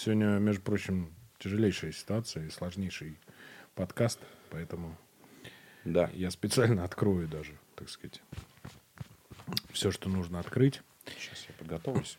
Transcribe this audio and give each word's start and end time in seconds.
Сегодня, 0.00 0.26
между 0.38 0.62
прочим, 0.62 1.12
тяжелейшая 1.40 1.90
ситуация 1.90 2.46
и 2.46 2.50
сложнейший 2.50 3.18
подкаст, 3.74 4.20
поэтому 4.48 4.96
Да. 5.84 6.08
я 6.14 6.30
специально 6.30 6.84
открою 6.84 7.26
даже, 7.26 7.50
так 7.74 7.88
сказать, 7.88 8.22
все, 9.72 9.90
что 9.90 10.08
нужно 10.08 10.38
открыть. 10.38 10.82
Сейчас 11.18 11.44
я 11.48 11.54
подготовлюсь. 11.58 12.16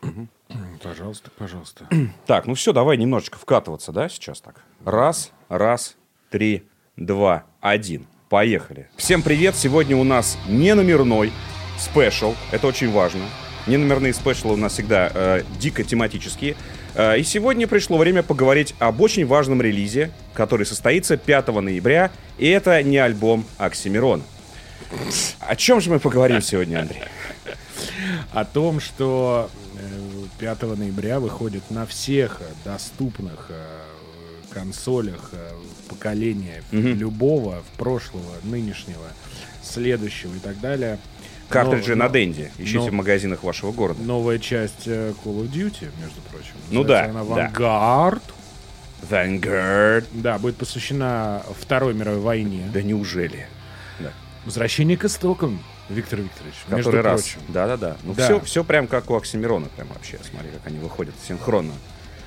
Пожалуйста, 0.83 1.31
пожалуйста. 1.37 1.87
Так, 2.25 2.47
ну 2.47 2.53
все, 2.53 2.73
давай 2.73 2.97
немножечко 2.97 3.37
вкатываться, 3.37 3.93
да, 3.93 4.09
сейчас 4.09 4.41
так. 4.41 4.61
Раз, 4.83 5.31
раз, 5.47 5.95
три, 6.29 6.67
два, 6.97 7.45
один. 7.61 8.07
Поехали. 8.27 8.89
Всем 8.97 9.23
привет. 9.23 9.55
Сегодня 9.55 9.95
у 9.95 10.03
нас 10.03 10.37
не 10.49 10.75
номерной 10.75 11.31
спешл. 11.77 12.35
Это 12.51 12.67
очень 12.67 12.91
важно. 12.91 13.21
Не 13.69 13.77
номерные 13.77 14.15
спешлы 14.15 14.53
у 14.53 14.55
нас 14.55 14.73
всегда 14.73 15.11
э, 15.13 15.43
дико 15.59 15.83
тематические. 15.83 16.55
Э, 16.95 17.19
и 17.19 17.23
сегодня 17.23 17.67
пришло 17.67 17.99
время 17.99 18.23
поговорить 18.23 18.73
об 18.79 18.99
очень 18.99 19.27
важном 19.27 19.61
релизе, 19.61 20.09
который 20.33 20.65
состоится 20.65 21.17
5 21.17 21.49
ноября. 21.49 22.09
И 22.39 22.47
это 22.47 22.81
не 22.81 22.97
альбом 22.97 23.45
Оксимирона. 23.59 24.23
О 25.41 25.55
чем 25.55 25.81
же 25.81 25.91
мы 25.91 25.99
поговорим 25.99 26.41
сегодня, 26.41 26.79
Андрей? 26.79 27.03
О 28.33 28.43
том, 28.43 28.79
что 28.79 29.51
э, 29.75 30.19
5 30.39 30.61
ноября 30.75 31.19
выходит 31.19 31.69
на 31.69 31.85
всех 31.85 32.41
э, 32.41 32.45
доступных 32.65 33.49
э, 33.49 33.81
консолях 34.49 35.29
э, 35.33 35.51
поколения 35.87 36.63
любого, 36.71 37.61
в 37.61 37.77
прошлого, 37.77 38.33
нынешнего, 38.41 39.09
следующего 39.61 40.33
и 40.33 40.39
так 40.39 40.59
далее. 40.59 40.97
Картриджи 41.49 41.95
Но- 41.95 42.05
на 42.05 42.09
Денде. 42.09 42.51
Ищите 42.57 42.79
но- 42.79 42.85
в 42.87 42.93
магазинах 42.93 43.43
вашего 43.43 43.71
города. 43.71 44.01
Новая 44.01 44.39
часть 44.39 44.87
э, 44.87 45.13
Call 45.23 45.41
of 45.43 45.51
Duty, 45.51 45.89
между 46.01 46.21
прочим. 46.31 46.53
Ну 46.71 46.83
да, 46.83 47.05
Она 47.05 47.23
да. 47.23 47.49
Vanguard. 47.49 48.21
Vanguard. 49.09 50.05
Да, 50.13 50.37
будет 50.37 50.57
посвящена 50.57 51.41
Второй 51.59 51.93
мировой 51.93 52.19
войне. 52.19 52.69
Да 52.73 52.81
неужели? 52.81 53.47
Да. 53.99 54.11
Возвращение 54.45 54.97
к 54.97 55.05
истокам, 55.05 55.61
Виктор 55.89 56.19
Викторович. 56.19 56.55
между 56.69 56.91
Который 56.91 57.01
раз. 57.01 57.21
прочим. 57.23 57.39
Да-да-да. 57.49 57.97
Ну, 58.03 58.13
Да. 58.13 58.25
все, 58.25 58.39
все 58.41 58.63
прям 58.63 58.87
как 58.87 59.09
у 59.09 59.15
Оксимирона. 59.15 59.67
Прям 59.75 59.87
вообще. 59.89 60.19
Смотри, 60.29 60.49
как 60.51 60.67
они 60.67 60.79
выходят 60.79 61.15
синхронно. 61.27 61.73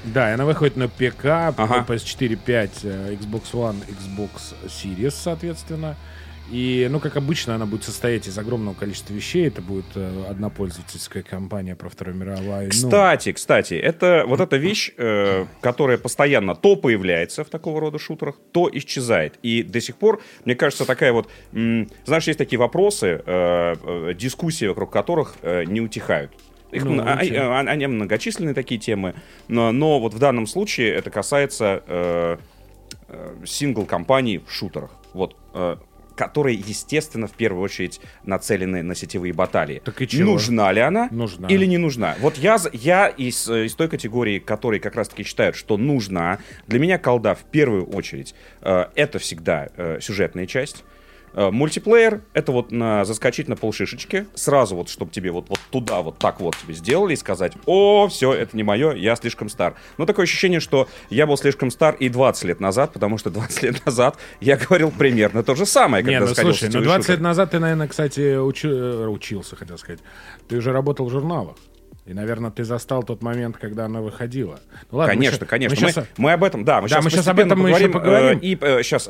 Да, 0.04 0.30
и 0.30 0.34
она 0.34 0.44
выходит 0.44 0.76
на 0.76 0.88
ПК, 0.88 1.26
Ага. 1.56 1.84
PS4, 1.88 2.34
5, 2.36 2.80
э, 2.82 3.14
Xbox 3.20 3.52
One, 3.52 3.76
Xbox 3.86 4.54
Series, 4.66 5.12
соответственно. 5.12 5.96
И, 6.52 6.86
ну, 6.90 7.00
как 7.00 7.16
обычно, 7.16 7.54
она 7.54 7.64
будет 7.64 7.82
состоять 7.82 8.28
из 8.28 8.36
огромного 8.38 8.74
количества 8.74 9.14
вещей. 9.14 9.46
Это 9.48 9.62
будет 9.62 9.86
э, 9.94 10.24
одна 10.28 10.50
пользовательская 10.50 11.22
компания 11.22 11.74
про 11.74 11.88
Вторую 11.88 12.14
мировую 12.18 12.50
войну. 12.50 12.70
Кстати, 12.70 13.32
кстати, 13.32 13.72
это 13.72 14.24
вот 14.26 14.38
эта 14.38 14.58
вещь, 14.58 14.92
э, 14.98 15.46
которая 15.62 15.96
постоянно 15.96 16.54
то 16.54 16.76
появляется 16.76 17.42
в 17.42 17.48
такого 17.48 17.80
рода 17.80 17.98
шутерах, 17.98 18.36
то 18.52 18.68
исчезает. 18.70 19.38
И 19.42 19.62
до 19.62 19.80
сих 19.80 19.96
пор, 19.96 20.20
мне 20.44 20.54
кажется, 20.54 20.84
такая 20.84 21.14
вот... 21.14 21.30
м, 21.54 21.88
знаешь, 22.04 22.26
есть 22.26 22.38
такие 22.38 22.58
вопросы, 22.58 23.22
э, 23.24 23.74
э, 23.82 24.14
дискуссии 24.14 24.66
вокруг 24.66 24.92
которых 24.92 25.36
э, 25.40 25.64
не 25.64 25.80
утихают. 25.80 26.32
Их 26.70 26.84
Ну, 26.84 27.00
а- 27.02 27.18
а- 27.18 27.60
они 27.60 27.86
многочисленные 27.86 28.54
такие 28.54 28.78
темы, 28.78 29.14
но, 29.48 29.72
но 29.72 29.98
вот 30.00 30.12
в 30.12 30.18
данном 30.18 30.46
случае 30.46 30.92
это 30.92 31.08
касается 31.10 31.82
э, 31.86 32.36
э, 33.08 33.36
сингл-компаний 33.46 34.38
в 34.38 34.50
шутерах. 34.52 34.90
Вот, 35.14 35.34
э, 35.54 35.76
которые, 36.22 36.56
естественно, 36.56 37.26
в 37.26 37.32
первую 37.32 37.64
очередь 37.64 38.00
нацелены 38.24 38.84
на 38.84 38.94
сетевые 38.94 39.32
баталии. 39.32 39.82
Так 39.84 40.00
и 40.02 40.06
чего? 40.06 40.34
Нужна 40.34 40.70
ли 40.70 40.80
она? 40.80 41.08
Нужна. 41.10 41.48
Или 41.48 41.66
не 41.66 41.78
нужна? 41.78 42.14
Вот 42.20 42.36
я, 42.36 42.58
я 42.72 43.08
из, 43.08 43.48
э, 43.48 43.66
из 43.66 43.74
той 43.74 43.88
категории, 43.88 44.38
которые 44.38 44.78
как 44.78 44.94
раз-таки 44.94 45.24
считают, 45.24 45.56
что 45.56 45.76
нужна. 45.76 46.38
Для 46.68 46.78
меня 46.78 46.98
колда 46.98 47.34
в 47.34 47.42
первую 47.50 47.86
очередь 47.86 48.36
э, 48.60 48.84
это 48.94 49.18
всегда 49.18 49.68
э, 49.76 49.98
сюжетная 50.00 50.46
часть. 50.46 50.84
Э, 51.34 51.50
Мультиплеер— 51.50 52.22
это 52.34 52.52
вот 52.52 52.70
на, 52.72 53.04
заскочить 53.04 53.48
на 53.48 53.56
полшишечки, 53.56 54.26
сразу 54.34 54.76
вот, 54.76 54.88
чтобы 54.88 55.10
тебе 55.10 55.30
вот, 55.30 55.48
вот 55.48 55.58
туда 55.70 56.02
вот 56.02 56.18
так 56.18 56.40
вот 56.40 56.56
тебе 56.56 56.74
сделали 56.74 57.14
и 57.14 57.16
сказать, 57.16 57.52
о, 57.66 58.08
все, 58.08 58.32
это 58.32 58.56
не 58.56 58.62
мое, 58.62 58.92
я 58.92 59.16
слишком 59.16 59.48
стар. 59.48 59.74
Но 59.98 60.06
такое 60.06 60.24
ощущение, 60.24 60.60
что 60.60 60.88
я 61.10 61.26
был 61.26 61.36
слишком 61.36 61.70
стар 61.70 61.94
и 61.98 62.08
20 62.08 62.44
лет 62.44 62.60
назад, 62.60 62.92
потому 62.92 63.18
что 63.18 63.30
20 63.30 63.62
лет 63.62 63.86
назад 63.86 64.16
я 64.40 64.56
говорил 64.56 64.90
примерно 64.90 65.42
то 65.42 65.54
же 65.54 65.66
самое, 65.66 66.04
когда 66.04 66.20
Не, 66.20 66.26
ну 66.26 66.34
слушай, 66.34 66.64
ну 66.64 66.68
сетевые 66.68 66.84
20 66.84 67.02
шутеры. 67.02 67.16
лет 67.16 67.22
назад 67.22 67.50
ты, 67.50 67.58
наверное, 67.58 67.88
кстати, 67.88 68.20
учи- 68.36 68.68
э, 68.68 69.06
учился, 69.06 69.56
хотел 69.56 69.78
сказать. 69.78 70.00
Ты 70.48 70.56
уже 70.56 70.72
работал 70.72 71.06
в 71.06 71.10
журналах. 71.10 71.56
И, 72.04 72.14
наверное, 72.14 72.50
ты 72.50 72.64
застал 72.64 73.04
тот 73.04 73.22
момент, 73.22 73.56
когда 73.58 73.84
она 73.84 74.00
выходила. 74.00 74.58
Ну, 74.90 74.98
ладно, 74.98 75.14
мы 75.14 75.18
Конечно, 75.20 75.38
ща- 75.38 75.46
конечно. 75.46 75.76
мы 75.80 75.86
Мы, 75.86 75.92
щас- 75.92 76.06
мы 76.18 76.32
об 76.32 76.42
этом, 76.42 76.64
да, 76.64 76.80
мы 76.80 76.88
Да, 76.88 76.96
сейчас 76.96 77.04
мы 77.04 77.10
щас 77.10 77.28
об 77.28 77.38
этом 77.38 77.60
мы 77.60 77.70
еще 77.70 77.88
поговорим. 77.88 78.40
и 78.40 78.56
сейчас 78.82 79.08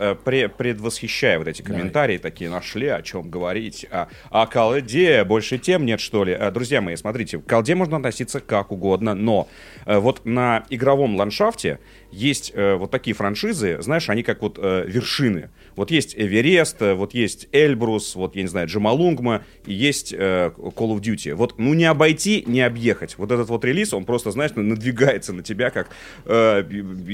предвосхищая 0.57 1.39
вот 1.39 1.49
эти 1.49 1.63
комментарии, 1.63 2.19
такие 2.19 2.51
нашли, 2.51 2.89
о 2.89 3.01
чем 3.01 3.31
говорить. 3.31 3.87
А, 3.91 4.09
о 4.31 4.47
колде 4.47 5.25
больше 5.25 5.57
тем 5.59 5.87
нет, 5.87 6.01
что 6.01 6.25
ли? 6.25 6.33
А, 6.35 6.51
Друзья 6.51 6.83
мои, 6.83 6.97
смотрите, 6.97 7.39
к 7.39 7.47
колде 7.47 7.75
можно 7.75 7.97
относиться 7.97 8.41
как 8.41 8.71
угодно, 8.73 9.15
но 9.15 9.49
э, 9.87 9.99
вот 9.99 10.27
на 10.27 10.65
игровом 10.69 11.17
ландшафте 11.17 11.79
есть 12.13 12.53
э, 12.55 12.75
вот 12.75 12.91
такие 12.91 13.15
франшизы, 13.15 13.81
знаешь, 13.81 14.09
они 14.11 14.23
как 14.23 14.43
вот 14.43 14.59
э, 14.61 14.85
вершины. 14.87 15.51
Вот 15.77 15.91
есть 15.91 16.15
Эверест, 16.17 16.83
э, 16.83 16.95
вот 16.95 17.15
есть 17.15 17.49
Эльбрус, 17.53 18.15
вот, 18.15 18.37
я 18.37 18.43
не 18.43 18.49
знаю, 18.49 18.69
Джамалунгма, 18.69 19.45
и 19.67 19.73
есть 19.73 20.13
э, 20.13 20.53
Call 20.57 20.95
of 20.95 21.01
Duty. 21.01 21.35
Вот, 21.35 21.59
ну, 21.59 21.75
не 21.75 21.87
обойти, 21.87 22.45
не 22.47 22.61
объехать. 22.61 23.17
Вот 23.17 23.33
этот 23.33 23.49
вот 23.49 23.65
релиз, 23.65 23.95
он 23.95 24.05
просто, 24.05 24.31
знаешь, 24.31 24.53
надвигается 24.55 25.33
на 25.33 25.43
тебя 25.43 25.71
как, 25.71 25.89
э, 26.27 26.65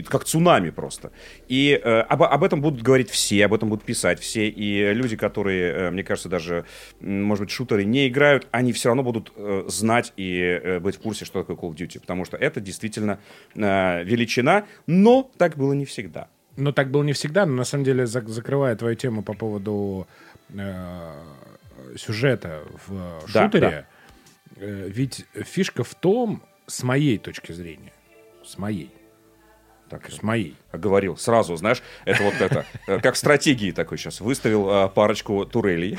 как 0.08 0.24
цунами 0.24 0.70
просто. 0.70 1.12
И 1.46 1.80
э, 1.82 2.00
об, 2.00 2.22
об 2.24 2.44
этом 2.44 2.60
будут 2.60 2.82
говорить 2.82 3.10
все, 3.10 3.44
об 3.44 3.54
этом 3.54 3.68
будут 3.68 3.84
писать 3.84 4.20
все. 4.20 4.48
И 4.48 4.92
люди, 4.92 5.16
которые, 5.16 5.72
э, 5.72 5.90
мне 5.90 6.02
кажется, 6.02 6.28
даже, 6.28 6.64
может 7.00 7.44
быть, 7.44 7.50
шутеры 7.50 7.84
не 7.84 8.08
играют, 8.08 8.48
они 8.50 8.72
все 8.72 8.88
равно 8.88 9.04
будут 9.04 9.32
э, 9.36 9.64
знать 9.68 10.12
и 10.16 10.40
э, 10.40 10.80
быть 10.80 10.96
в 10.96 11.00
курсе, 11.00 11.24
что 11.24 11.44
такое 11.44 11.56
Call 11.56 11.72
of 11.72 11.76
Duty. 11.76 12.00
Потому 12.00 12.24
что 12.24 12.36
это 12.36 12.60
действительно 12.60 13.20
э, 13.54 14.02
величина, 14.04 14.64
но 14.88 15.30
так 15.36 15.56
было 15.56 15.74
не 15.74 15.84
всегда. 15.84 16.28
Ну, 16.56 16.72
так 16.72 16.90
было 16.90 17.04
не 17.04 17.12
всегда, 17.12 17.46
но 17.46 17.52
на 17.52 17.64
самом 17.64 17.84
деле, 17.84 18.04
зак- 18.04 18.26
закрывая 18.26 18.74
твою 18.74 18.96
тему 18.96 19.22
по 19.22 19.34
поводу 19.34 20.08
э, 20.48 21.24
сюжета 21.96 22.62
в 22.86 23.22
Да, 23.32 23.44
шутере, 23.44 23.86
э, 24.56 24.88
ведь 24.88 25.24
фишка 25.34 25.84
в 25.84 25.94
том, 25.94 26.42
с 26.66 26.82
моей 26.82 27.18
точки 27.18 27.52
зрения, 27.52 27.92
с 28.44 28.58
моей, 28.58 28.90
Так, 29.88 30.10
с 30.10 30.22
моей, 30.22 30.54
говорил 30.72 31.16
сразу, 31.16 31.56
знаешь, 31.56 31.82
это 32.04 32.22
вот 32.22 32.34
это, 32.40 32.66
э, 32.86 33.00
как 33.00 33.16
стратегии 33.16 33.70
такой 33.70 33.98
сейчас. 33.98 34.20
Выставил 34.20 34.68
э, 34.70 34.88
парочку 34.88 35.44
турелей. 35.46 35.98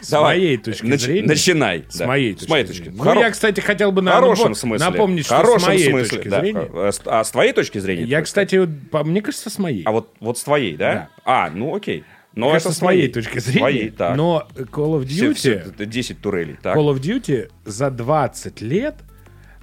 с 0.00 0.10
моей 0.20 0.56
точки 0.56 0.84
Нач- 0.86 0.98
зрения, 0.98 1.28
Начинай. 1.28 1.84
с 1.88 1.96
да. 1.98 2.06
моей 2.08 2.32
точки 2.34 2.46
С 2.46 2.48
моей 2.50 2.64
точки. 2.66 2.88
Ну, 2.92 3.04
хоро- 3.04 3.20
я, 3.20 3.30
кстати, 3.30 3.60
хотел 3.60 3.92
бы 3.92 4.02
на- 4.02 4.12
хорошем 4.12 4.54
смысле. 4.56 4.84
напомнить, 4.90 5.26
что 5.26 5.36
хорошем 5.36 5.60
с 5.60 5.66
моей 5.66 5.90
смысле, 5.90 6.16
точки 6.16 6.28
да. 6.28 6.40
зрения. 6.40 6.70
Э, 6.72 6.90
А 7.06 7.22
с 7.24 7.30
твоей 7.30 7.52
точки 7.52 7.78
зрения? 7.78 8.04
Я, 8.04 8.22
кстати, 8.22 8.56
вот, 8.56 9.04
мне 9.06 9.22
кажется, 9.22 9.48
с 9.50 9.58
моей. 9.58 9.84
А 9.84 9.92
вот, 9.92 10.12
вот 10.20 10.38
с 10.38 10.42
твоей, 10.42 10.76
да? 10.76 10.92
Да. 10.92 11.08
А, 11.24 11.50
ну 11.50 11.74
окей. 11.76 12.04
Но 12.34 12.54
это 12.54 12.72
с 12.72 12.82
моей 12.82 13.08
точки 13.08 13.38
зрения. 13.38 13.90
Так. 13.90 14.16
Но 14.16 14.46
Call 14.54 15.00
of 15.00 15.06
Все- 15.06 15.26
Duty... 15.30 15.34
все, 15.34 15.52
это 15.54 15.86
10 15.86 16.20
турелей, 16.20 16.56
так. 16.60 16.76
Call 16.76 16.92
of 16.92 17.00
Duty 17.00 17.50
за 17.64 17.90
20 17.90 18.60
лет 18.60 18.96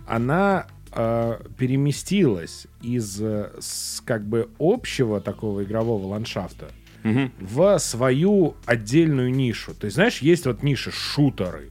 она 0.08 0.68
э, 0.96 1.40
переместилась 1.58 2.68
из 2.82 3.22
э, 3.22 3.52
с, 3.60 4.02
как 4.06 4.26
бы 4.26 4.50
общего 4.60 5.22
такого 5.22 5.64
игрового 5.64 6.08
ландшафта 6.08 6.70
Мгм. 7.04 7.32
в 7.40 7.78
свою 7.80 8.56
отдельную 8.66 9.32
нишу. 9.32 9.74
То 9.76 9.86
есть, 9.86 9.96
знаешь, 9.96 10.20
есть 10.20 10.46
вот 10.48 10.64
ниша 10.64 10.92
шутеры, 10.92 11.70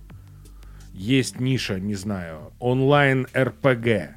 есть 0.93 1.41
ниша, 1.41 1.81
не 1.81 1.95
знаю, 1.97 2.53
онлайн 2.61 3.27
РПГ. 3.37 4.15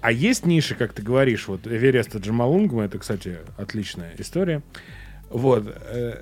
А 0.00 0.12
есть 0.12 0.46
ниша, 0.46 0.74
как 0.74 0.92
ты 0.92 1.02
говоришь, 1.02 1.46
вот 1.48 1.66
Эвереста 1.66 2.18
Джамалунгма, 2.18 2.84
это, 2.84 2.98
кстати, 2.98 3.38
отличная 3.58 4.14
история. 4.18 4.62
Вот. 5.30 5.66
э, 5.66 6.14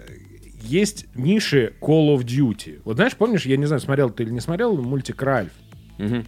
есть 0.63 1.07
ниши 1.17 1.75
Call 1.81 2.17
of 2.17 2.21
Duty. 2.25 2.81
Вот 2.85 2.97
знаешь, 2.97 3.17
помнишь, 3.17 3.45
я 3.47 3.57
не 3.57 3.67
знаю, 3.67 3.81
смотрел 3.81 4.11
ты 4.11 4.23
или 4.23 4.31
не 4.31 4.41
смотрел 4.41 4.77
мультик 4.81 5.21
Ральф? 5.23 5.53
Мгм. 5.99 6.25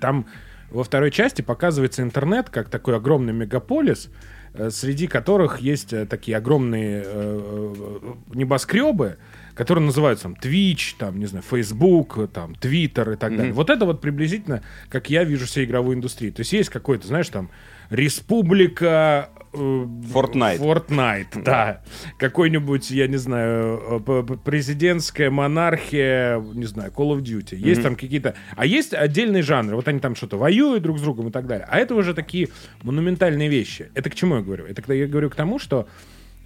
Там 0.00 0.26
во 0.72 0.84
второй 0.84 1.10
части 1.10 1.42
показывается 1.42 2.02
интернет 2.02 2.50
как 2.50 2.68
такой 2.68 2.96
огромный 2.96 3.32
мегаполис, 3.32 4.10
э, 4.54 4.70
среди 4.70 5.06
которых 5.06 5.60
есть 5.60 5.92
э, 5.92 6.06
такие 6.06 6.36
огромные 6.36 7.02
э, 7.04 8.14
небоскребы, 8.32 9.18
которые 9.54 9.84
называются 9.84 10.24
там 10.24 10.36
Twitch, 10.40 10.94
там, 10.98 11.18
не 11.18 11.26
знаю, 11.26 11.44
Facebook, 11.48 12.30
там, 12.32 12.52
Twitter 12.52 13.14
и 13.14 13.16
так 13.16 13.36
далее. 13.36 13.52
Вот 13.52 13.68
это 13.68 13.84
вот 13.84 14.00
приблизительно, 14.00 14.62
как 14.88 15.10
я 15.10 15.24
вижу 15.24 15.46
всю 15.46 15.64
игровую 15.64 15.96
индустрию. 15.96 16.32
То 16.32 16.40
есть 16.40 16.52
есть 16.52 16.70
какой-то, 16.70 17.06
знаешь, 17.06 17.28
там, 17.28 17.50
республика 17.90 19.28
Fortnite. 19.52 20.58
Fortnite, 20.58 21.42
да. 21.42 21.82
Какой-нибудь, 22.18 22.90
я 22.90 23.06
не 23.06 23.18
знаю, 23.18 24.02
э, 24.06 24.36
президентская 24.44 25.30
монархия, 25.30 26.40
не 26.40 26.64
знаю, 26.64 26.90
Call 26.90 27.16
of 27.16 27.22
Duty. 27.22 27.56
Есть 27.56 27.82
там 27.82 27.96
какие-то... 27.96 28.34
А 28.56 28.64
есть 28.64 28.94
отдельные 28.94 29.42
жанры. 29.42 29.76
Вот 29.76 29.88
они 29.88 30.00
там 30.00 30.14
что-то 30.14 30.38
воюют 30.38 30.82
друг 30.82 30.98
с 30.98 31.02
другом 31.02 31.28
и 31.28 31.30
так 31.30 31.46
далее. 31.46 31.66
А 31.68 31.78
это 31.78 31.94
уже 31.94 32.14
такие 32.14 32.48
монументальные 32.82 33.48
вещи. 33.48 33.90
Это 33.94 34.08
к 34.10 34.14
чему 34.14 34.36
я 34.36 34.42
говорю? 34.42 34.64
Это 34.64 34.80
когда 34.80 34.94
я 34.94 35.06
говорю 35.06 35.28
к 35.28 35.34
тому, 35.34 35.58
что 35.58 35.86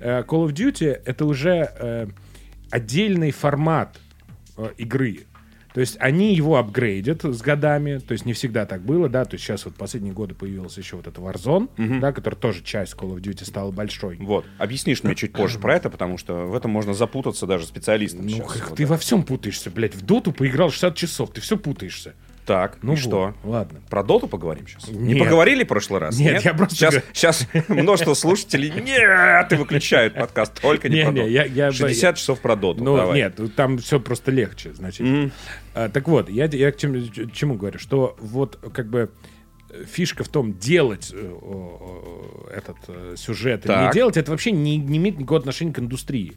э, 0.00 0.22
Call 0.22 0.46
of 0.46 0.52
Duty 0.52 1.00
это 1.04 1.26
уже 1.26 1.70
э, 1.78 2.06
отдельный 2.70 3.30
формат 3.30 3.98
э, 4.56 4.70
игры. 4.78 5.26
То 5.76 5.80
есть 5.80 5.98
они 6.00 6.34
его 6.34 6.56
апгрейдят 6.56 7.22
с 7.22 7.42
годами, 7.42 7.98
то 7.98 8.12
есть 8.12 8.24
не 8.24 8.32
всегда 8.32 8.64
так 8.64 8.80
было, 8.80 9.10
да, 9.10 9.26
то 9.26 9.34
есть 9.34 9.44
сейчас 9.44 9.66
вот 9.66 9.74
последние 9.74 10.14
годы 10.14 10.34
появился 10.34 10.80
еще 10.80 10.96
вот 10.96 11.06
это 11.06 11.20
Warzone, 11.20 12.00
да, 12.00 12.12
который 12.14 12.36
тоже 12.36 12.62
часть 12.62 12.94
Call 12.94 13.14
of 13.14 13.20
Duty 13.20 13.44
стала 13.44 13.70
большой. 13.72 14.16
Вот. 14.16 14.46
Объяснишь 14.56 15.02
мне 15.04 15.14
чуть 15.14 15.34
позже 15.34 15.58
про 15.58 15.76
это, 15.76 15.90
потому 15.90 16.16
что 16.16 16.46
в 16.46 16.54
этом 16.54 16.70
можно 16.70 16.94
запутаться 16.94 17.46
даже 17.46 17.66
специалистам 17.66 18.22
Ну, 18.22 18.28
сейчас. 18.30 18.52
как 18.52 18.68
Вот 18.70 18.76
ты 18.78 18.84
так. 18.84 18.90
во 18.92 18.96
всем 18.96 19.22
путаешься, 19.22 19.70
блядь, 19.70 19.94
в 19.94 20.00
доту 20.02 20.32
поиграл 20.32 20.70
60 20.70 20.96
часов, 20.96 21.30
ты 21.34 21.42
все 21.42 21.58
путаешься. 21.58 22.14
Так, 22.46 22.78
Ну 22.82 22.92
и 22.92 22.94
вот, 22.94 23.02
что? 23.02 23.34
Ладно. 23.42 23.80
Про 23.90 24.04
доту 24.04 24.28
поговорим 24.28 24.68
сейчас? 24.68 24.88
Не 24.88 25.14
Нет. 25.14 25.24
поговорили 25.24 25.64
в 25.64 25.66
прошлый 25.66 26.00
раз? 26.00 26.16
Нет, 26.16 26.44
я 26.44 26.54
просто 26.54 26.76
Сейчас, 26.76 26.94
говорю. 26.94 27.06
сейчас 27.12 27.48
множество 27.68 28.14
слушателей 28.14 28.70
нет, 28.70 29.52
и 29.52 29.56
выключают 29.56 30.14
подкаст. 30.14 30.60
Только 30.62 30.88
не, 30.88 30.98
Не, 30.98 31.02
про 31.04 31.10
не, 31.12 31.20
доту. 31.22 31.30
я- 31.32 31.44
я- 31.44 31.72
60 31.72 32.16
часов 32.16 32.40
про 32.40 32.54
доту. 32.54 32.84
Ну, 32.84 32.96
давай. 32.96 33.16
нет, 33.16 33.40
там 33.56 33.78
все 33.78 33.98
просто 33.98 34.30
легче, 34.30 34.72
значит. 34.74 35.00
Мгм. 35.00 35.32
А, 35.74 35.88
так 35.88 36.06
вот, 36.06 36.30
я, 36.30 36.44
я 36.46 36.70
к 36.70 36.76
чему, 36.76 37.04
к 37.04 37.32
чему 37.32 37.54
говорю, 37.56 37.80
что 37.80 38.16
вот 38.20 38.58
как 38.72 38.88
бы 38.88 39.10
фишка 39.90 40.22
в 40.22 40.28
том, 40.28 40.56
делать 40.56 41.10
э, 41.12 41.32
этот 42.56 42.76
э, 42.88 43.14
сюжет 43.16 43.64
или 43.66 43.72
Так. 43.72 43.92
не 43.92 43.98
делать, 43.98 44.16
это 44.16 44.30
вообще 44.30 44.52
не, 44.52 44.76
не 44.76 44.98
имеет 44.98 45.18
никакого 45.18 45.40
отношения 45.40 45.72
к 45.72 45.78
индустрии. 45.80 46.30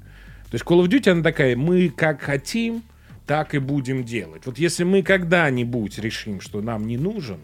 То 0.50 0.56
есть 0.56 0.65
Call 0.65 0.83
of 0.83 0.88
Duty, 0.88 1.11
она 1.11 1.21
такая, 1.23 1.56
мы 1.56 1.89
как 1.89 2.21
хотим, 2.21 2.81
так 3.29 3.53
и 3.53 3.59
будем 3.59 4.03
делать. 4.03 4.47
Вот 4.47 4.57
если 4.57 4.83
мы 4.83 5.03
когда-нибудь 5.03 5.99
решим, 5.99 6.41
что 6.41 6.61
нам 6.61 6.87
не 6.87 6.97
нужен 6.97 7.37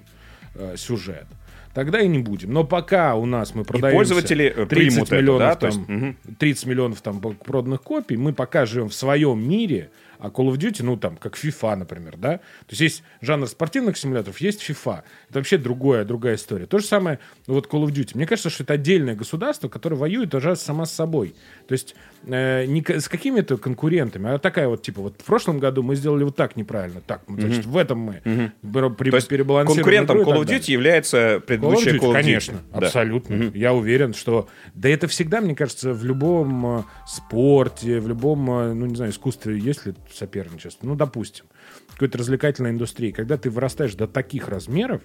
э, 0.55 0.73
сюжет, 0.77 1.27
тогда 1.75 2.01
и 2.01 2.07
не 2.07 2.17
будем. 2.17 2.51
Но 2.51 2.63
пока 2.63 3.13
у 3.13 3.27
нас 3.27 3.53
мы 3.53 3.65
продаем 3.65 3.95
пользователи, 3.95 4.45
э, 4.45 4.65
30 4.65 4.69
примут 4.69 5.07
это, 5.09 5.17
миллионов, 5.17 5.39
да, 5.39 5.53
то 5.53 5.69
там, 5.69 5.69
есть, 5.69 5.87
мгм. 5.87 6.17
30 6.39 6.65
миллионов 6.65 7.01
там 7.01 7.19
проданных 7.19 7.83
копий, 7.83 8.17
мы 8.17 8.33
пока 8.33 8.65
живем 8.65 8.89
в 8.89 8.95
своем 8.95 9.47
мире, 9.47 9.91
а 10.19 10.27
Call 10.29 10.51
of 10.51 10.57
Duty, 10.57 10.83
ну 10.83 10.97
там, 10.97 11.17
как 11.17 11.35
FIFA, 11.37 11.75
например, 11.77 12.15
да? 12.17 12.37
То 12.37 12.41
есть 12.71 12.81
есть 12.81 13.03
жанр 13.21 13.47
спортивных 13.47 13.97
симуляторов, 13.97 14.39
есть 14.41 14.67
FIFA. 14.69 15.03
Это 15.29 15.39
вообще 15.39 15.57
другая, 15.57 16.05
другая 16.05 16.35
история. 16.35 16.65
То 16.65 16.79
же 16.79 16.85
самое, 16.85 17.19
ну, 17.47 17.55
вот 17.55 17.67
Call 17.67 17.83
of 17.85 17.91
Duty. 17.91 18.11
Мне 18.15 18.25
кажется, 18.25 18.49
что 18.49 18.63
это 18.63 18.73
отдельное 18.73 19.15
государство, 19.15 19.67
которое 19.69 19.95
воюет 19.95 20.33
уже 20.35 20.55
сама 20.55 20.85
с 20.85 20.91
собой. 20.93 21.35
То 21.67 21.73
есть 21.73 21.95
э, 22.25 22.65
не 22.65 22.81
с 22.87 23.07
какими-то 23.09 23.57
конкурентами, 23.57 24.29
а 24.33 24.37
такая 24.39 24.67
вот, 24.67 24.81
типа, 24.81 25.01
вот 25.01 25.15
в 25.21 25.23
прошлом 25.25 25.59
году 25.59 25.83
мы 25.83 25.95
сделали 25.95 26.23
вот 26.23 26.35
так 26.35 26.55
неправильно, 26.55 27.01
так, 27.05 27.21
ну, 27.27 27.39
значит, 27.39 27.65
в 27.65 27.77
этом 27.77 27.99
мы 27.99 28.21
бер- 28.63 28.93
при- 28.93 29.09
То 29.11 29.17
есть 29.17 29.27
конкурентом 29.27 30.17
Call 30.19 30.25
of 30.41 30.45
далее. 30.45 30.59
Duty 30.59 30.71
является 30.71 31.17
Call 31.17 31.37
of 31.37 31.41
предыдущая 31.41 31.93
Duty, 31.93 31.97
Call 31.99 32.01
of 32.01 32.09
Duty. 32.09 32.13
конечно, 32.13 32.61
Да. 32.71 32.77
абсолютно. 32.79 33.51
Я 33.53 33.73
уверен, 33.73 34.13
что... 34.13 34.47
Да 34.73 34.89
это 34.89 35.07
всегда, 35.07 35.41
мне 35.41 35.55
кажется, 35.55 35.93
в 35.93 36.03
любом 36.05 36.79
э, 36.79 36.83
спорте, 37.07 37.99
в 37.99 38.07
любом, 38.07 38.49
э, 38.51 38.73
ну, 38.73 38.85
не 38.85 38.95
знаю, 38.95 39.11
искусстве 39.11 39.57
есть 39.57 39.85
ли 39.85 39.93
соперничество? 40.15 40.85
Ну, 40.85 40.95
допустим, 40.95 41.45
какой-то 41.93 42.17
развлекательной 42.17 42.71
индустрии. 42.71 43.11
Когда 43.11 43.37
ты 43.37 43.49
вырастаешь 43.49 43.95
до 43.95 44.07
таких 44.07 44.47
размеров, 44.47 45.01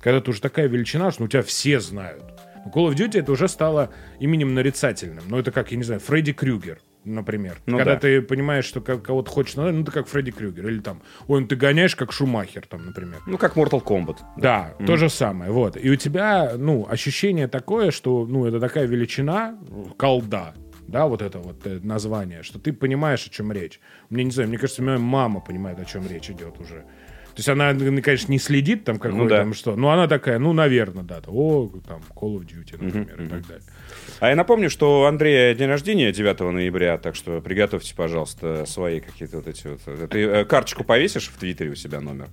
когда 0.00 0.20
ты 0.20 0.30
уже 0.30 0.40
такая 0.40 0.68
величина, 0.68 1.10
что 1.10 1.22
ну, 1.22 1.28
тебя 1.28 1.42
все 1.42 1.80
знают. 1.80 2.22
Call 2.74 2.88
of 2.90 2.94
Duty 2.94 3.20
это 3.20 3.32
уже 3.32 3.48
стало 3.48 3.90
именем 4.18 4.54
нарицательным. 4.54 5.24
Ну, 5.28 5.38
это 5.38 5.52
как, 5.52 5.70
я 5.70 5.76
не 5.76 5.84
знаю, 5.84 6.00
Фредди 6.00 6.32
Крюгер, 6.32 6.80
например. 7.04 7.58
Ну 7.66 7.76
Когда 7.78 7.94
да. 7.94 8.00
ты 8.00 8.20
понимаешь, 8.22 8.64
что 8.64 8.80
ко- 8.80 8.98
кого-то 8.98 9.30
хочешь, 9.30 9.54
ну, 9.54 9.84
ты 9.84 9.92
как 9.92 10.08
Фредди 10.08 10.32
Крюгер. 10.32 10.66
Или 10.68 10.80
там, 10.80 11.00
ой, 11.28 11.42
ну, 11.42 11.46
ты 11.46 11.54
гоняешь 11.54 11.94
как 11.94 12.12
Шумахер, 12.12 12.66
там, 12.66 12.86
например. 12.86 13.20
Ну, 13.26 13.38
как 13.38 13.56
Mortal 13.56 13.82
Kombat. 13.82 14.18
Да, 14.36 14.74
то 14.84 14.96
же 14.96 15.08
самое. 15.08 15.52
Вот. 15.52 15.76
И 15.76 15.88
у 15.88 15.96
тебя, 15.96 16.54
ну, 16.56 16.86
ощущение 16.88 17.46
такое, 17.46 17.90
что, 17.92 18.26
ну, 18.26 18.46
это 18.46 18.58
такая 18.58 18.86
величина, 18.86 19.56
колда, 19.96 20.54
да, 20.88 21.06
вот 21.06 21.22
это 21.22 21.38
вот 21.38 21.66
э, 21.66 21.80
название, 21.82 22.42
что 22.42 22.58
ты 22.58 22.72
понимаешь, 22.72 23.26
о 23.26 23.30
чем 23.30 23.52
речь. 23.52 23.80
Мне 24.10 24.24
не 24.24 24.30
знаю, 24.30 24.48
мне 24.48 24.58
кажется, 24.58 24.82
моя 24.82 24.98
мама 24.98 25.40
понимает, 25.40 25.78
о 25.78 25.84
чем 25.84 26.06
речь 26.08 26.30
идет 26.30 26.60
уже. 26.60 26.84
То 27.36 27.40
есть 27.40 27.48
она, 27.50 27.74
конечно, 27.74 28.32
не 28.32 28.38
следит 28.38 28.84
там, 28.84 28.98
какой 28.98 29.18
Ну 29.18 29.28
да. 29.28 29.38
там 29.38 29.52
что, 29.52 29.76
но 29.76 29.90
она 29.90 30.08
такая, 30.08 30.38
ну, 30.38 30.54
наверное, 30.54 31.04
да, 31.04 31.20
о, 31.26 31.68
там, 31.86 32.00
Call 32.14 32.38
of 32.38 32.46
Duty, 32.46 32.82
например, 32.82 33.22
и 33.22 33.28
так 33.28 33.46
далее. 33.46 33.64
А 34.20 34.30
я 34.30 34.36
напомню, 34.36 34.70
что 34.70 35.02
у 35.02 35.04
Андрея 35.04 35.54
день 35.54 35.68
рождения 35.68 36.12
9 36.12 36.40
ноября, 36.40 36.96
так 36.96 37.14
что 37.14 37.42
приготовьте, 37.42 37.94
пожалуйста, 37.94 38.64
свои 38.64 39.00
какие-то 39.00 39.36
вот 39.36 39.48
эти 39.48 39.66
вот... 39.66 40.08
Ты 40.08 40.20
э, 40.20 40.44
карточку 40.46 40.82
повесишь 40.82 41.28
в 41.28 41.36
Твиттере 41.36 41.72
у 41.72 41.74
себя 41.74 42.00
номер? 42.00 42.28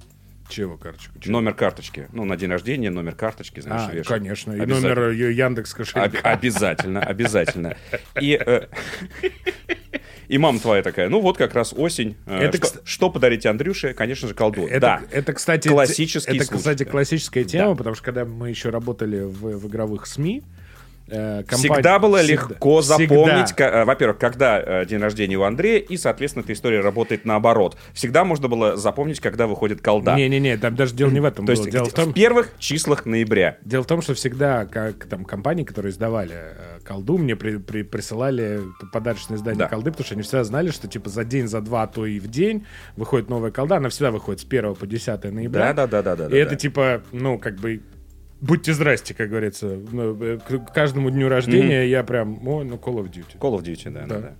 Чего 0.50 0.78
карточку? 0.78 1.20
Чего? 1.20 1.32
Номер 1.34 1.54
карточки. 1.54 2.08
Ну, 2.12 2.26
на 2.26 2.36
день 2.38 2.50
рождения 2.50 2.90
номер 2.90 3.16
карточки, 3.16 3.60
знаешь, 3.62 3.84
А, 3.90 3.92
вешаешь. 3.92 4.08
конечно. 4.08 4.52
И 4.54 4.66
номер 4.66 5.10
Я- 5.12 5.30
Яндекс 5.30 5.72
Об- 5.74 5.78
кошелька. 5.78 6.20
обязательно, 6.30 7.02
обязательно. 7.02 7.76
И, 8.22 8.40
э, 8.46 8.68
и 10.28 10.38
мама 10.38 10.60
твоя 10.60 10.82
такая, 10.84 11.10
ну 11.10 11.22
вот 11.22 11.38
как 11.38 11.54
раз 11.54 11.74
осень. 11.76 12.16
Э, 12.26 12.38
Это, 12.40 12.58
что, 12.58 12.68
кс- 12.68 12.82
что 12.86 13.10
подарить 13.10 13.46
Андрюше? 13.46 13.94
Конечно 13.94 14.28
же, 14.28 14.34
колду. 14.34 14.66
Это, 14.68 14.80
да. 14.80 15.02
это, 15.12 15.34
кстати, 15.34 15.68
Классический 15.68 16.36
это, 16.38 16.46
случай, 16.46 16.58
кстати, 16.60 16.84
да. 16.84 16.92
классическая 16.92 17.44
тема, 17.44 17.72
Да. 17.72 17.76
потому 17.76 17.96
что 17.96 18.04
когда 18.06 18.26
мы 18.26 18.50
еще 18.50 18.70
работали 18.70 19.22
в, 19.22 19.58
в 19.58 19.68
игровых 19.68 20.06
СМИ, 20.06 20.42
э, 20.42 20.63
компания- 21.08 21.46
Всегда 21.76 22.00
было 22.00 22.18
Всегда. 22.20 22.34
легко 22.34 22.82
Всегда. 22.82 22.98
запомнить, 22.98 23.54
ка- 23.54 23.64
э, 23.64 23.86
во-первых, 23.86 24.18
когда 24.18 24.60
э, 24.62 24.86
день 24.86 25.00
рождения 25.00 25.36
у 25.38 25.44
Андрея, 25.44 25.80
и, 25.80 25.98
соответственно, 25.98 26.44
эта 26.44 26.54
история 26.54 26.80
работает 26.82 27.26
наоборот. 27.26 27.78
Всегда 27.94 28.24
можно 28.24 28.48
было 28.48 28.78
запомнить, 28.78 29.20
когда 29.20 29.48
выходит 29.48 29.82
колда. 29.82 30.16
Не-не-не, 30.16 30.58
там 30.58 30.76
даже 30.76 30.94
дело 30.96 31.10
не 31.12 31.20
в 31.20 31.26
этом 31.26 31.46
То 31.46 31.54
было. 31.54 31.62
есть 31.62 31.72
Дело 31.72 31.86
в 31.86 31.94
том, 31.94 32.12
в 32.12 32.14
первых 32.14 32.52
числах 32.58 33.06
ноября. 33.06 33.58
Дело 33.64 33.84
в 33.84 33.88
том, 33.88 34.02
что 34.02 34.14
всегда, 34.14 34.66
как 34.66 35.06
там 35.06 35.26
компании, 35.26 35.64
которые 35.64 35.92
издавали 35.92 36.34
э, 36.36 36.80
колду, 36.84 37.18
мне 37.18 37.36
при- 37.36 37.58
при- 37.58 37.84
присылали 37.84 38.62
подарочное 38.92 39.38
издание 39.38 39.60
Да. 39.60 39.68
колды, 39.68 39.92
потому 39.92 40.06
что 40.06 40.16
они 40.16 40.24
всегда 40.24 40.44
знали, 40.44 40.72
что 40.72 40.88
типа 40.88 41.10
за 41.10 41.24
день, 41.26 41.48
за 41.48 41.62
два, 41.62 41.84
а 41.84 41.88
то 41.88 42.06
и 42.06 42.20
в 42.20 42.28
день 42.30 42.66
выходит 42.96 43.30
новая 43.30 43.52
колда. 43.52 43.78
Она 43.78 43.90
всегда 43.90 44.12
выходит 44.12 44.42
с 44.42 44.46
1 44.46 44.76
по 44.76 44.88
10 44.88 45.32
ноября. 45.32 45.74
Да-да-да-да-да. 45.74 46.36
И 46.36 46.40
это 46.40 46.56
типа, 46.56 47.02
ну, 47.12 47.38
как 47.38 47.56
бы. 47.58 47.82
Будьте 48.44 48.74
здрасте, 48.74 49.14
как 49.14 49.30
говорится. 49.30 49.80
Ну, 49.92 50.22
э, 50.22 50.38
К 50.38 50.74
каждому 50.74 51.10
дню 51.10 51.30
рождения 51.30 51.88
я 51.88 52.04
прям, 52.04 52.46
ой, 52.46 52.66
ну, 52.66 52.76
Call 52.76 52.96
of 52.96 53.10
Duty. 53.10 53.38
Call 53.40 53.58
of 53.58 53.64
Duty, 53.64 53.90
да. 53.90 54.02
да, 54.02 54.08
Да. 54.08 54.20
да. 54.20 54.34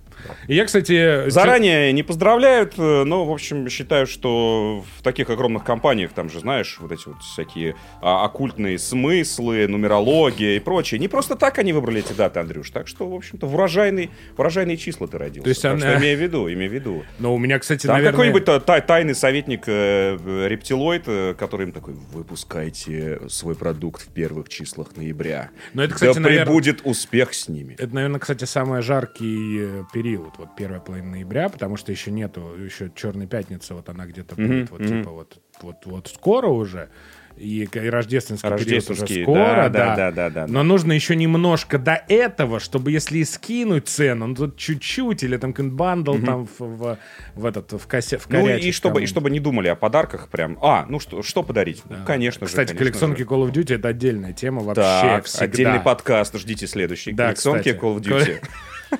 И 0.46 0.54
я, 0.54 0.66
кстати... 0.66 1.30
Заранее 1.30 1.90
не 1.94 2.02
поздравляют, 2.02 2.74
э, 2.76 3.04
но, 3.04 3.24
в 3.24 3.32
общем, 3.32 3.66
считаю, 3.70 4.06
что 4.06 4.84
в 4.98 5.02
таких 5.02 5.30
огромных 5.30 5.64
компаниях, 5.64 6.12
там 6.12 6.28
же, 6.28 6.40
знаешь, 6.40 6.76
вот 6.80 6.92
эти 6.92 7.08
вот 7.08 7.22
всякие 7.22 7.76
а, 8.02 8.26
оккультные 8.26 8.78
смыслы, 8.78 9.66
нумерология 9.68 10.56
и 10.56 10.60
прочее. 10.60 10.98
Не 10.98 11.08
просто 11.08 11.34
так 11.34 11.58
они 11.58 11.72
выбрали 11.72 12.00
эти 12.00 12.12
даты, 12.12 12.40
Андрюш. 12.40 12.70
Так 12.72 12.86
что, 12.88 13.08
в 13.08 13.14
общем-то, 13.14 13.46
в 13.46 13.54
урожайный, 13.54 14.10
в 14.36 14.40
урожайные 14.40 14.76
числа 14.76 15.06
ты 15.08 15.16
родился. 15.16 15.44
То 15.44 15.48
есть 15.48 15.64
она- 15.64 15.78
что 15.78 15.96
имею 15.98 16.18
в 16.18 16.20
виду, 16.20 16.52
имею 16.52 16.70
в 16.70 16.74
виду. 16.74 17.04
Но 17.18 17.34
у 17.34 17.38
меня, 17.38 17.58
кстати, 17.58 17.86
Там 17.86 17.96
наверное... 17.96 18.12
какой-нибудь 18.12 18.44
та- 18.44 18.60
та- 18.60 18.82
тайный 18.82 19.14
советник 19.14 19.62
э, 19.66 20.18
э, 20.22 20.48
рептилоид, 20.48 21.04
э, 21.06 21.34
который 21.38 21.66
им 21.66 21.72
такой, 21.72 21.94
выпускайте 22.12 23.20
свой 23.28 23.54
продукт 23.54 23.93
в 24.00 24.08
первых 24.08 24.48
числах 24.48 24.96
ноября. 24.96 25.50
Но 25.72 25.82
это, 25.82 25.94
кстати, 25.94 26.14
да 26.14 26.20
наверное- 26.20 26.44
прибудет 26.46 26.80
успех 26.84 27.34
с 27.34 27.48
ними. 27.48 27.74
Это, 27.78 27.94
наверное, 27.94 28.20
кстати, 28.20 28.44
самый 28.44 28.82
жаркий 28.82 29.58
э, 29.60 29.84
период, 29.92 30.34
вот 30.38 30.56
первая 30.56 30.80
половина 30.80 31.12
ноября, 31.12 31.48
потому 31.48 31.76
что 31.76 31.92
еще 31.92 32.10
нету, 32.10 32.54
еще 32.58 32.90
Черной 32.94 33.26
пятницы, 33.26 33.74
вот 33.74 33.88
она 33.88 34.06
где-то 34.06 34.34
будет, 34.36 34.70
вот 34.70 34.86
типа 34.86 35.10
вот, 35.10 35.40
вот, 35.62 35.76
вот 35.86 36.08
скоро 36.08 36.48
уже, 36.48 36.90
и, 37.36 37.68
и 37.72 37.88
рождественский, 37.88 38.48
период 38.48 38.90
уже 38.90 39.00
Рождественский, 39.00 39.22
скоро, 39.24 39.68
да, 39.68 39.68
да, 39.68 39.96
да, 39.96 40.10
да, 40.10 40.30
да, 40.30 40.46
Но 40.46 40.62
нужно 40.62 40.92
еще 40.92 41.16
немножко 41.16 41.78
до 41.78 42.02
этого, 42.08 42.60
чтобы 42.60 42.92
если 42.92 43.18
и 43.18 43.24
скинуть 43.24 43.88
цену, 43.88 44.28
ну 44.28 44.34
тут 44.34 44.56
чуть-чуть, 44.56 45.22
или 45.24 45.36
там 45.36 45.52
какой-нибудь 45.52 45.76
бандл 45.78 46.14
там 46.24 46.46
в, 46.46 46.60
в, 46.60 46.98
в 47.34 47.46
этот, 47.46 47.72
в, 47.72 47.86
косе, 47.86 48.18
в 48.18 48.28
Ну 48.28 48.48
и 48.48 48.70
чтобы, 48.72 48.96
там. 48.96 49.04
и 49.04 49.06
чтобы 49.06 49.30
не 49.30 49.40
думали 49.40 49.68
о 49.68 49.74
подарках 49.74 50.28
прям. 50.28 50.58
А, 50.62 50.86
ну 50.88 51.00
что, 51.00 51.22
что 51.22 51.42
подарить? 51.42 51.82
Ну, 51.88 51.96
конечно 52.06 52.46
же. 52.46 52.50
Кстати, 52.50 52.74
коллекционки 52.74 53.22
же. 53.22 53.24
Call 53.24 53.48
of 53.48 53.52
Duty 53.52 53.76
это 53.76 53.88
отдельная 53.88 54.32
тема 54.32 54.62
вообще 54.62 54.82
Так, 54.82 55.24
всегда. 55.24 55.44
отдельный 55.44 55.80
подкаст, 55.80 56.38
ждите 56.38 56.66
следующий. 56.66 57.12
Да, 57.12 57.24
коллекционки 57.26 57.72
кстати. 57.72 57.84
Call 57.84 57.96
of 57.96 58.00
Duty. 58.00 58.42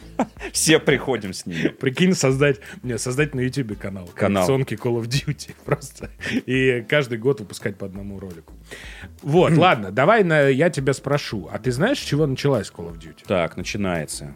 Все 0.53 0.79
приходим 0.79 1.33
с 1.33 1.47
ними. 1.47 1.69
Прикинь, 1.69 2.15
создать, 2.15 2.61
не, 2.83 2.99
создать 2.99 3.35
на 3.35 3.41
YouTube 3.41 3.79
канал. 3.79 4.09
Канал. 4.15 4.47
Коллекционки 4.47 4.75
Call 4.75 5.01
of 5.03 5.07
Duty. 5.09 5.55
Просто. 5.65 6.11
И 6.47 6.85
каждый 6.89 7.19
год 7.19 7.41
выпускать 7.41 7.77
по 7.77 7.87
одному 7.87 8.19
ролику. 8.19 8.53
Вот, 9.23 9.53
ладно, 9.57 9.91
давай 9.91 10.25
на, 10.25 10.49
я 10.49 10.71
тебя 10.71 10.93
спрошу. 10.93 11.49
А 11.53 11.59
ты 11.59 11.73
знаешь, 11.73 11.99
с 11.99 12.03
чего 12.03 12.27
началась 12.27 12.71
Call 12.71 12.93
of 12.93 12.99
Duty? 12.99 13.25
Так, 13.27 13.57
начинается. 13.57 14.35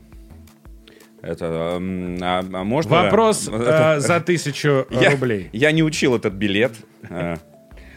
Это, 1.21 1.47
а, 1.49 1.77
а 1.79 2.65
можно... 2.65 2.91
Вопрос 2.91 3.49
Это- 3.49 3.95
э, 3.99 4.01
за 4.01 4.21
тысячу 4.21 4.87
я, 4.91 5.11
рублей. 5.11 5.51
я 5.53 5.73
не 5.73 5.83
учил 5.83 6.15
этот 6.17 6.35
билет. 6.35 6.73
А, 7.11 7.39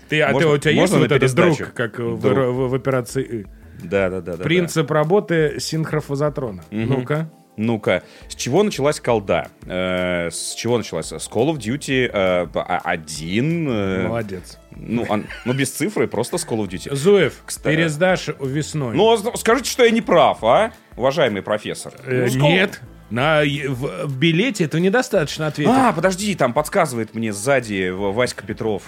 Ты, 0.10 0.22
а 0.22 0.32
можно- 0.32 0.50
ты, 0.50 0.56
у 0.56 0.58
тебя 0.58 0.72
есть 0.72 0.94
вот 0.94 1.12
этот 1.12 1.36
друг, 1.36 1.74
как 1.74 2.00
в, 2.00 2.20
Друг. 2.20 2.38
в- 2.38 2.70
в 2.70 2.76
операции 2.76 3.24
«И»? 3.24 3.46
Да, 3.84 4.10
да, 4.10 4.22
да. 4.22 4.38
да, 4.38 4.44
Принцип 4.44 4.90
работы 4.92 5.60
синхрофазотрона. 5.60 6.64
Ну-ка. 6.72 7.32
Ну-ка, 7.62 8.04
с 8.28 8.36
чего 8.36 8.64
началась 8.64 9.00
колда? 9.00 9.50
Э, 9.66 10.30
с 10.32 10.54
чего 10.56 10.78
началась? 10.78 11.08
С 11.12 11.30
Call 11.30 11.54
of 11.54 11.58
Duty 11.58 12.10
э, 12.12 12.48
а- 12.56 12.82
один. 12.84 13.68
э, 13.70 14.08
Молодец. 14.08 14.58
ну, 14.76 15.06
ан- 15.10 15.28
ну, 15.46 15.54
без 15.54 15.70
цифры, 15.72 16.08
просто 16.08 16.38
с 16.38 16.46
Call 16.46 16.58
of 16.66 16.70
Duty. 16.70 16.94
Зуев, 16.96 17.36
Кстати. 17.46 17.76
пересдашь 17.76 18.30
весной. 18.40 18.96
Ну, 18.96 19.12
а 19.14 19.38
скажите, 19.38 19.70
что 19.70 19.86
я 19.86 19.92
не 19.92 20.02
прав, 20.02 20.44
а, 20.44 20.72
уважаемый 20.98 21.42
профессор? 21.44 21.94
Э, 22.06 22.28
Ну, 22.34 22.48
Нет. 22.50 22.82
На, 23.12 23.42
в, 23.44 24.06
в 24.08 24.18
билете 24.18 24.64
этого 24.64 24.80
недостаточно 24.80 25.48
ответить. 25.48 25.74
А, 25.76 25.92
подожди, 25.92 26.34
там 26.34 26.54
подсказывает 26.54 27.14
мне 27.14 27.34
сзади 27.34 27.90
Васька 27.90 28.46
Петров. 28.48 28.84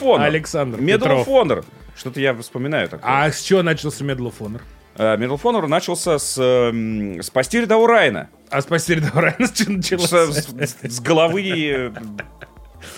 Honor. 0.00 0.22
Александр 0.24 0.78
Honor. 1.26 1.64
Что-то 1.96 2.20
я 2.20 2.32
вспоминаю 2.34 2.88
такое. 2.88 3.10
А 3.12 3.30
с 3.32 3.42
чего 3.42 3.62
начался? 3.62 4.04
Э, 4.04 4.79
Medal 5.16 5.40
of 5.40 5.42
Honor 5.42 5.66
начался 5.66 6.18
с, 6.18 6.36
эм, 6.40 7.22
с 7.22 7.30
постели 7.30 7.62
рядового 7.62 7.88
Райана. 7.88 8.28
А 8.50 8.60
спасти 8.60 8.94
рядового 8.96 9.22
Райана 9.22 9.46
с 9.46 9.52
чего 9.52 9.72
С, 10.06 10.12
началось? 10.12 10.46
с- 10.46 10.96
с 10.96 11.00
головы 11.00 11.42
э, 11.42 11.90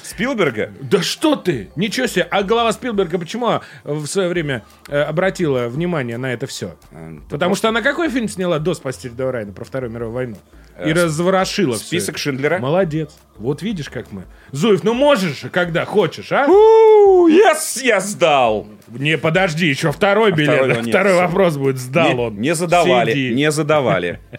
Спилберга. 0.03 0.73
Да 0.81 1.03
что 1.03 1.37
ты? 1.37 1.71
Ничего 1.77 2.07
себе. 2.07 2.23
А 2.31 2.43
глава 2.43 2.73
Спилберга 2.73 3.19
почему 3.19 3.61
в 3.85 4.07
свое 4.07 4.29
время 4.29 4.63
э, 4.89 5.01
обратила 5.03 5.69
внимание 5.69 6.19
на 6.19 6.33
это 6.33 6.47
все? 6.47 6.77
Э, 6.93 7.19
Потому 7.31 7.55
что 7.55 7.69
она 7.69 7.83
какой 7.83 8.09
фильм 8.11 8.29
сняла 8.29 8.59
до 8.59 8.75
«Спасти 8.75 9.09
рядового 9.09 9.33
Райана» 9.33 9.53
про 9.53 9.65
Вторую 9.65 9.91
мировую 9.91 10.15
войну? 10.15 10.37
И 10.79 10.89
Э, 10.89 10.93
разворошила 10.93 11.75
Список 11.77 12.11
это. 12.15 12.19
Шиндлера. 12.19 12.59
Молодец. 12.59 13.11
Вот 13.37 13.63
видишь, 13.63 13.89
как 13.91 14.11
мы. 14.13 14.25
Зуев, 14.53 14.83
ну 14.85 14.95
можешь 14.95 15.41
же, 15.41 15.49
когда 15.51 15.85
хочешь, 15.85 16.33
а? 16.33 16.47
Yes, 16.47 17.83
я 17.83 18.01
сдал. 18.01 18.67
Не, 18.89 19.19
подожди, 19.19 19.67
еще 19.67 19.93
второй 19.93 20.33
билет. 20.33 20.55
второго 20.55 20.73
Второй, 20.83 20.87
нет, 20.87 21.07
всё. 21.07 21.17
вопрос 21.27 21.57
будет. 21.57 21.79
Сдал 21.79 22.09
не, 22.13 22.15
он. 22.21 22.41
не 22.41 22.55
задавали, 22.55 23.13
Сиди. 23.13 23.35
не 23.35 23.51
задавали. 23.51 24.21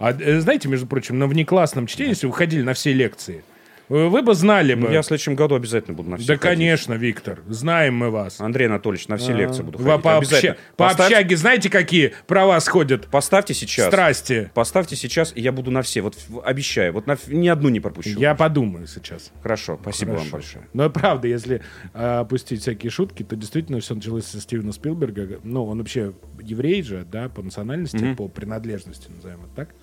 А 0.00 0.12
э, 0.12 0.38
знаете, 0.38 0.68
между 0.68 0.86
прочим, 0.86 1.18
на 1.18 1.26
внеклассном 1.26 1.88
чтении, 1.88 2.10
если 2.10 2.28
вы 2.28 2.32
ходили 2.32 2.62
на 2.62 2.72
все 2.72 2.92
лекции, 2.92 3.42
вы 3.88 4.08
вы 4.08 4.22
бы 4.22 4.34
знали 4.34 4.74
бы. 4.74 4.90
Я 4.92 5.02
в 5.02 5.06
следующем 5.06 5.34
году 5.34 5.54
обязательно 5.54 5.96
буду 5.96 6.10
на 6.10 6.16
все 6.16 6.26
Да, 6.26 6.32
ходить. 6.34 6.42
конечно, 6.58 6.94
Виктор, 6.94 7.40
знаем 7.48 7.94
мы 7.96 8.10
вас. 8.10 8.40
Андрей 8.40 8.66
Анатольевич, 8.66 9.08
на 9.08 9.16
все 9.16 9.32
лекции 9.32 9.62
буду 9.62 9.78
ходить. 9.78 10.02
по, 10.02 10.16
Обязательно. 10.18 10.52
обща- 10.52 10.60
по 10.76 10.84
Поставь- 10.84 11.06
общаге 11.12 11.36
знаете, 11.36 11.70
какие 11.70 12.12
про 12.26 12.46
вас 12.46 12.68
ходят 12.68 13.06
Поставьте 13.08 13.54
сейчас. 13.54 13.86
страсти? 13.88 14.50
Поставьте 14.54 14.96
сейчас, 14.96 15.32
и 15.34 15.40
я 15.40 15.52
буду 15.52 15.70
на 15.70 15.82
все. 15.82 16.00
Вот 16.02 16.16
обещаю. 16.44 16.92
Вот 16.92 17.06
на 17.06 17.16
ни 17.28 17.48
одну 17.48 17.68
не 17.68 17.80
пропущу. 17.80 18.18
Я 18.18 18.34
подумаю 18.34 18.86
сейчас. 18.86 19.32
Хорошо, 19.42 19.78
спасибо 19.80 20.10
вам 20.10 20.18
Хорошо. 20.18 20.32
большое. 20.32 20.64
Но 20.72 20.90
правда, 20.90 21.28
если 21.28 21.62
а, 21.94 22.20
опустить 22.20 22.60
всякие 22.62 22.90
шутки, 22.90 23.22
то 23.22 23.36
действительно 23.36 23.80
все 23.80 23.94
началось 23.94 24.24
со 24.26 24.40
Стивена 24.40 24.72
Спилберга. 24.72 25.40
Ну, 25.42 25.64
он 25.66 25.78
вообще 25.78 26.12
еврей 26.40 26.82
же, 26.82 27.06
да, 27.10 27.28
по 27.28 27.42
национальности, 27.42 28.14
по 28.14 28.28
принадлежности, 28.28 29.10
назовем 29.10 29.40
это 29.44 29.54
так. 29.56 29.74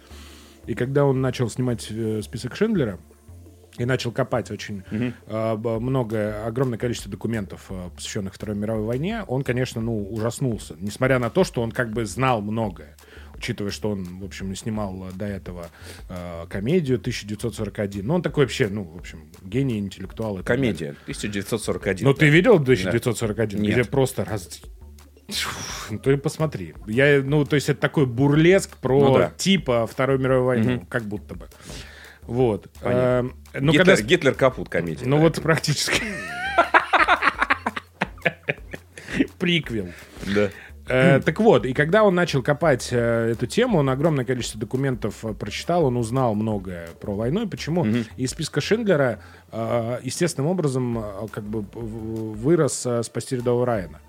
И 0.67 0.73
когда 0.73 1.05
он 1.05 1.21
начал 1.21 1.49
снимать 1.49 1.87
э, 1.91 2.21
список 2.23 2.55
Шиндлера, 2.55 2.97
и 3.77 3.85
начал 3.85 4.11
копать 4.11 4.51
очень 4.51 4.83
э, 4.91 5.55
б- 5.55 5.79
много, 5.79 6.45
огромное 6.45 6.77
количество 6.77 7.11
документов, 7.11 7.65
э, 7.69 7.89
посвященных 7.95 8.33
Второй 8.33 8.55
мировой 8.55 8.83
войне, 8.85 9.23
он, 9.27 9.43
конечно, 9.43 9.81
ну, 9.81 10.07
ужаснулся. 10.11 10.75
Несмотря 10.79 11.19
на 11.19 11.29
то, 11.29 11.43
что 11.43 11.61
он 11.61 11.71
как 11.71 11.91
бы 11.91 12.05
знал 12.05 12.41
многое. 12.41 12.95
Учитывая, 13.35 13.69
что 13.71 13.89
он, 13.91 14.19
в 14.19 14.23
общем, 14.23 14.55
снимал 14.55 15.07
до 15.13 15.25
этого 15.25 15.67
э, 16.09 16.45
комедию 16.49 16.97
1941. 16.97 18.05
Ну, 18.07 18.15
он 18.15 18.21
такой 18.21 18.45
вообще, 18.45 18.69
ну, 18.69 18.83
в 18.83 18.97
общем, 18.97 19.29
гений, 19.43 19.77
интеллектуал. 19.77 20.41
Комедия 20.43 20.91
1941. 21.03 22.05
Ну, 22.07 22.13
ты 22.13 22.29
видел 22.29 22.55
1941? 22.55 23.61
Нет. 23.61 23.73
Где 23.73 23.83
просто 23.83 24.23
раз... 24.23 24.61
Ну, 25.89 25.99
ты 25.99 26.17
посмотри. 26.17 26.75
Я, 26.87 27.21
ну, 27.23 27.45
то 27.45 27.55
есть 27.55 27.67
это 27.69 27.81
такой 27.81 28.05
бурлеск 28.05 28.77
про 28.77 28.99
Ну 29.09 29.17
да. 29.17 29.31
типа 29.35 29.85
Второй 29.87 30.17
мировой 30.19 30.45
войны, 30.45 30.85
как 30.87 31.03
будто 31.03 31.35
бы. 31.35 31.47
Вот. 32.27 32.69
Понятно. 32.81 33.31
Э, 33.53 33.59
ну, 33.59 33.71
Гитлер, 33.71 33.95
когда... 33.95 34.07
Гитлер 34.07 34.33
капут 34.33 34.69
комедия. 34.69 35.05
Ну, 35.05 35.17
да. 35.17 35.23
вот 35.23 35.41
практически. 35.41 36.01
Приквел. 39.39 39.87
Да. 40.33 40.49
Э, 40.87 41.19
так 41.19 41.39
вот, 41.39 41.65
и 41.65 41.73
когда 41.73 42.03
он 42.03 42.13
начал 42.13 42.43
копать 42.43 42.89
э, 42.91 43.31
эту 43.31 43.47
тему, 43.47 43.79
он 43.79 43.89
огромное 43.89 44.23
количество 44.23 44.59
документов 44.59 45.25
э, 45.25 45.33
прочитал, 45.33 45.85
он 45.85 45.97
узнал 45.97 46.35
многое 46.35 46.89
про 47.01 47.15
войну. 47.15 47.43
И 47.43 47.47
почему? 47.47 47.85
Из 48.17 48.29
списка 48.29 48.61
Шиндлера 48.61 49.19
э, 49.51 49.99
естественным 50.03 50.51
образом 50.51 50.99
э, 50.99 51.27
как 51.31 51.43
бы 51.43 51.65
вырос 51.73 52.85
э, 52.85 53.01
«Спасти 53.01 53.35
рядового 53.37 53.65
Райана». 53.65 53.99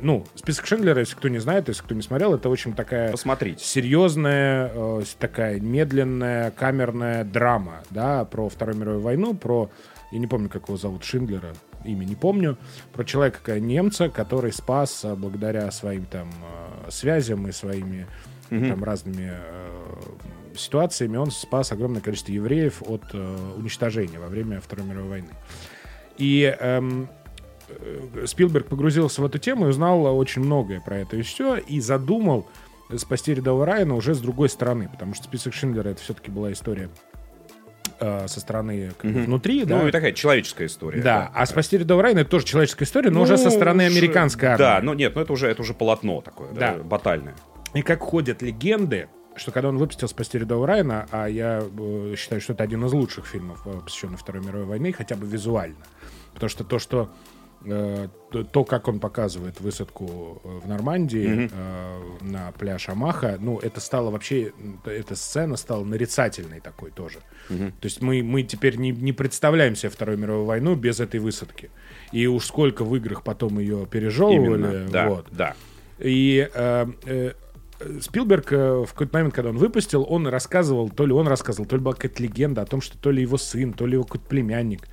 Ну, 0.00 0.26
список 0.34 0.66
Шиндлера, 0.66 1.00
если 1.00 1.14
кто 1.14 1.28
не 1.28 1.38
знает, 1.38 1.68
если 1.68 1.82
кто 1.82 1.94
не 1.94 2.02
смотрел, 2.02 2.34
это 2.34 2.48
очень 2.48 2.74
такая 2.74 3.12
Посмотрите. 3.12 3.64
серьезная, 3.64 4.70
э, 4.74 5.02
такая 5.18 5.60
медленная 5.60 6.50
камерная 6.50 7.24
драма, 7.24 7.82
да, 7.90 8.24
про 8.24 8.48
Вторую 8.48 8.78
мировую 8.78 9.02
войну, 9.02 9.34
про, 9.34 9.70
я 10.10 10.18
не 10.18 10.26
помню, 10.26 10.48
как 10.48 10.68
его 10.68 10.76
зовут, 10.76 11.04
Шиндлера, 11.04 11.54
имя 11.84 12.04
не 12.04 12.16
помню, 12.16 12.58
про 12.92 13.04
человека 13.04 13.58
немца, 13.58 14.08
который 14.08 14.52
спас 14.52 15.04
а, 15.04 15.16
благодаря 15.16 15.70
своим 15.70 16.06
там 16.06 16.28
э, 16.86 16.90
связям 16.90 17.48
и 17.48 17.52
своими 17.52 18.06
там 18.60 18.84
разными 18.84 19.32
э, 19.32 20.00
ситуациями, 20.56 21.16
он 21.16 21.30
спас 21.30 21.72
огромное 21.72 22.02
количество 22.02 22.32
евреев 22.32 22.82
от 22.86 23.02
э, 23.12 23.52
уничтожения 23.56 24.18
во 24.18 24.28
время 24.28 24.60
Второй 24.60 24.86
мировой 24.86 25.08
войны. 25.08 25.30
И 26.18 26.54
эм, 26.60 27.04
э, 27.04 27.21
Спилберг 28.26 28.66
погрузился 28.66 29.22
в 29.22 29.24
эту 29.24 29.38
тему 29.38 29.66
и 29.66 29.68
узнал 29.70 30.04
очень 30.16 30.42
многое 30.42 30.80
про 30.80 30.98
это 30.98 31.16
и 31.16 31.22
все, 31.22 31.56
и 31.56 31.80
задумал 31.80 32.46
спасти 32.96 33.34
рядового 33.34 33.64
Райана 33.66 33.94
уже 33.94 34.14
с 34.14 34.20
другой 34.20 34.48
стороны, 34.48 34.88
потому 34.90 35.14
что 35.14 35.24
список 35.24 35.54
Шиндлера 35.54 35.88
это 35.90 36.00
все-таки 36.02 36.30
была 36.30 36.52
история 36.52 36.90
э, 38.00 38.26
со 38.28 38.40
стороны 38.40 38.92
как 38.98 39.10
бы, 39.10 39.20
внутри, 39.22 39.64
да. 39.64 39.78
Ну, 39.78 39.88
и 39.88 39.90
такая 39.90 40.12
человеческая 40.12 40.66
история. 40.66 41.00
да, 41.02 41.30
а 41.34 41.46
спасти 41.46 41.78
рядового 41.78 42.02
Райана 42.02 42.20
это 42.20 42.30
тоже 42.30 42.44
человеческая 42.46 42.84
история, 42.84 43.10
но 43.10 43.22
уже 43.22 43.36
со 43.38 43.44
Ну, 43.46 43.50
стороны 43.50 43.82
американской 43.82 44.48
армии. 44.48 44.58
Да, 44.58 44.80
ну 44.82 44.92
нет, 44.94 45.14
ну 45.14 45.22
это 45.22 45.32
уже, 45.32 45.48
это 45.48 45.62
уже 45.62 45.74
полотно 45.74 46.20
такое, 46.20 46.52
да, 46.52 46.74
Да. 46.76 46.82
батальное. 46.82 47.34
И 47.74 47.82
как 47.82 48.00
ходят 48.00 48.42
легенды, 48.42 49.08
что 49.34 49.50
когда 49.50 49.70
он 49.70 49.78
выпустил 49.78 50.08
«Спасти 50.08 50.36
рядового 50.38 50.66
Райана», 50.66 51.06
а 51.10 51.26
я 51.26 51.62
э, 51.64 52.14
считаю, 52.18 52.42
что 52.42 52.52
это 52.52 52.62
один 52.64 52.84
из 52.84 52.92
лучших 52.92 53.24
фильмов, 53.24 53.62
э, 53.64 53.80
посвященных 53.82 54.20
Второй 54.20 54.44
мировой 54.44 54.66
войне, 54.66 54.92
хотя 54.92 55.16
бы 55.16 55.26
визуально. 55.26 55.76
Потому 56.34 56.50
что 56.50 56.64
то, 56.64 56.78
что 56.78 57.04
э, 57.04 57.06
то, 58.32 58.44
то, 58.44 58.64
как 58.64 58.88
он 58.88 58.98
показывает 58.98 59.60
высадку 59.60 60.40
э, 60.42 60.60
в 60.64 60.68
Нормандии 60.68 61.50
э, 61.52 62.00
на 62.22 62.52
пляж 62.52 62.88
Амаха, 62.88 63.36
ну, 63.38 63.58
это 63.58 63.80
стало 63.80 64.10
вообще, 64.10 64.52
эта 64.84 65.14
сцена 65.14 65.56
стала 65.56 65.84
нарицательной 65.84 66.60
такой 66.60 66.90
тоже. 66.90 67.18
То 67.48 67.84
есть 67.84 68.00
мы, 68.00 68.22
мы 68.22 68.42
теперь 68.42 68.76
не, 68.76 68.92
не 68.92 69.12
представляем 69.12 69.76
себе 69.76 69.90
Вторую 69.90 70.18
мировую 70.18 70.46
войну 70.46 70.74
без 70.74 71.00
этой 71.00 71.20
высадки. 71.20 71.70
И 72.12 72.26
уж 72.26 72.46
сколько 72.46 72.84
в 72.84 72.96
играх 72.96 73.22
потом 73.22 73.58
ее 73.58 73.86
пережевывали. 73.90 74.62
Именно, 74.62 74.88
да, 74.90 75.08
вот. 75.08 75.26
да. 75.30 75.54
И 75.98 76.48
э, 76.52 76.86
э, 77.04 77.32
Спилберг 78.00 78.52
э, 78.52 78.84
в 78.86 78.92
какой-то 78.92 79.14
момент, 79.18 79.34
когда 79.34 79.50
он 79.50 79.58
выпустил, 79.58 80.06
он 80.08 80.26
рассказывал, 80.26 80.88
то 80.88 81.04
ли 81.04 81.12
он 81.12 81.28
рассказывал, 81.28 81.66
то 81.66 81.76
ли 81.76 81.82
была 81.82 81.94
какая-то 81.94 82.22
легенда 82.22 82.62
о 82.62 82.66
том, 82.66 82.80
что 82.80 82.96
то 82.96 83.10
ли 83.10 83.22
его 83.22 83.36
сын, 83.36 83.72
то 83.72 83.86
ли 83.86 83.94
его 83.94 84.04
какой-то 84.04 84.26
племянник 84.26 84.82
э, 84.82 84.88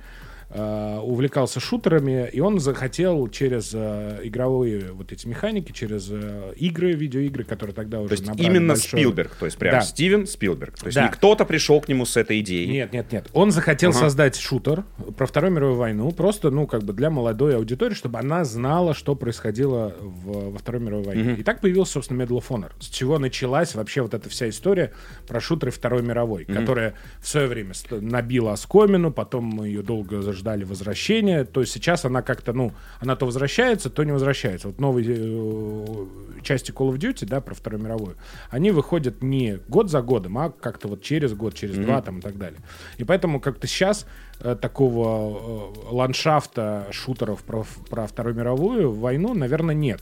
увлекался 0.54 1.60
шутерами, 1.60 2.28
и 2.32 2.40
он 2.40 2.58
захотел 2.58 3.28
через 3.28 3.70
э, 3.72 4.20
игровые 4.24 4.92
вот 4.92 5.12
эти 5.12 5.26
механики, 5.26 5.70
через 5.72 6.08
э, 6.10 6.54
игры, 6.56 6.92
видеоигры, 6.92 7.44
которые 7.44 7.74
тогда 7.74 8.00
уже 8.00 8.16
То 8.16 8.22
есть 8.22 8.40
именно 8.40 8.74
большое- 8.74 9.02
Спилберг, 9.02 9.34
то 9.36 9.46
есть 9.46 9.56
прям 9.58 9.74
Да. 9.76 9.80
Стивен 9.82 10.26
Спилберг. 10.26 10.76
То 10.78 10.86
есть 10.86 10.96
Да. 10.96 11.04
не 11.04 11.08
кто-то 11.12 11.44
пришел 11.44 11.80
к 11.80 11.88
нему 11.88 12.04
с 12.04 12.16
этой 12.16 12.40
идеей. 12.40 12.66
Нет, 12.70 12.92
нет, 12.92 13.12
нет. 13.12 13.28
Он 13.32 13.50
захотел 13.52 13.90
Ага. 13.90 14.00
создать 14.00 14.36
шутер 14.36 14.84
про 15.16 15.26
Вторую 15.26 15.52
мировую 15.52 15.76
войну, 15.78 16.10
просто, 16.10 16.50
ну, 16.50 16.66
как 16.66 16.82
бы 16.82 16.92
для 16.92 17.10
молодой 17.10 17.56
аудитории, 17.56 17.94
чтобы 17.94 18.18
она 18.18 18.44
знала, 18.44 18.92
что 18.94 19.14
происходило 19.14 19.94
в- 20.00 20.50
во 20.50 20.58
Второй 20.58 20.80
мировой 20.82 21.04
войне. 21.04 21.34
И 21.38 21.42
так 21.44 21.60
появился, 21.60 21.92
собственно, 21.94 22.22
Medal 22.22 22.38
of 22.38 22.48
Honor, 22.48 22.70
с 22.80 22.86
чего 22.88 23.18
началась 23.18 23.74
вообще 23.74 24.02
вот 24.02 24.14
эта 24.14 24.28
вся 24.28 24.48
история 24.48 24.92
про 25.28 25.40
шутеры 25.40 25.70
Второй 25.70 26.02
мировой, 26.02 26.44
которая 26.44 26.94
в 27.20 27.28
свое 27.28 27.46
время 27.46 27.72
набила 27.90 28.52
оскомину, 28.52 29.12
потом 29.12 29.62
ее 29.64 29.82
долго 29.82 30.20
ждали 30.40 30.64
возвращения, 30.64 31.44
то 31.44 31.60
есть 31.60 31.72
сейчас 31.72 32.04
она 32.04 32.22
как-то, 32.22 32.52
ну, 32.52 32.72
она 32.98 33.14
то 33.14 33.26
возвращается, 33.26 33.90
то 33.90 34.02
не 34.04 34.12
возвращается. 34.12 34.68
Вот 34.68 34.80
новые 34.80 35.06
э, 35.08 36.06
части 36.42 36.72
Call 36.72 36.92
of 36.92 36.98
Duty, 36.98 37.26
да, 37.26 37.40
про 37.40 37.54
Вторую 37.54 37.82
мировую, 37.82 38.16
они 38.50 38.70
выходят 38.72 39.22
не 39.22 39.58
год 39.68 39.90
за 39.90 40.02
годом, 40.02 40.38
а 40.38 40.50
как-то 40.50 40.88
вот 40.88 41.02
через 41.02 41.34
год, 41.34 41.54
через 41.54 41.76
два 41.76 42.02
там 42.02 42.18
и 42.18 42.22
так 42.22 42.36
далее. 42.36 42.60
И 42.98 43.04
поэтому 43.04 43.40
как-то 43.40 43.66
сейчас 43.66 44.06
э, 44.40 44.56
такого 44.60 45.72
э, 45.88 45.94
ландшафта 45.94 46.86
шутеров 46.90 47.42
про, 47.44 47.64
про 47.88 48.06
Вторую 48.06 48.34
мировую 48.34 48.92
войну, 48.92 49.34
наверное, 49.34 49.74
нет. 49.74 50.00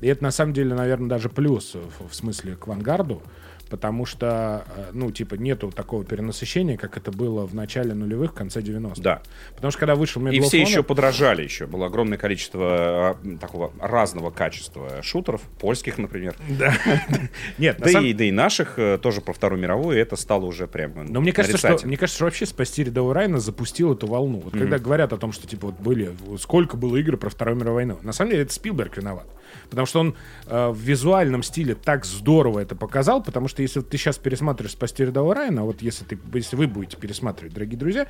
И 0.00 0.06
это 0.06 0.22
на 0.22 0.30
самом 0.30 0.52
деле, 0.52 0.74
наверное, 0.74 1.08
даже 1.08 1.28
плюс 1.28 1.74
в, 1.74 2.08
в 2.08 2.14
смысле 2.14 2.56
к 2.56 2.66
Вангарду, 2.66 3.22
потому 3.68 4.06
что, 4.06 4.64
э, 4.76 4.90
ну, 4.92 5.10
типа, 5.10 5.34
нету 5.34 5.70
такого 5.70 6.04
перенасыщения, 6.04 6.76
как 6.76 6.96
это 6.96 7.10
было 7.12 7.46
в 7.46 7.54
начале 7.54 7.94
нулевых, 7.94 8.32
в 8.32 8.34
конце 8.34 8.60
90-х. 8.60 9.00
Да. 9.02 9.22
Потому 9.54 9.70
что 9.70 9.80
когда 9.80 9.94
вышел 9.94 10.22
Medal 10.22 10.34
И 10.34 10.40
все 10.40 10.58
Honor- 10.58 10.66
еще 10.68 10.82
подражали 10.82 11.42
еще. 11.42 11.66
Было 11.66 11.86
огромное 11.86 12.18
количество 12.18 12.60
а, 12.62 13.16
такого 13.40 13.72
разного 13.80 14.30
качества 14.30 15.02
шутеров, 15.02 15.42
польских, 15.60 15.98
например. 15.98 16.34
Да. 16.48 16.74
Нет, 17.58 17.78
Да, 17.78 18.00
и, 18.00 18.12
да 18.12 18.24
и 18.24 18.30
наших 18.30 18.78
э, 18.78 18.98
тоже 19.00 19.20
про 19.20 19.32
Вторую 19.32 19.60
мировую, 19.60 19.98
это 19.98 20.16
стало 20.16 20.44
уже 20.46 20.66
прям 20.66 20.92
Но 21.06 21.20
мне 21.20 21.32
кажется, 21.32 21.58
что, 21.58 21.86
мне 21.86 21.96
кажется, 21.96 22.16
что 22.16 22.24
вообще 22.24 22.46
спасти 22.46 22.84
рядового 22.84 23.14
Райана 23.14 23.40
запустил 23.40 23.92
эту 23.92 24.06
волну. 24.06 24.40
Вот 24.40 24.52
когда 24.52 24.78
говорят 24.78 25.12
о 25.12 25.16
том, 25.18 25.32
что 25.32 25.46
типа 25.46 25.68
вот 25.68 25.80
были, 25.80 26.12
сколько 26.38 26.76
было 26.76 26.96
игр 26.96 27.16
про 27.16 27.30
Вторую 27.30 27.56
мировую 27.56 27.74
войну, 27.74 27.98
на 28.02 28.12
самом 28.12 28.30
деле 28.30 28.42
это 28.42 28.52
Спилберг 28.52 28.96
виноват. 28.96 29.26
Потому 29.70 29.86
что 29.86 30.00
он 30.00 30.14
э, 30.46 30.68
в 30.68 30.78
визуальном 30.78 31.42
стиле 31.42 31.74
так 31.74 32.04
здорово 32.04 32.60
это 32.60 32.74
показал, 32.74 33.22
потому 33.22 33.48
что 33.48 33.57
если 33.62 33.80
вот 33.80 33.88
ты 33.88 33.96
сейчас 33.96 34.18
пересматриваешь 34.18 34.72
«Спасти 34.72 35.04
рядового 35.04 35.34
Райана», 35.34 35.64
вот 35.64 35.82
если, 35.82 36.04
ты, 36.04 36.18
если 36.34 36.56
вы 36.56 36.66
будете 36.66 36.96
пересматривать, 36.96 37.54
дорогие 37.54 37.78
друзья, 37.78 38.06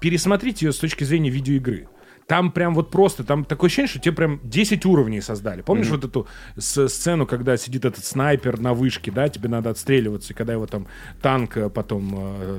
пересмотрите 0.00 0.66
ее 0.66 0.72
с 0.72 0.78
точки 0.78 1.04
зрения 1.04 1.30
видеоигры. 1.30 1.88
Там 2.28 2.52
прям 2.52 2.74
вот 2.74 2.90
просто, 2.90 3.24
там 3.24 3.46
такое 3.46 3.68
ощущение, 3.68 3.88
что 3.88 4.00
тебе 4.00 4.12
прям 4.14 4.38
10 4.44 4.84
уровней 4.84 5.22
создали. 5.22 5.62
Помнишь 5.62 5.86
вот 5.88 6.04
эту 6.04 6.28
сцену, 6.58 7.26
когда 7.26 7.56
сидит 7.56 7.86
этот 7.86 8.04
снайпер 8.04 8.60
на 8.60 8.74
вышке, 8.74 9.10
да, 9.10 9.30
тебе 9.30 9.48
надо 9.48 9.70
отстреливаться, 9.70 10.34
и 10.34 10.36
когда 10.36 10.52
его 10.52 10.66
там 10.66 10.86
танк 11.22 11.56
э, 11.56 11.70
потом 11.70 12.14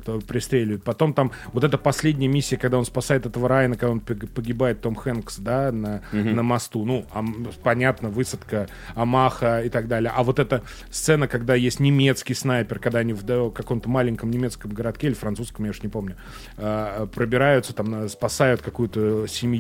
э, 0.08 0.20
пристреливают. 0.28 0.84
Потом 0.84 1.14
там 1.14 1.32
вот 1.54 1.64
эта 1.64 1.78
последняя 1.78 2.28
миссия, 2.28 2.58
когда 2.58 2.80
он 2.80 2.86
спасает 2.86 3.28
этого 3.28 3.48
Райана, 3.48 3.76
когда 3.76 3.92
он 3.92 4.00
пог- 4.00 4.26
погибает, 4.34 4.82
Том 4.82 4.96
Хэнкс, 4.96 5.38
да, 5.38 5.72
на, 5.72 6.02
на 6.12 6.42
мосту. 6.42 6.84
Ну, 6.84 7.06
ам- 7.14 7.48
понятно, 7.62 8.10
высадка 8.10 8.68
Амаха 8.96 9.62
и 9.64 9.70
так 9.70 9.88
далее. 9.88 10.12
А 10.16 10.24
вот 10.24 10.40
эта 10.40 10.64
сцена, 10.90 11.28
когда 11.28 11.54
есть 11.54 11.80
немецкий 11.80 12.34
снайпер, 12.34 12.80
когда 12.80 13.00
они 13.00 13.14
в 13.14 13.22
да, 13.22 13.52
каком-то 13.52 13.88
маленьком 13.88 14.32
немецком 14.32 14.72
городке 14.72 15.08
или 15.08 15.14
французском, 15.14 15.66
я 15.66 15.70
уж 15.72 15.84
не 15.84 15.90
помню, 15.90 16.16
э, 16.58 17.06
пробираются, 17.14 17.76
там 17.76 17.86
на- 17.86 18.08
спасают 18.08 18.64
какую-то 18.64 19.28
семью, 19.28 19.59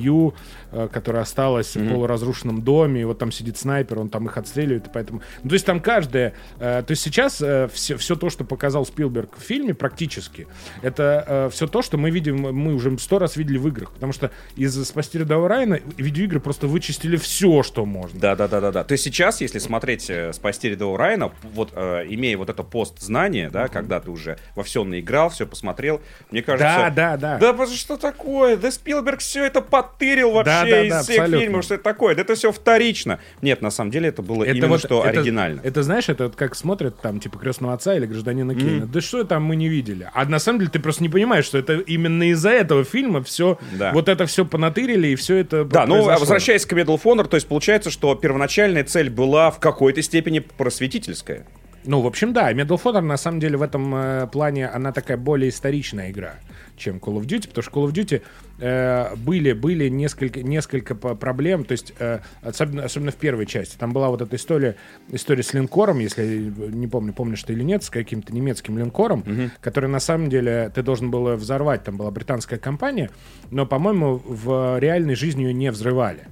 э, 0.72 0.88
которая 0.92 1.24
осталась 1.24 1.76
в 1.76 1.90
полуразрушенном 1.90 2.62
доме, 2.62 3.02
и 3.02 3.04
вот 3.04 3.20
там 3.20 3.32
сидит 3.32 3.58
снайпер, 3.58 4.00
он 4.00 4.10
там 4.10 4.28
их 4.28 4.38
отстреливает, 4.38 4.88
и 4.88 4.90
поэтому... 4.94 5.22
Ну, 5.44 5.50
то 5.50 5.54
есть 5.54 5.66
там 5.66 5.80
каждое... 5.80 6.34
э, 6.60 6.84
то 6.86 6.92
есть 6.92 7.02
сейчас 7.02 7.36
все, 7.36 7.98
все 7.98 8.16
то, 8.16 8.30
что 8.30 8.44
показал 8.44 8.86
Спилберг 8.86 9.38
в 9.38 9.42
фильме, 9.42 9.74
практически, 9.74 10.48
это 10.82 11.50
все 11.52 11.68
то, 11.68 11.82
что 11.82 11.98
мы 11.98 12.10
видим, 12.10 12.38
мы 12.38 12.74
уже 12.74 12.98
сто 12.98 13.20
раз 13.20 13.36
видели 13.36 13.58
в 13.58 13.68
играх, 13.68 13.92
потому 13.92 14.14
что 14.14 14.32
из 14.56 14.76
«Спасти 14.86 15.20
рядового 15.20 15.50
Райана» 15.50 15.80
видеоигры 15.98 16.40
просто 16.40 16.68
вычистили 16.68 17.18
все, 17.18 17.64
что 17.64 17.86
можно. 17.86 18.20
Да, 18.20 18.36
да, 18.36 18.48
да, 18.48 18.62
да, 18.62 18.72
да. 18.72 18.84
То 18.84 18.94
есть 18.94 19.04
сейчас, 19.04 19.42
если 19.42 19.60
смотреть 19.60 20.10
э, 20.10 20.34
«Спасти 20.34 20.70
рядового 20.70 20.98
Райана», 20.98 21.32
вот 21.54 21.72
э, 21.76 22.06
имея 22.10 22.38
вот 22.38 22.50
это 22.50 22.64
постзнание, 22.64 23.50
да, 23.50 23.68
когда 23.68 24.00
ты 24.00 24.12
уже 24.12 24.38
во 24.56 24.64
все 24.64 24.84
наиграл, 24.84 25.30
все 25.30 25.46
посмотрел, 25.46 26.02
мне 26.32 26.42
кажется... 26.42 26.92
Да, 26.96 27.18
да, 27.18 27.38
да. 27.40 27.54
Да 27.54 27.68
что 27.68 27.98
такое? 27.98 28.58
Да 28.58 28.72
Спилберг 28.72 29.20
все 29.20 29.46
это 29.46 29.62
подтырил 29.92 30.32
вообще 30.32 30.52
Да, 30.52 30.66
да, 30.66 30.84
из 30.84 30.90
да, 30.92 31.04
всех 31.04 31.20
абсолютно. 31.20 31.40
фильмов, 31.46 31.64
что 31.66 31.74
это 31.76 31.84
такое? 31.84 32.16
Да 32.16 32.22
это 32.22 32.36
все 32.36 32.52
вторично. 32.52 33.20
Нет, 33.42 33.62
на 33.62 33.70
самом 33.72 33.92
деле 33.92 34.10
это 34.10 34.22
было 34.22 34.44
именно 34.44 34.68
вот- 34.68 34.80
что 34.80 35.04
это- 35.06 35.20
оригинально. 35.20 35.62
Это, 35.64 35.84
знаешь, 35.84 36.10
это 36.10 36.26
вот 36.26 36.36
как 36.36 36.56
смотрят 36.56 37.00
там, 37.02 37.20
типа, 37.20 37.38
крестного 37.40 37.74
отца 37.74 37.96
или 37.96 38.06
гражданина 38.06 38.56
Кейна. 38.56 38.86
Да 38.88 39.02
что 39.02 39.24
там 39.24 39.44
мы 39.44 39.56
не 39.56 39.68
видели? 39.70 40.10
А 40.14 40.26
на 40.26 40.40
самом 40.40 40.60
деле 40.60 40.72
ты 40.72 40.80
просто 40.80 41.04
не 41.04 41.10
понимаешь, 41.10 41.46
что 41.46 41.58
это 41.58 41.76
именно 41.80 42.30
из-за 42.32 42.50
этого 42.52 42.84
фильма 42.84 43.24
все, 43.24 43.58
Да. 43.74 43.92
вот 43.94 44.10
это 44.10 44.26
все 44.26 44.46
понатырили, 44.46 45.10
и 45.10 45.16
все 45.16 45.36
это 45.38 45.66
Да, 45.66 45.86
ну, 45.86 46.04
возвращаясь 46.04 46.66
к 46.66 46.74
Medal 46.74 47.00
of 47.00 47.04
Honor, 47.04 47.28
то 47.28 47.36
есть 47.36 47.48
получается, 47.48 47.90
что 47.90 48.16
первоначальная 48.16 48.84
цель 48.84 49.10
была 49.10 49.52
в 49.52 49.60
какой-то 49.60 50.02
степени 50.02 50.40
просветительская. 50.40 51.46
Ну, 51.90 52.02
в 52.02 52.06
общем, 52.06 52.34
да, 52.34 52.54
Medal 52.54 52.78
of 52.78 52.84
Honor, 52.84 53.02
на 53.02 53.18
самом 53.18 53.40
деле, 53.40 53.58
в 53.58 53.64
этом 53.64 53.96
э, 53.96 54.28
плане, 54.32 54.68
она 54.68 54.92
такая 54.92 55.18
более 55.18 55.50
историчная 55.50 56.12
игра, 56.12 56.36
чем 56.78 56.98
Call 56.98 57.20
of 57.20 57.26
Duty, 57.26 57.48
потому 57.48 57.64
что 57.64 57.72
Call 57.72 57.88
of 57.88 57.94
Duty 57.94 58.22
э, 58.60 59.16
были, 59.16 59.54
были 59.54 59.90
несколько, 59.90 60.44
несколько 60.44 60.94
проблем, 60.94 61.66
то 61.66 61.72
есть, 61.72 61.94
э, 61.98 62.20
особенно, 62.44 62.84
особенно 62.84 63.10
в 63.10 63.16
первой 63.16 63.48
части, 63.48 63.76
там 63.76 63.92
была 63.92 64.10
вот 64.10 64.22
эта 64.22 64.36
история, 64.36 64.76
история 65.12 65.42
с 65.42 65.52
линкором, 65.56 65.98
если 65.98 66.22
я 66.22 66.68
не 66.68 66.86
помню, 66.86 67.12
помнишь 67.12 67.42
ты 67.42 67.54
или 67.54 67.64
нет, 67.64 67.84
с 67.84 67.90
каким-то 67.90 68.36
немецким 68.36 68.78
линкором, 68.78 69.24
который, 69.60 69.90
на 69.90 70.00
самом 70.00 70.30
деле, 70.30 70.72
ты 70.76 70.84
должен 70.84 71.10
был 71.10 71.38
взорвать, 71.38 71.86
там 71.86 71.98
была 71.98 72.12
британская 72.12 72.60
компания, 72.60 73.10
но, 73.50 73.66
по-моему, 73.66 74.22
в 74.24 74.78
реальной 74.78 75.16
жизни 75.16 75.46
ее 75.46 75.54
не 75.54 75.72
взрывали. 75.72 76.28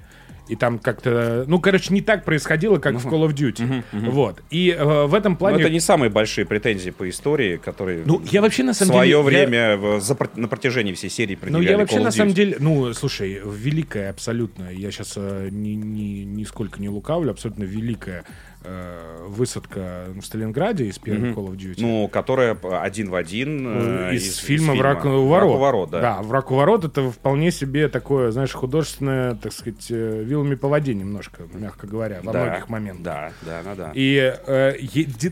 И 0.48 0.56
там 0.56 0.80
как-то, 0.80 1.44
ну, 1.48 1.60
короче, 1.60 1.94
не 1.94 2.02
так 2.02 2.24
происходило, 2.26 2.78
как 2.80 2.96
в 2.96 3.08
Call 3.08 3.28
of 3.28 3.34
Duty. 3.34 3.84
Вот. 4.10 4.42
И 4.50 4.70
э, 4.78 5.06
в 5.06 5.14
этом 5.14 5.34
Но 5.34 5.38
плане... 5.38 5.62
это 5.62 5.70
не 5.70 5.80
самые 5.80 6.10
большие 6.10 6.46
претензии 6.46 6.90
по 6.92 7.08
истории, 7.10 7.58
которые 7.58 8.04
Ну, 8.06 8.22
я 8.32 8.42
вообще 8.42 8.64
на 8.64 8.74
самом 8.74 8.94
свое 8.94 9.10
деле... 9.10 9.18
я- 9.18 9.24
время 9.24 9.78
в- 9.78 10.00
за 10.02 10.18
на 10.36 10.48
протяжении 10.48 10.94
всей 10.94 11.10
серии 11.10 11.38
Ну, 11.42 11.62
я 11.62 11.78
вообще 11.78 11.98
Call 11.98 12.04
на 12.04 12.12
самом 12.12 12.34
деле, 12.34 12.58
ну, 12.60 12.94
слушай, 12.94 13.42
великая 13.46 14.10
абсолютно, 14.10 14.70
я 14.72 14.92
сейчас 14.92 15.18
ни, 15.18 15.70
ни, 15.70 16.24
нисколько 16.24 16.80
не 16.82 16.90
лукавлю, 16.90 17.32
абсолютно 17.32 17.64
великая 17.64 18.24
э, 18.68 19.26
высадка 19.28 20.06
в 20.16 20.22
Сталинграде 20.22 20.86
из 20.86 21.00
первой 21.00 21.32
Call 21.32 21.48
of 21.48 21.58
Duty. 21.58 21.78
Ну, 21.80 22.08
которая 22.08 22.58
один 22.82 23.10
в 23.10 23.16
один 23.16 23.68
Э, 23.68 24.10
э, 24.12 24.16
из, 24.16 24.38
фильма 24.38 24.74
«Враг 24.76 25.06
у 25.06 25.28
ворот». 25.28 25.50
«Враг 25.50 25.56
у 25.56 25.58
ворот», 25.58 25.90
да. 25.90 26.02
да, 26.02 26.22
«Враг 26.22 26.52
у 26.52 26.56
ворот»— 26.56 26.86
это 26.86 27.10
вполне 27.10 27.52
себе 27.52 27.88
такое, 27.88 28.32
знаешь, 28.32 28.52
художественное, 28.52 29.36
так 29.36 29.54
сказать, 29.54 29.86
э, 29.90 30.24
вилами 30.24 30.56
по 30.56 30.68
воде 30.68 30.94
немножко, 30.94 31.44
мягко 31.54 31.88
говоря, 31.88 32.20
во 32.24 32.34
Да, 32.34 32.46
многих 32.46 32.70
моментах. 32.70 33.04
Да, 33.04 33.32
да, 33.42 33.62
да, 33.64 33.76
да. 33.76 33.92
И 33.94 34.36
э, 34.46 34.74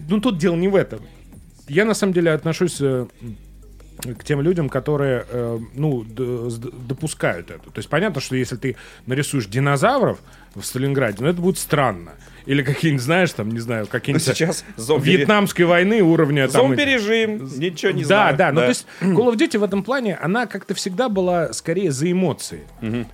ну 0.09 0.19
тут 0.21 0.37
дело 0.37 0.55
не 0.55 0.67
в 0.67 0.75
этом. 0.75 1.01
Я 1.67 1.85
на 1.85 1.93
самом 1.93 2.13
деле 2.13 2.31
отношусь 2.31 2.77
э, 2.79 3.07
к 4.17 4.23
тем 4.23 4.41
людям, 4.41 4.69
которые 4.69 5.25
э, 5.27 5.59
ну 5.73 6.03
допускают 6.03 7.51
это. 7.51 7.63
То 7.63 7.77
есть 7.77 7.89
понятно, 7.89 8.21
что 8.21 8.35
если 8.35 8.55
ты 8.55 8.75
нарисуешь 9.05 9.47
динозавров 9.47 10.19
в 10.53 10.63
Сталинграде, 10.63 11.17
ну 11.19 11.27
это 11.27 11.41
будет 11.41 11.57
странно. 11.57 12.11
Или 12.45 12.61
какие-нибудь, 12.61 13.03
знаешь, 13.03 13.31
там, 13.31 13.49
не 13.49 13.59
знаю, 13.59 13.87
какие-нибудь 13.87 14.25
сейчас 14.25 14.63
зомби... 14.75 15.09
вьетнамской 15.09 15.65
войны 15.65 16.01
уровня 16.01 16.47
там... 16.47 16.67
Зомби-режим, 16.67 17.49
ничего 17.57 17.91
не 17.91 18.03
да, 18.03 18.07
знаю. 18.07 18.37
да, 18.37 18.51
ну 18.51 18.61
то 18.61 18.67
есть 18.67 18.85
Call 19.01 19.33
of 19.33 19.35
Duty 19.35 19.57
в 19.57 19.63
этом 19.63 19.83
плане, 19.83 20.15
она 20.15 20.45
как-то 20.45 20.73
всегда 20.75 21.09
была 21.09 21.53
скорее 21.53 21.91
за 21.91 22.11
эмоции. 22.11 22.61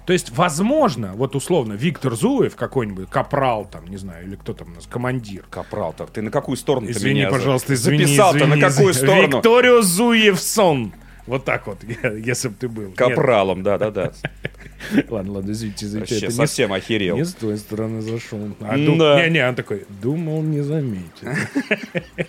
То 0.05 0.13
есть, 0.13 0.31
возможно, 0.31 1.13
вот 1.13 1.35
условно, 1.35 1.73
Виктор 1.73 2.15
Зуев 2.15 2.55
какой-нибудь, 2.55 3.09
капрал 3.09 3.65
там, 3.65 3.87
не 3.87 3.97
знаю, 3.97 4.25
или 4.25 4.35
кто 4.35 4.53
там 4.53 4.71
у 4.71 4.75
нас, 4.75 4.87
командир, 4.87 5.45
Капрал, 5.49 5.93
так 5.93 6.11
ты 6.11 6.21
на 6.21 6.31
какую 6.31 6.55
сторону 6.57 6.89
Извини, 6.89 7.27
пожалуйста, 7.29 7.73
извини. 7.73 8.05
записал-то? 8.05 8.39
извини, 8.39 8.55
на 8.55 8.69
какую 8.69 8.93
сторону? 8.93 9.37
Викторио 9.37 9.81
Зуевсон. 9.81 10.93
Вот 11.27 11.45
так 11.45 11.67
вот, 11.67 11.79
если 12.25 12.49
бы 12.49 12.55
ты 12.59 12.67
был. 12.67 12.91
Капралом, 12.93 13.63
да-да-да. 13.63 14.11
Ладно, 15.09 15.33
ладно, 15.33 15.51
извините, 15.51 15.85
извините. 15.85 16.13
Вообще 16.15 16.25
это 16.25 16.33
не 16.33 16.37
совсем 16.47 16.73
охерел. 16.73 17.17
Не 17.17 17.25
с 17.25 17.33
той 17.33 17.57
стороны 17.57 18.01
зашел. 18.01 18.39
А, 18.61 18.77
Да. 18.77 18.77
ду- 18.77 18.95
Не-не, 19.21 19.47
он 19.47 19.55
такой, 19.55 19.85
думал, 20.01 20.41
не 20.41 20.61
заметит. 20.61 21.11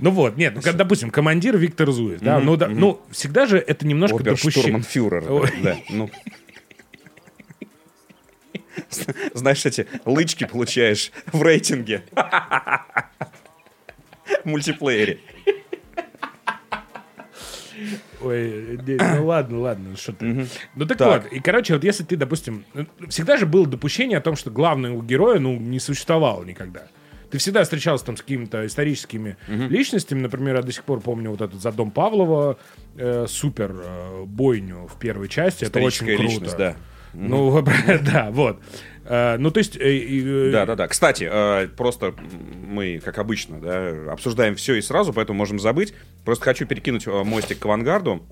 Ну 0.00 0.10
вот, 0.10 0.36
нет, 0.36 0.54
ну, 0.54 0.72
допустим, 0.72 1.10
командир 1.10 1.56
Виктор 1.56 1.90
Зуев, 1.92 2.20
да, 2.20 2.40
ну, 2.40 2.56
да, 2.56 2.68
ну, 2.68 3.00
всегда 3.10 3.46
же 3.46 3.58
это 3.58 3.86
немножко 3.86 4.16
допущение. 4.46 4.72
Ой. 5.30 5.50
Да, 5.62 5.76
ну. 5.90 6.10
Знаешь, 9.34 9.64
эти 9.66 9.86
лычки 10.04 10.44
получаешь 10.46 11.12
в 11.32 11.42
рейтинге. 11.42 12.02
В 14.42 14.46
мультиплеере. 14.46 15.18
Ой, 18.24 18.78
ну 18.86 19.24
ладно, 19.26 19.60
ладно, 19.60 19.96
что 19.96 20.12
ты. 20.12 20.46
Ну 20.74 20.86
так, 20.86 20.98
Так. 20.98 21.22
вот, 21.24 21.32
и 21.32 21.40
короче, 21.40 21.74
вот 21.74 21.84
если 21.84 22.04
ты, 22.04 22.16
допустим, 22.16 22.64
ну, 22.74 22.86
всегда 23.08 23.36
же 23.36 23.46
было 23.46 23.66
допущение 23.66 24.18
о 24.18 24.20
том, 24.20 24.36
что 24.36 24.50
главного 24.50 25.02
героя, 25.02 25.38
ну, 25.38 25.56
не 25.56 25.78
существовало 25.80 26.44
никогда. 26.44 26.88
Ты 27.30 27.38
всегда 27.38 27.64
встречался 27.64 28.04
там 28.04 28.16
с 28.16 28.20
какими-то 28.22 28.64
историческими 28.64 29.36
личностями. 29.48 30.20
Например, 30.20 30.56
я 30.56 30.62
до 30.62 30.70
сих 30.70 30.84
пор 30.84 31.00
помню 31.00 31.30
вот 31.30 31.40
этот 31.40 31.60
за 31.60 31.72
дом 31.72 31.90
Павлова 31.90 32.58
э, 32.96 33.26
супер 33.28 33.74
э, 33.76 34.24
бойню 34.24 34.86
в 34.86 34.98
первой 35.00 35.28
части. 35.28 35.64
Это 35.64 35.80
очень 35.80 36.06
круто. 36.06 36.22
личность, 36.22 36.56
да. 36.56 36.76
Ну, 37.12 37.64
да, 38.12 38.28
вот. 38.30 38.60
Э, 39.04 39.36
Ну, 39.38 39.50
то 39.50 39.58
есть... 39.58 39.76
э, 39.76 39.92
и, 39.92 40.22
э, 40.24 40.50
да. 40.76 40.88
Кстати, 40.88 41.28
э, 41.30 41.68
просто 41.68 42.14
мы, 42.66 43.00
как 43.04 43.18
обычно, 43.18 43.60
да, 43.60 44.12
обсуждаем 44.12 44.54
все 44.56 44.74
и 44.74 44.82
сразу, 44.82 45.12
поэтому 45.12 45.38
можем 45.38 45.58
забыть. 45.58 45.94
Просто 46.24 46.44
хочу 46.44 46.66
перекинуть 46.66 47.06
э, 47.06 47.10
мостик 47.24 47.58
к 47.58 47.64
авангарду. 47.66 48.22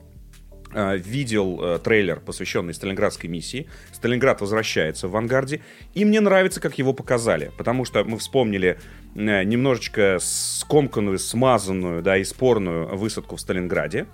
Э, 0.74 0.96
Видел 0.96 1.60
э, 1.62 1.78
трейлер, 1.78 2.20
посвященный 2.20 2.72
Сталинградской 2.72 3.28
миссии. 3.28 3.68
Сталинград 3.92 4.40
возвращается 4.40 5.08
в 5.08 5.10
авангарде. 5.10 5.60
И 5.94 6.04
мне 6.04 6.20
нравится, 6.20 6.60
как 6.60 6.78
его 6.78 6.92
показали. 6.94 7.50
Потому 7.58 7.84
что 7.84 8.02
мы 8.04 8.16
вспомнили 8.18 8.78
э, 9.14 9.44
немножечко 9.44 10.16
скомканную, 10.20 11.18
смазанную, 11.18 12.02
да, 12.02 12.16
и 12.16 12.24
спорную 12.24 12.96
высадку 12.96 13.36
в 13.36 13.40
Сталинграде. 13.40 14.06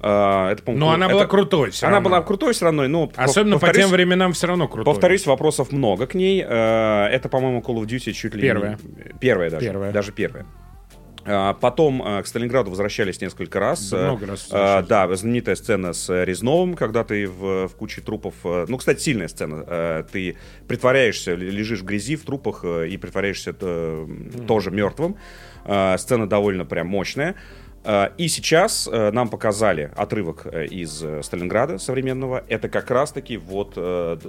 Э, 0.00 0.50
Это, 0.52 0.70
Но 0.72 0.90
она 0.92 1.08
была 1.08 1.22
это- 1.22 1.30
крутой 1.30 1.70
всё 1.70 1.86
Она 1.86 1.96
равно. 1.96 2.08
была 2.10 2.22
крутой 2.22 2.52
все 2.52 2.64
равно, 2.66 2.86
но... 2.88 3.10
Особенно 3.16 3.58
по 3.58 3.72
тем 3.72 3.90
временам 3.90 4.32
все 4.32 4.46
равно 4.46 4.68
крутой. 4.68 4.84
Повторюсь, 4.84 5.26
вопросов 5.26 5.72
много 5.72 6.06
к 6.06 6.14
ней. 6.14 6.44
Э, 6.46 7.06
Это, 7.06 7.28
по-моему, 7.28 7.60
Call 7.60 7.76
of 7.82 7.86
Duty 7.86 8.12
чуть 8.12 8.34
ли 8.34 8.42
Первая. 8.42 8.78
не... 8.82 9.12
Первая 9.18 9.50
даже. 9.50 9.66
Первая. 9.66 9.92
Даже 9.92 10.12
первая. 10.12 10.46
А, 11.30 11.52
Потом 11.54 12.00
к 12.22 12.26
Сталинграду 12.26 12.70
возвращались 12.70 13.20
несколько 13.20 13.60
раз. 13.60 13.92
Много 13.92 14.26
раз 14.26 14.48
А. 14.50 14.80
Да, 14.82 15.14
знаменитая 15.14 15.56
сцена 15.56 15.92
с 15.92 16.08
э, 16.08 16.24
Резновым, 16.24 16.72
когда 16.74 17.04
ты 17.04 17.26
в, 17.26 17.66
в 17.68 17.74
куче 17.76 18.00
трупов... 18.00 18.34
э, 18.44 18.64
Ну, 18.68 18.78
кстати, 18.78 19.00
сильная 19.00 19.28
сцена. 19.28 19.62
Э, 19.66 20.04
Ты 20.10 20.36
притворяешься, 20.68 21.34
лежишь 21.34 21.80
в 21.80 21.84
грязи, 21.84 22.16
в 22.16 22.24
трупах 22.24 22.64
и 22.64 22.96
притворяешься 22.96 23.54
э, 23.60 24.06
тоже 24.46 24.70
мертвым. 24.70 25.16
Сцена 25.98 26.26
довольно 26.26 26.64
прям 26.64 26.86
мощная. 26.86 27.34
Э, 27.84 28.08
И 28.16 28.28
сейчас 28.28 28.88
э, 28.90 29.10
нам 29.12 29.28
показали 29.28 29.90
отрывок 29.96 30.46
э, 30.46 30.66
из 30.66 31.04
Сталинграда 31.22 31.78
современного. 31.78 32.44
Это 32.48 32.68
как 32.68 32.90
раз-таки 32.90 33.36
вот 33.36 33.74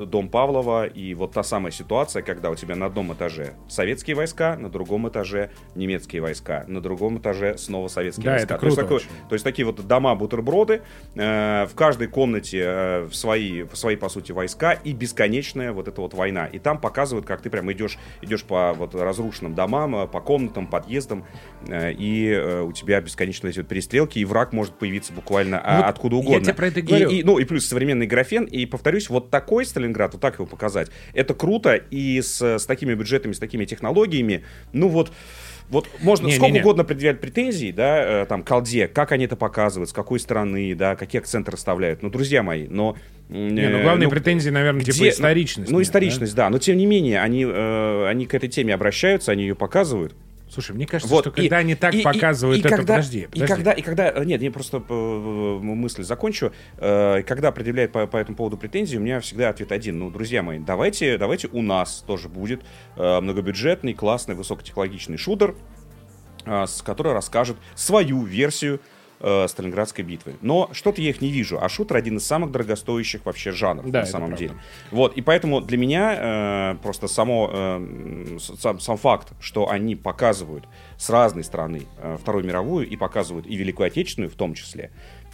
дом 0.10 0.30
Павлова 0.30 0.86
и 0.86 1.14
вот 1.14 1.34
та 1.34 1.44
самая 1.44 1.72
ситуация, 1.72 2.22
когда 2.22 2.50
у 2.50 2.56
тебя 2.56 2.76
на 2.76 2.86
одном 2.86 3.14
этаже 3.14 3.54
советские 3.68 4.16
войска, 4.16 4.56
на 4.58 4.70
другом 4.70 5.08
этаже 5.10 5.52
немецкие 5.76 6.22
войска, 6.22 6.66
на 6.68 6.82
другом 6.82 7.18
этаже 7.18 7.58
снова 7.58 7.88
советские 7.88 8.26
Да, 8.26 8.32
войска. 8.32 8.54
это 8.56 8.60
то, 8.60 8.66
есть 8.66 8.78
круто 8.78 8.90
такой- 9.02 9.28
то 9.30 9.36
есть 9.36 9.44
такие 9.44 9.66
вот 9.66 9.86
дома-бутерброды, 9.86 10.82
в 11.16 11.70
каждой 11.76 12.08
комнате 12.08 13.06
в 13.10 13.14
свои, 13.14 13.64
в 13.64 13.76
свои, 13.76 13.96
по 13.96 14.10
сути, 14.10 14.32
войска 14.32 14.74
и 14.74 14.94
бесконечная 14.94 15.72
вот 15.72 15.88
эта 15.88 16.02
вот 16.02 16.14
война. 16.14 16.46
И 16.48 16.60
там 16.60 16.80
показывают, 16.80 17.26
как 17.26 17.42
ты 17.42 17.50
прям 17.50 17.72
идешь, 17.72 17.98
идешь 18.22 18.44
по 18.44 18.74
вот 18.74 18.96
разрушенным 18.96 19.56
домам, 19.56 20.08
по 20.08 20.22
комнатам, 20.22 20.68
подъездам, 20.68 21.26
и 21.72 22.62
у 22.66 22.72
тебя 22.74 23.02
бесконечно 23.02 23.39
эти 23.48 23.60
вот 23.60 23.68
перестрелки, 23.68 24.20
и 24.20 24.26
враг 24.26 24.52
может 24.52 24.74
появиться 24.74 25.14
буквально 25.14 25.62
а, 25.64 25.78
Вот 25.78 25.86
откуда 25.88 26.16
я 26.18 26.20
угодно. 26.22 26.42
тебе 26.44 26.54
про 26.54 26.68
это 26.68 26.80
и 26.80 26.84
И- 26.84 26.86
говорю. 26.86 27.10
и, 27.10 27.24
ну 27.24 27.40
и 27.40 27.46
плюс 27.46 27.66
современный 27.66 28.08
графен, 28.08 28.44
и 28.46 28.66
повторюсь, 28.66 29.10
вот 29.10 29.30
такой 29.30 29.66
Сталинград, 29.66 30.14
вот 30.14 30.22
так 30.22 30.36
его 30.36 30.46
показать, 30.46 30.90
это 31.14 31.34
круто, 31.34 31.76
и 31.76 32.22
с, 32.22 32.42
с 32.42 32.66
такими 32.66 32.94
бюджетами, 32.96 33.32
с 33.34 33.40
такими 33.40 33.66
технологиями, 33.66 34.44
ну 34.74 34.90
вот, 34.90 35.12
вот 35.70 35.88
можно 36.02 36.26
Не, 36.26 36.32
не, 36.32 36.38
сколько 36.38 36.54
не. 36.54 36.60
угодно 36.62 36.84
предъявлять 36.84 37.22
претензий, 37.22 37.72
да, 37.72 38.24
э, 38.24 38.26
там, 38.26 38.42
колде, 38.44 38.88
как 38.88 39.12
они 39.12 39.26
это 39.26 39.36
показывают, 39.36 39.90
с 39.90 39.94
какой 39.94 40.20
стороны, 40.20 40.74
да, 40.76 40.96
какие 40.96 41.20
акценты 41.22 41.52
расставляют. 41.52 42.02
Ну, 42.02 42.10
друзья 42.10 42.42
мои, 42.44 42.68
но... 42.68 42.98
Не, 43.30 43.70
ну 43.70 43.84
главные 43.84 44.10
претензии, 44.10 44.50
наверное, 44.50 44.82
типа 44.84 44.96
где- 44.96 45.10
историчность. 45.10 45.70
Ну, 45.72 45.78
нет, 45.78 45.88
историчность, 45.88 46.34
да? 46.34 46.50
но 46.50 46.58
тем 46.58 46.78
не 46.78 46.88
менее, 46.88 47.22
они, 47.22 47.46
э, 47.48 48.08
они 48.08 48.26
к 48.26 48.34
этой 48.34 48.50
теме 48.50 48.74
обращаются, 48.74 49.32
они 49.32 49.44
ее 49.44 49.54
показывают. 49.54 50.16
Слушай, 50.52 50.76
мне 50.76 50.88
кажется, 50.88 51.14
Вот, 51.14 51.22
что 51.26 51.32
когда 51.32 51.58
они 51.58 51.76
так 51.76 51.94
показывают 52.04 52.60
это... 52.62 52.70
когда, 52.70 52.96
подожди, 52.96 53.20
И 53.20 53.26
подожди. 53.28 53.48
когда, 53.48 53.72
и 53.72 53.82
когда, 53.82 54.10
э, 54.10 54.26
нет, 54.26 54.42
я 54.42 54.52
просто 54.52 54.84
э, 54.88 54.94
мысль 55.62 56.04
закончу. 56.04 56.52
Э, 56.78 57.22
Когда 57.24 57.52
предъявляют 57.52 57.92
по, 57.92 58.08
по 58.08 58.18
этому 58.18 58.36
поводу 58.36 58.58
претензии, 58.58 58.98
у 58.98 59.02
меня 59.02 59.20
всегда 59.20 59.50
ответ 59.50 59.72
один. 59.72 60.00
Ну, 60.00 60.10
друзья 60.10 60.42
мои, 60.42 60.58
давайте, 60.58 61.18
давайте 61.18 61.50
у 61.52 61.62
нас 61.62 62.04
тоже 62.06 62.30
будет 62.30 62.62
э, 62.96 63.20
многобюджетный, 63.22 63.94
классный, 63.94 64.34
высокотехнологичный 64.34 65.18
шутер, 65.18 65.56
э, 66.46 66.66
с 66.66 66.82
который 66.82 67.14
расскажет 67.14 67.58
свою 67.76 68.24
версию 68.24 68.82
э, 69.20 69.48
Сталинградской 69.48 70.04
битвы. 70.04 70.36
Но 70.42 70.70
что-то 70.74 71.02
я 71.02 71.10
их 71.10 71.22
не 71.22 71.30
вижу. 71.30 71.60
А 71.62 71.70
шутер 71.70 71.98
один 71.98 72.18
из 72.18 72.26
самых 72.26 72.52
дорогостоящих 72.52 73.26
вообще 73.26 73.52
жанров 73.52 73.90
Да, 73.90 74.02
на 74.02 74.06
самом 74.06 74.30
правда. 74.30 74.46
деле. 74.48 74.60
Вот, 74.92 75.18
и 75.18 75.22
поэтому 75.22 75.62
для 75.62 75.78
меня 75.78 76.74
э, 76.74 76.76
просто 76.82 77.08
само, 77.08 77.50
э, 77.52 78.38
сам, 78.40 78.80
сам 78.80 78.98
факт, 78.98 79.34
что 79.40 79.70
они 79.70 79.96
показывают 79.96 80.68
с 80.98 81.10
разной 81.10 81.44
стороны 81.44 81.84
э, 81.98 82.18
Вторую 82.20 82.46
мировую 82.46 82.88
и 82.88 82.96
показывают 82.96 83.48
и 83.48 83.56
Великую 83.56 83.88
Отечественную 83.88 84.30
в 84.30 84.36
том 84.36 84.54
числе, 84.54 84.92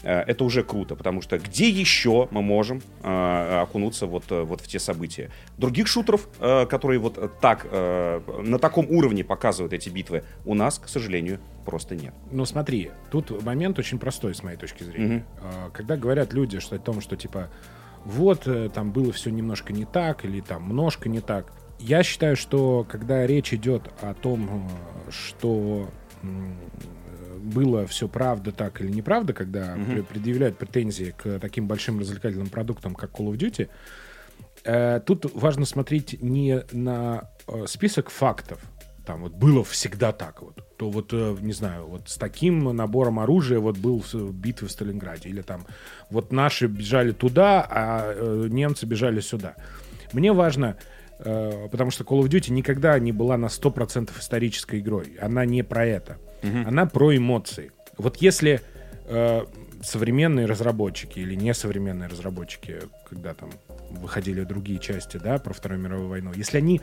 это 0.10 0.44
уже 0.44 0.64
круто, 0.64 0.96
потому 0.96 1.22
что 1.22 1.38
где 1.38 1.70
еще 1.70 2.28
мы 2.32 2.42
можем 2.42 2.82
э, 3.04 3.60
окунуться 3.62 4.06
вот, 4.06 4.26
э, 4.30 4.44
вот 4.44 4.62
в 4.62 4.68
те 4.68 4.80
события? 4.80 5.32
Других 5.58 5.88
шутеров, 5.88 6.28
э, 6.40 6.66
которые 6.66 7.00
вот 7.00 7.18
э, 7.18 7.30
так, 7.42 7.68
э, 7.70 8.22
на 8.44 8.60
таком 8.60 8.90
уровне 8.90 9.24
показывают 9.24 9.74
эти 9.74 9.90
битвы, 9.90 10.24
у 10.46 10.54
нас, 10.54 10.80
к 10.80 10.88
сожалению, 10.88 11.40
просто 11.66 11.96
нет. 11.96 12.14
Ну 12.32 12.46
смотри, 12.46 12.92
тут 13.12 13.44
момент 13.44 13.80
очень 13.80 14.00
простой 14.00 14.36
с 14.36 14.44
моей 14.44 14.58
точки 14.58 14.84
зрения. 14.84 15.26
А, 15.42 15.70
Когда 15.72 15.98
говорят 15.98 16.34
люди 16.34 16.60
что, 16.60 16.76
о 16.76 16.80
том, 16.80 17.02
что 17.02 17.16
типа 17.16 17.50
вот 18.06 18.48
э, 18.48 18.70
там 18.70 18.92
было 18.92 19.12
все 19.12 19.32
немножко 19.32 19.74
не 19.74 19.86
так 19.86 20.26
или 20.26 20.40
там 20.40 20.70
немножко 20.70 21.10
не 21.10 21.22
так, 21.22 21.52
я 21.80 22.04
считаю, 22.04 22.36
что 22.36 22.86
когда 22.88 23.26
речь 23.28 23.54
идет 23.54 23.84
о 24.02 24.14
том, 24.14 24.50
э, 25.08 25.12
что 25.12 25.90
э, 26.22 26.28
было 27.46 27.86
все 27.88 28.08
правда 28.08 28.52
так 28.52 28.82
или 28.82 28.90
неправда, 28.90 29.34
когда 29.34 29.76
пре- 29.76 30.04
предъявляют 30.04 30.58
претензии 30.58 31.14
к 31.18 31.40
таким 31.40 31.68
большим 31.68 32.00
развлекательным 32.00 32.50
продуктам, 32.50 32.96
как 32.96 33.12
Call 33.12 33.32
of 33.32 33.38
Duty, 33.38 33.70
э, 34.64 35.00
тут 35.06 35.32
важно 35.34 35.66
смотреть 35.66 36.22
не 36.22 36.64
на 36.72 37.30
э, 37.48 37.66
список 37.68 38.10
фактов, 38.10 38.60
там 39.06 39.22
вот 39.22 39.34
было 39.34 39.64
всегда 39.64 40.12
так 40.12 40.42
вот, 40.42 40.58
то 40.78 40.90
вот, 40.90 41.14
э, 41.14 41.38
не 41.40 41.54
знаю, 41.54 41.86
вот 41.88 42.10
с 42.10 42.18
таким 42.18 42.76
набором 42.76 43.20
оружия 43.20 43.60
вот 43.60 43.78
был 43.78 44.04
в 44.12 44.34
битве 44.34 44.68
в 44.68 44.72
Сталинграде, 44.72 45.30
или 45.30 45.42
там 45.42 45.66
вот 46.10 46.32
наши 46.32 46.68
бежали 46.68 47.12
туда, 47.12 47.66
а 47.70 48.48
немцы 48.50 48.86
бежали 48.86 49.20
сюда. 49.20 49.56
Мне 50.12 50.34
важно, 50.34 50.78
потому 51.18 51.92
что 51.92 52.04
Call 52.04 52.22
of 52.22 52.30
Duty 52.30 52.52
никогда 52.52 52.98
не 53.00 53.12
была 53.12 53.38
на 53.38 53.46
100% 53.48 54.10
исторической 54.20 54.80
игрой, 54.80 55.18
она 55.22 55.46
не 55.46 55.64
про 55.64 55.86
это, 55.86 56.18
она 56.66 56.86
про 56.86 57.16
эмоции. 57.16 57.72
Вот 57.98 58.18
если 58.18 58.62
э, 59.06 59.46
современные 59.84 60.46
разработчики 60.46 61.20
или 61.20 61.36
несовременные 61.36 62.10
разработчики, 62.10 62.80
когда 63.08 63.34
там 63.34 63.52
выходили 63.92 64.44
другие 64.44 64.80
части, 64.80 65.18
да, 65.18 65.38
про 65.38 65.54
Вторую 65.54 65.82
мировую 65.82 66.10
войну, 66.10 66.32
если 66.34 66.58
они 66.58 66.82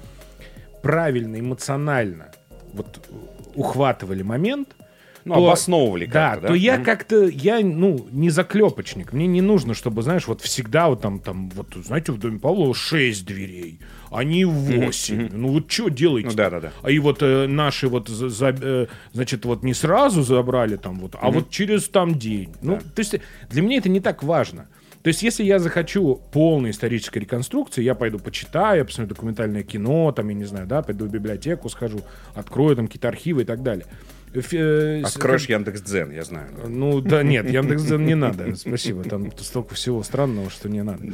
правильно, 0.82 1.38
эмоционально 1.38 2.32
вот 2.72 3.08
ухватывали 3.54 4.22
момент, 4.22 4.74
Ну, 5.24 5.34
то- 5.34 5.46
обосновывали 5.46 6.06
да, 6.06 6.30
как-то, 6.30 6.42
да? 6.42 6.48
то 6.48 6.54
я 6.54 6.74
Мгм. 6.76 6.84
как-то, 6.84 7.26
я, 7.28 7.60
ну, 7.60 8.06
не 8.10 8.30
заклепочник. 8.30 9.12
Мне 9.12 9.26
не 9.26 9.40
нужно, 9.40 9.74
чтобы, 9.74 10.02
знаешь, 10.02 10.26
вот 10.26 10.40
всегда 10.40 10.88
вот 10.88 11.00
там, 11.00 11.20
там, 11.20 11.50
вот, 11.50 11.74
знаете, 11.84 12.12
в 12.12 12.18
доме 12.18 12.38
Павлова 12.38 12.74
6 12.74 13.24
дверей, 13.24 13.78
а 14.10 14.24
не 14.24 14.44
8. 14.44 15.28
Ну 15.32 15.48
вот 15.48 15.70
что 15.70 15.88
делаете? 15.88 16.28
Ну, 16.30 16.34
да-да-да. 16.34 16.72
А 16.82 16.90
и 16.90 16.98
вот 16.98 17.18
э, 17.22 17.46
наши 17.46 17.88
вот, 17.88 18.08
за- 18.08 18.28
за- 18.28 18.56
э, 18.60 18.86
значит, 19.12 19.44
вот 19.44 19.62
не 19.62 19.74
сразу 19.74 20.22
забрали 20.22 20.76
там 20.76 20.98
вот, 20.98 21.14
а 21.20 21.30
вот 21.30 21.50
через 21.50 21.88
там 21.88 22.18
день. 22.18 22.54
Ну, 22.62 22.78
то 22.78 22.98
есть 23.00 23.14
для 23.50 23.62
меня 23.62 23.78
это 23.78 23.88
не 23.88 24.00
так 24.00 24.22
важно. 24.22 24.68
То 25.02 25.08
есть, 25.08 25.22
если 25.24 25.42
я 25.42 25.58
захочу 25.58 26.20
полной 26.32 26.70
исторической 26.70 27.18
реконструкции, 27.18 27.82
я 27.82 27.96
пойду 27.96 28.20
почитаю, 28.20 28.86
посмотрю 28.86 29.12
документальное 29.14 29.64
кино, 29.64 30.12
там, 30.12 30.28
я 30.28 30.34
не 30.34 30.44
знаю, 30.44 30.68
да, 30.68 30.80
пойду 30.82 31.06
в 31.06 31.10
библиотеку, 31.10 31.68
схожу, 31.68 32.02
открою 32.36 32.76
там 32.76 32.86
какие-то 32.86 33.08
архивы 33.08 33.42
и 33.42 33.44
так 33.44 33.64
далее. 33.64 33.86
Ф- 34.34 34.54
э, 34.54 35.02
с- 35.04 35.16
Откроешь 35.16 35.46
Яндекс.Дзен, 35.46 36.10
я 36.10 36.24
знаю. 36.24 36.48
ну 36.66 37.00
да 37.00 37.22
нет, 37.22 37.50
Яндекс.Дзен 37.50 38.04
не 38.04 38.14
надо, 38.14 38.54
спасибо, 38.56 39.04
там 39.04 39.30
столько 39.38 39.74
всего 39.74 40.02
странного, 40.02 40.50
что 40.50 40.68
не 40.68 40.82
надо. 40.82 41.04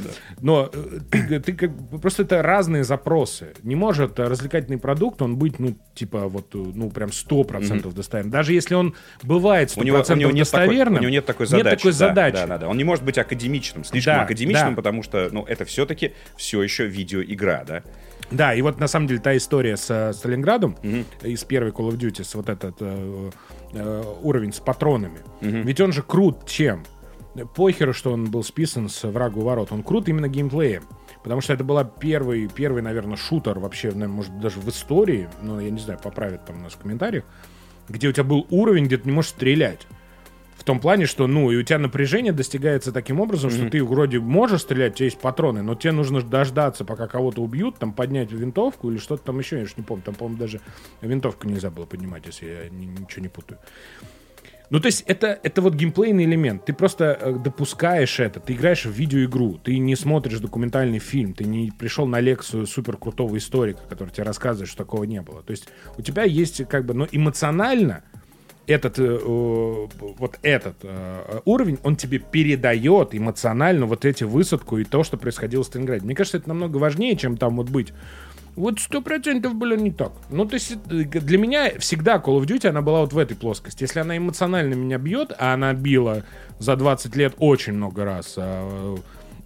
Но 0.41 0.69
э, 0.73 0.99
ты, 1.11 1.39
ты 1.39 1.53
как 1.53 1.71
просто 2.01 2.23
это 2.23 2.41
разные 2.41 2.83
запросы. 2.83 3.53
Не 3.63 3.75
может 3.75 4.19
э, 4.19 4.23
развлекательный 4.23 4.77
продукт, 4.77 5.21
он 5.21 5.37
быть, 5.37 5.59
ну, 5.59 5.75
типа, 5.93 6.27
вот, 6.27 6.53
ну, 6.53 6.89
прям 6.89 7.09
100% 7.09 7.93
достоверным. 7.93 8.31
Даже 8.31 8.53
если 8.53 8.75
он 8.75 8.95
бывает 9.23 9.69
100% 9.69 9.79
У 9.79 9.83
него, 9.83 9.97
у 10.07 10.15
него 10.15 10.31
нет 10.31 10.49
такой, 10.49 10.65
достоверным, 10.67 10.99
у 10.99 11.01
него 11.01 11.11
нет 11.11 11.25
такой 11.25 11.45
задачи. 11.45 11.65
Нет 11.65 11.77
такой 11.77 11.91
да, 11.91 11.97
задачи. 11.97 12.33
Да, 12.35 12.47
да, 12.47 12.57
да. 12.59 12.67
Он 12.67 12.77
не 12.77 12.83
может 12.83 13.03
быть 13.03 13.17
академичным, 13.17 13.83
слишком 13.83 14.13
Да, 14.15 14.21
академичным, 14.23 14.69
да. 14.71 14.75
потому 14.75 15.03
что, 15.03 15.29
ну, 15.31 15.43
это 15.45 15.65
все-таки 15.65 16.13
все 16.37 16.61
еще 16.63 16.85
видеоигра, 16.87 17.63
да? 17.67 17.83
Да, 18.31 18.53
и 18.53 18.61
вот 18.61 18.79
на 18.79 18.87
самом 18.87 19.07
деле 19.07 19.19
та 19.19 19.35
история 19.35 19.75
с 19.75 19.89
э, 19.89 20.13
Сталинградом 20.13 20.75
из 21.23 21.43
первой 21.43 21.71
Call 21.71 21.89
of 21.89 21.97
Duty, 21.97 22.23
с 22.23 22.35
вот 22.35 22.49
этот 22.49 22.75
э, 22.79 23.31
э, 23.73 24.03
уровень 24.21 24.53
с 24.53 24.59
патронами. 24.59 25.19
Ведь 25.41 25.81
он 25.81 25.91
же 25.91 26.03
крут 26.03 26.45
чем? 26.47 26.83
Похеру, 27.55 27.93
что 27.93 28.11
он 28.11 28.29
был 28.29 28.43
списан 28.43 28.89
с 28.89 29.07
врагу 29.07 29.41
ворот. 29.41 29.71
Он 29.71 29.83
крут 29.83 30.09
именно 30.09 30.27
геймплеем. 30.27 30.83
Потому 31.23 31.41
что 31.41 31.53
это 31.53 31.63
была 31.63 31.83
первый, 31.83 32.47
первый, 32.47 32.81
наверное, 32.81 33.17
шутер 33.17 33.59
вообще, 33.59 33.89
наверное, 33.89 34.15
может, 34.15 34.39
даже 34.39 34.59
в 34.59 34.69
истории, 34.69 35.29
ну, 35.41 35.59
я 35.59 35.69
не 35.69 35.79
знаю, 35.79 35.99
поправят 36.01 36.45
там 36.45 36.63
нас 36.63 36.73
в 36.73 36.77
комментариях, 36.77 37.25
где 37.87 38.07
у 38.07 38.11
тебя 38.11 38.23
был 38.23 38.47
уровень, 38.49 38.85
где 38.85 38.97
ты 38.97 39.07
не 39.07 39.11
можешь 39.11 39.31
стрелять. 39.31 39.85
В 40.59 40.65
том 40.65 40.81
плане, 40.81 41.05
что, 41.05 41.25
ну, 41.25 41.51
и 41.51 41.55
у 41.55 41.63
тебя 41.63 41.79
напряжение 41.79 42.33
достигается 42.33 42.91
таким 42.91 43.21
образом, 43.21 43.49
что 43.49 43.69
ты 43.69 43.81
вроде 43.81 44.19
можешь 44.19 44.61
стрелять, 44.61 44.91
у 44.91 44.95
тебя 44.97 45.05
есть 45.05 45.17
патроны, 45.17 45.63
но 45.63 45.73
тебе 45.73 45.93
нужно 45.93 46.21
дождаться, 46.21 46.83
пока 46.83 47.07
кого-то 47.07 47.41
убьют, 47.41 47.77
там 47.77 47.93
поднять 47.93 48.33
винтовку 48.33 48.91
или 48.91 48.97
что-то 48.97 49.23
там 49.23 49.39
еще, 49.39 49.57
я 49.57 49.63
уж 49.63 49.77
не 49.77 49.83
помню. 49.83 50.03
Там, 50.03 50.15
по-моему, 50.15 50.37
даже 50.37 50.59
винтовку 51.01 51.47
нельзя 51.47 51.71
было 51.71 51.85
поднимать, 51.85 52.25
если 52.25 52.45
я 52.45 52.69
ни- 52.69 52.85
ничего 52.87 53.21
не 53.21 53.29
путаю. 53.29 53.57
Ну, 54.69 54.79
то 54.79 54.85
есть 54.85 55.03
это, 55.07 55.39
это 55.41 55.61
вот 55.61 55.73
геймплейный 55.73 56.25
элемент. 56.25 56.65
Ты 56.65 56.73
просто 56.73 57.17
э, 57.19 57.33
допускаешь 57.43 58.19
это. 58.19 58.39
Ты 58.39 58.53
играешь 58.53 58.85
в 58.85 58.91
видеоигру. 58.91 59.59
Ты 59.63 59.79
не 59.79 59.95
смотришь 59.95 60.39
документальный 60.39 60.99
фильм. 60.99 61.33
Ты 61.33 61.45
не 61.45 61.71
пришел 61.71 62.05
на 62.05 62.19
лекцию 62.19 62.67
супер 62.67 62.97
крутого 62.97 63.35
историка, 63.37 63.81
который 63.89 64.09
тебе 64.09 64.25
рассказывает, 64.25 64.69
что 64.69 64.77
такого 64.77 65.05
не 65.05 65.21
было. 65.21 65.41
То 65.41 65.51
есть 65.51 65.69
у 65.97 66.03
тебя 66.03 66.23
есть 66.23 66.67
как 66.67 66.85
бы, 66.85 66.93
но 66.93 67.07
эмоционально 67.11 68.03
этот, 68.69 68.99
э, 68.99 69.19
вот 69.23 70.39
этот 70.43 70.75
э, 70.83 71.41
уровень, 71.45 71.79
он 71.83 71.95
тебе 71.95 72.19
передает 72.19 73.15
эмоционально 73.15 73.87
вот 73.87 74.05
эти 74.05 74.23
высадку 74.23 74.77
и 74.77 74.83
то, 74.83 75.03
что 75.03 75.17
происходило 75.17 75.63
в 75.63 75.65
Сталинграде. 75.65 76.05
Мне 76.05 76.15
кажется, 76.15 76.37
это 76.37 76.49
намного 76.49 76.77
важнее, 76.77 77.15
чем 77.15 77.35
там 77.35 77.57
вот 77.57 77.69
быть 77.69 77.93
Вот 78.55 78.79
сто 78.79 79.01
процентов 79.01 79.55
было 79.55 79.73
не 79.73 79.91
так. 79.91 80.11
Ну, 80.29 80.45
то 80.45 80.53
есть 80.53 80.71
э, 80.71 81.03
для 81.03 81.37
меня 81.39 81.79
всегда 81.79 82.17
Call 82.17 82.39
of 82.39 82.45
Duty, 82.45 82.67
она 82.67 82.81
была 82.81 83.01
вот 83.01 83.13
в 83.13 83.17
этой 83.17 83.35
плоскости. 83.35 83.83
Если 83.83 83.99
она 83.99 84.15
эмоционально 84.15 84.75
меня 84.75 84.99
бьет, 84.99 85.33
а 85.39 85.53
она 85.53 85.73
била 85.73 86.23
за 86.59 86.75
20 86.75 87.15
лет 87.15 87.33
очень 87.39 87.73
много 87.73 88.05
раз, 88.05 88.35
а, 88.37 88.97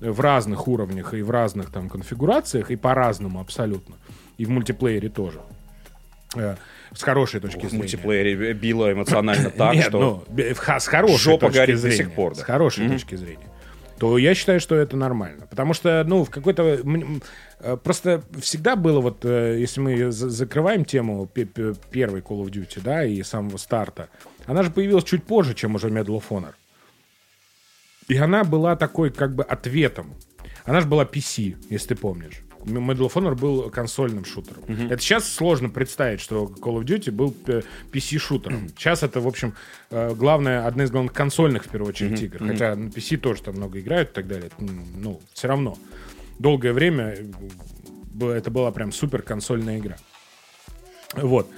в 0.01 0.19
разных 0.19 0.67
уровнях 0.67 1.13
и 1.13 1.21
в 1.21 1.31
разных 1.31 1.71
там 1.71 1.87
конфигурациях, 1.87 2.71
и 2.71 2.75
по-разному 2.75 3.39
абсолютно. 3.39 3.95
И 4.37 4.45
в 4.45 4.49
мультиплеере 4.49 5.07
тоже. 5.07 5.39
С 6.95 7.03
хорошей 7.03 7.39
точки 7.39 7.57
В 7.59 7.61
зрения. 7.69 7.77
мультиплеере 7.77 8.53
било 8.53 8.91
эмоционально 8.91 9.49
так, 9.57 9.73
Нет, 9.75 9.85
что... 9.87 10.25
ну, 10.27 10.53
в 10.53 10.79
с 10.79 10.87
хорошей 10.87 11.17
жопа 11.17 11.47
точки 11.47 11.57
горит 11.57 11.75
до 11.75 11.81
зрения, 11.81 11.97
сих 11.97 12.11
пор, 12.13 12.35
да. 12.35 12.41
С 12.41 12.43
хорошей 12.43 12.89
точки 12.89 13.15
зрения. 13.15 13.49
То 13.99 14.17
я 14.17 14.33
считаю, 14.35 14.59
что 14.59 14.75
это 14.75 14.97
нормально. 14.97 15.47
Потому 15.49 15.73
что, 15.73 16.03
ну, 16.05 16.23
в 16.25 16.29
какой-то... 16.29 16.79
э, 17.59 17.77
Просто 17.77 18.21
всегда 18.41 18.75
было 18.75 18.99
вот, 18.99 19.23
э, 19.23 19.57
если 19.59 19.79
мы 19.79 20.11
за- 20.11 20.29
закрываем 20.29 20.83
тему 20.83 21.25
пе- 21.27 21.45
пе- 21.45 21.73
первой 21.91 22.19
Call 22.21 22.43
of 22.43 22.49
Duty, 22.51 22.81
да, 22.81 23.05
и 23.05 23.23
самого 23.23 23.55
старта, 23.57 24.09
она 24.45 24.63
же 24.63 24.71
появилась 24.71 25.05
чуть 25.05 25.23
позже, 25.23 25.53
чем 25.53 25.75
уже 25.75 25.87
Medal 25.89 26.17
of 26.19 26.23
Honor. 26.29 26.53
И 28.09 28.17
она 28.17 28.43
была 28.43 28.75
такой, 28.75 29.09
как 29.11 29.33
бы, 29.35 29.43
ответом. 29.43 30.13
Она 30.65 30.81
же 30.81 30.87
была 30.87 31.05
PC, 31.05 31.55
если 31.69 31.89
ты 31.89 31.95
помнишь. 31.95 32.42
Medal 32.65 33.07
of 33.07 33.13
Honor 33.13 33.35
был 33.35 33.69
консольным 33.69 34.25
шутером. 34.25 34.63
Это 34.89 35.01
сейчас 35.01 35.31
сложно 35.31 35.69
представить, 35.69 36.19
что 36.21 36.45
Call 36.45 36.81
of 36.81 36.83
Duty 36.83 37.11
был 37.11 37.35
PC-шутером. 37.91 38.69
Сейчас 38.77 39.03
это, 39.03 39.19
в 39.21 39.27
общем, 39.27 39.53
э, 39.89 40.13
главное, 40.15 40.65
одна 40.65 40.83
из 40.83 40.91
главных 40.91 41.13
консольных, 41.13 41.65
в 41.65 41.69
первую 41.69 41.89
очередь, 41.89 42.21
игр. 42.21 42.39
Хотя 42.47 42.75
на 42.75 42.87
PC 42.89 43.17
тоже 43.17 43.43
там 43.43 43.55
много 43.55 43.79
играют 43.79 44.11
и 44.11 44.13
так 44.13 44.27
далее. 44.27 44.49
Ну, 44.59 45.21
все 45.33 45.47
равно. 45.47 45.77
Долгое 46.39 46.73
время 46.73 47.15
э, 48.19 48.27
это 48.29 48.51
была 48.51 48.71
прям 48.71 48.91
супер 48.91 49.21
консольная 49.21 49.79
игра. 49.79 49.97
Вот. 51.15 51.49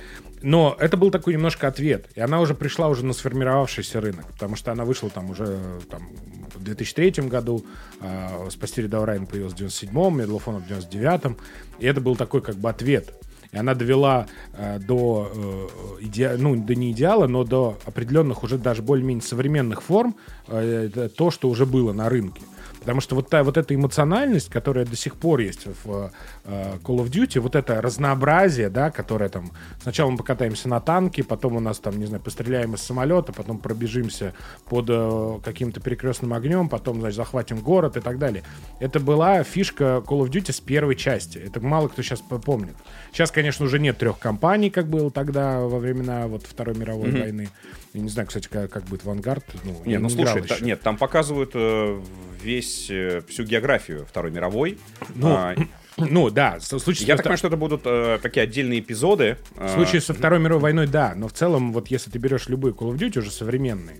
Но 0.45 0.77
это 0.79 0.95
был 0.95 1.09
такой 1.09 1.33
немножко 1.33 1.67
ответ. 1.67 2.07
И 2.13 2.21
она 2.21 2.39
уже 2.39 2.53
пришла 2.53 2.87
уже 2.87 3.03
на 3.03 3.13
сформировавшийся 3.13 3.99
рынок. 3.99 4.27
Потому 4.33 4.55
что 4.55 4.71
она 4.71 4.85
вышла 4.85 5.09
там 5.09 5.31
уже 5.31 5.45
э, 5.47 5.79
там, 5.89 6.07
в 6.53 6.63
2003 6.63 7.27
году. 7.27 7.65
А, 7.99 8.47
Спасти 8.51 8.83
рядовой 8.83 9.07
Райан 9.07 9.25
появилась 9.25 9.53
в 9.53 9.57
97-м, 9.57 10.21
Medal 10.21 10.39
of 10.39 10.43
Honor 10.45 10.61
в 10.63 10.69
99-м. 10.69 11.37
И 11.79 11.87
это 11.87 11.99
был 11.99 12.15
такой 12.15 12.43
как 12.43 12.57
бы 12.57 12.69
ответ. 12.69 13.11
И 13.53 13.57
она 13.57 13.73
довела 13.73 14.27
э, 14.53 14.77
до, 14.77 15.31
э, 15.33 16.03
иде- 16.03 16.37
ну, 16.37 16.55
до 16.55 16.75
не 16.75 16.91
идеала, 16.91 17.25
но 17.25 17.43
до 17.43 17.79
определенных 17.83 18.43
уже 18.43 18.59
даже 18.59 18.83
более-менее 18.83 19.23
современных 19.23 19.81
форм 19.81 20.15
э, 20.47 21.09
то, 21.17 21.31
что 21.31 21.49
уже 21.49 21.65
было 21.65 21.91
на 21.91 22.07
рынке. 22.07 22.43
Потому 22.85 23.01
что 23.01 23.15
вот, 23.15 23.29
та, 23.29 23.43
вот 23.43 23.57
эта 23.57 23.73
эмоциональность, 23.73 24.51
которая 24.51 24.85
до 24.85 24.95
сих 24.95 25.15
пор 25.15 25.39
есть 25.39 25.65
в 25.83 26.11
э, 26.43 26.73
Call 26.83 27.03
of 27.03 27.09
Duty, 27.09 27.39
вот 27.39 27.55
это 27.55 27.81
разнообразие, 27.81 28.69
да, 28.69 28.91
которое 28.91 29.27
там... 29.27 29.49
Сначала 29.81 30.11
мы 30.11 30.17
покатаемся 30.17 30.69
на 30.69 30.79
танке, 30.79 31.23
потом 31.23 31.55
у 31.55 31.59
нас 31.59 31.79
там, 31.79 31.97
не 31.97 32.05
знаю, 32.05 32.21
постреляем 32.21 32.75
из 32.75 32.81
самолета, 32.81 33.33
потом 33.33 33.57
пробежимся 33.57 34.35
под 34.69 34.85
э, 34.89 35.39
каким-то 35.43 35.79
перекрестным 35.79 36.31
огнем, 36.33 36.69
потом, 36.69 36.99
значит, 36.99 37.17
захватим 37.17 37.57
город 37.57 37.97
и 37.97 38.01
так 38.01 38.19
далее. 38.19 38.43
Это 38.79 38.99
была 38.99 39.41
фишка 39.41 40.03
Call 40.05 40.19
of 40.19 40.29
Duty 40.29 40.51
с 40.51 40.59
первой 40.59 40.95
части. 40.95 41.39
Это 41.39 41.59
мало 41.61 41.87
кто 41.87 42.03
сейчас 42.03 42.21
помнит. 42.21 42.75
Сейчас, 43.11 43.31
конечно, 43.31 43.65
уже 43.65 43.79
нет 43.79 43.97
трех 43.97 44.19
компаний, 44.19 44.69
как 44.69 44.85
было 44.85 45.09
тогда 45.09 45.61
во 45.61 45.79
времена 45.79 46.27
вот 46.27 46.43
Второй 46.43 46.75
мировой 46.75 47.09
войны. 47.09 47.49
Я 47.95 48.01
не 48.01 48.09
знаю, 48.09 48.27
кстати, 48.27 48.49
как, 48.51 48.69
как 48.69 48.83
будет 48.83 49.05
«Вангард». 49.05 49.45
Ну, 49.63 49.81
Не, 49.85 49.99
ну 49.99 50.09
не 50.09 50.13
слушай, 50.13 50.41
та- 50.41 50.59
нет, 50.59 50.81
там 50.81 50.97
показывают 50.97 51.51
э, 51.53 52.01
весь, 52.43 52.87
э, 52.89 53.21
всю 53.29 53.45
географию 53.45 54.05
Второй 54.05 54.31
мировой. 54.31 54.77
Ну, 55.15 55.29
А, 55.29 55.55
Ну, 55.97 56.29
да, 56.29 56.59
в 56.59 56.65
случае, 56.65 57.07
я 57.07 57.15
так 57.15 57.23
понимаю, 57.23 57.37
что 57.37 57.47
это 57.47 57.55
будут 57.55 57.83
э, 57.85 58.19
такие 58.21 58.43
отдельные 58.43 58.81
эпизоды. 58.81 59.37
В 59.55 59.69
случае 59.69 60.01
со 60.01 60.13
Второй 60.13 60.39
мировой 60.39 60.63
войной, 60.63 60.87
да, 60.87 61.13
но 61.15 61.29
в 61.29 61.31
целом, 61.31 61.71
вот 61.71 61.87
если 61.87 62.11
ты 62.11 62.19
берешь 62.19 62.49
любые 62.49 62.73
Call 62.73 62.91
of 62.91 62.97
Duty, 62.97 63.19
уже 63.19 63.31
современные, 63.31 63.99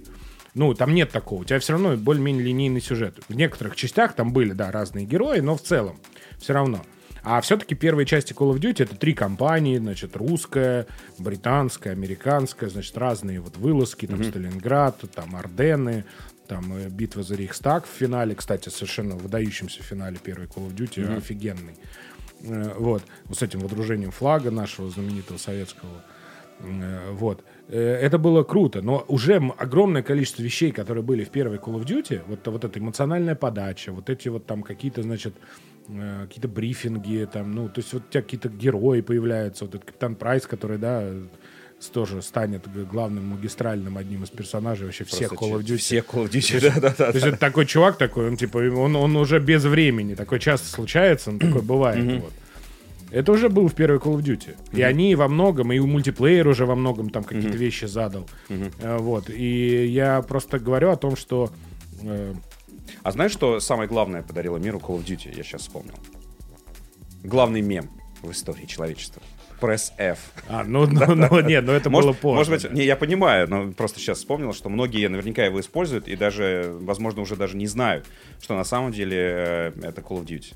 ну, 0.56 0.74
там 0.74 0.94
нет 0.94 1.12
такого. 1.12 1.44
У 1.44 1.46
тебя 1.46 1.58
все 1.60 1.72
равно 1.72 1.96
более-менее 1.96 2.44
линейный 2.44 2.82
сюжет. 2.82 3.20
В 3.30 3.34
некоторых 3.34 3.78
частях 3.78 4.12
там 4.14 4.34
были, 4.34 4.52
да, 4.52 4.72
разные 4.72 5.06
герои, 5.06 5.40
но 5.40 5.56
в 5.56 5.62
целом 5.62 5.98
все 6.38 6.52
равно. 6.52 6.82
А 7.26 7.42
все-таки 7.42 7.74
первые 7.74 8.06
части 8.06 8.34
Call 8.34 8.54
of 8.54 8.60
Duty 8.60 8.84
это 8.84 8.96
три 8.96 9.14
компании, 9.16 9.80
значит, 9.80 10.16
русская, 10.16 10.86
британская, 11.18 11.92
американская, 11.92 12.70
значит, 12.70 12.96
разные 12.98 13.40
вот 13.40 13.58
вылазки, 13.58 14.06
там 14.06 14.24
Сталинград, 14.24 15.02
там 15.14 15.36
Ордены, 15.36 16.06
там 16.48 16.72
э, 16.78 16.88
битва 16.90 17.24
за 17.24 17.36
Рейхстаг 17.36 17.86
в 17.86 17.90
финале, 17.90 18.36
кстати, 18.36 18.70
совершенно 18.70 19.16
выдающемся 19.16 19.82
финале 19.82 20.18
первой 20.24 20.46
Call 20.46 20.68
of 20.68 20.76
Duty, 20.76 21.18
офигенный. 21.18 21.74
Э, 22.42 22.76
Вот, 22.78 23.02
вот 23.26 23.38
с 23.38 23.42
этим 23.42 23.60
водружением 23.62 24.12
флага 24.12 24.52
нашего 24.52 24.92
знаменитого 24.92 25.38
советского. 25.38 26.04
Э, 26.60 27.12
Вот. 27.12 27.44
Это 27.68 28.20
было 28.20 28.44
круто, 28.44 28.84
но 28.84 29.04
уже 29.08 29.38
огромное 29.58 30.04
количество 30.04 30.44
вещей, 30.44 30.72
которые 30.72 31.04
были 31.04 31.24
в 31.24 31.32
первой 31.32 31.58
Call 31.58 31.82
of 31.82 31.86
Duty, 31.86 32.22
вот, 32.28 32.46
вот 32.46 32.64
эта 32.64 32.78
эмоциональная 32.78 33.34
подача, 33.34 33.92
вот 33.92 34.12
эти 34.12 34.30
вот 34.30 34.46
там 34.46 34.62
какие-то, 34.62 35.02
значит, 35.02 35.34
какие-то 35.88 36.48
брифинги, 36.48 37.28
там, 37.32 37.52
ну, 37.54 37.70
то 37.70 37.80
есть 37.80 37.94
вот 37.94 38.04
у 38.08 38.12
тебя 38.12 38.22
какие-то 38.22 38.50
герои 38.50 39.02
появляются, 39.02 39.66
вот 39.66 39.76
этот 39.76 39.88
Капитан 39.88 40.16
Прайс, 40.16 40.48
который, 40.48 40.78
да, 40.78 41.08
тоже 41.94 42.22
станет 42.24 42.64
главным 42.90 43.28
магистральным 43.28 43.98
одним 43.98 44.24
из 44.24 44.30
персонажей 44.30 44.86
вообще 44.86 45.04
всех 45.04 45.30
Просто 45.30 45.46
Call 45.46 45.60
of 45.60 45.64
Duty. 45.64 45.78
Все 45.78 45.98
Call 46.00 46.26
of 46.26 46.32
Duty, 46.32 46.62
да-да-да. 46.62 47.12
То 47.12 47.18
есть 47.18 47.28
это 47.28 47.38
такой 47.38 47.66
чувак 47.68 47.98
такой, 47.98 48.28
он 48.28 48.38
типа, 48.38 48.58
он, 48.58 48.96
он 48.96 49.16
уже 49.16 49.40
без 49.40 49.64
времени, 49.66 50.16
такое 50.16 50.40
часто 50.40 50.68
случается, 50.68 51.30
он 51.30 51.38
такой 51.38 51.62
бывает. 51.62 52.22
Вот. 52.22 52.34
Это 53.12 53.32
уже 53.32 53.50
был 53.50 53.68
в 53.68 53.76
первой 53.76 54.00
Call 54.00 54.18
of 54.18 54.24
Duty. 54.24 54.56
И 54.74 54.82
они 54.82 55.14
во 55.16 55.28
многом, 55.28 55.72
и 55.72 55.80
мультиплеер 55.80 56.48
уже 56.48 56.66
во 56.66 56.76
многом 56.76 57.12
там 57.12 57.24
какие-то 57.24 57.58
вещи 57.58 57.86
задал. 57.86 58.28
Э, 58.50 58.98
Вот. 58.98 59.30
И 59.30 59.86
я 59.86 60.22
просто 60.24 60.58
говорю 60.58 60.90
о 60.90 60.96
том, 60.96 61.16
что... 61.16 61.52
э, 62.02 62.34
А 63.04 63.12
знаешь, 63.12 63.32
что 63.32 63.60
самое 63.60 63.88
главное 63.88 64.24
подарило 64.24 64.58
миру 64.58 64.80
Call 64.80 64.98
of 64.98 65.06
Duty? 65.06 65.36
Я 65.36 65.44
сейчас 65.44 65.62
вспомнил. 65.62 65.96
Главный 67.24 67.62
мем 67.62 67.90
в 68.22 68.32
истории 68.32 68.66
человечества. 68.66 69.22
Press 69.60 69.94
F. 69.98 70.20
А, 70.50 70.64
ну, 70.64 70.86
ну, 70.86 71.16
ну, 71.16 71.40
нет, 71.42 71.64
ну 71.66 71.72
это 71.72 71.90
Может, 71.90 72.10
было 72.10 72.14
позже. 72.14 72.52
может 72.52 72.64
быть, 72.64 72.74
не, 72.74 72.86
я 72.86 72.96
понимаю, 72.96 73.50
но 73.50 73.72
просто 73.72 74.00
сейчас 74.00 74.20
вспомнил, 74.20 74.54
что 74.54 74.70
многие 74.70 75.08
наверняка 75.08 75.46
его 75.46 75.60
используют 75.60 76.08
и 76.08 76.16
даже, 76.16 76.76
возможно, 76.82 77.22
уже 77.22 77.36
даже 77.36 77.56
не 77.56 77.68
знают, 77.68 78.06
что 78.42 78.56
на 78.56 78.64
самом 78.64 78.92
деле 78.92 79.18
э, 79.18 79.72
это 79.84 80.02
Call 80.02 80.24
of 80.24 80.26
Duty. 80.26 80.54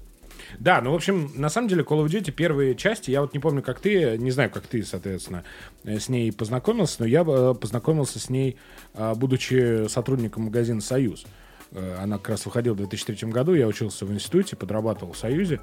Да, 0.57 0.81
ну, 0.81 0.91
в 0.91 0.95
общем, 0.95 1.31
на 1.35 1.49
самом 1.49 1.67
деле, 1.67 1.83
Call 1.83 2.03
of 2.03 2.07
Duty 2.07 2.31
первые 2.31 2.75
части, 2.75 3.11
я 3.11 3.21
вот 3.21 3.33
не 3.33 3.39
помню, 3.39 3.61
как 3.61 3.79
ты, 3.79 4.17
не 4.17 4.31
знаю, 4.31 4.49
как 4.49 4.67
ты, 4.67 4.83
соответственно, 4.83 5.43
э, 5.83 5.99
с 5.99 6.09
ней 6.09 6.31
познакомился, 6.31 6.97
но 6.99 7.05
я 7.05 7.23
э, 7.25 7.53
познакомился 7.59 8.19
с 8.19 8.29
ней, 8.29 8.57
будучи 8.93 9.87
сотрудником 9.87 10.43
магазина 10.43 10.81
«Союз». 10.81 11.23
Э, 11.23 11.27
Она 11.71 12.17
как 12.17 12.29
раз 12.29 12.45
выходила 12.45 12.73
в 12.73 12.77
2003 12.77 13.29
году, 13.29 13.53
я 13.53 13.67
учился 13.67 14.05
в 14.05 14.11
институте, 14.11 14.55
подрабатывал 14.55 15.13
в 15.13 15.17
«Союзе», 15.17 15.59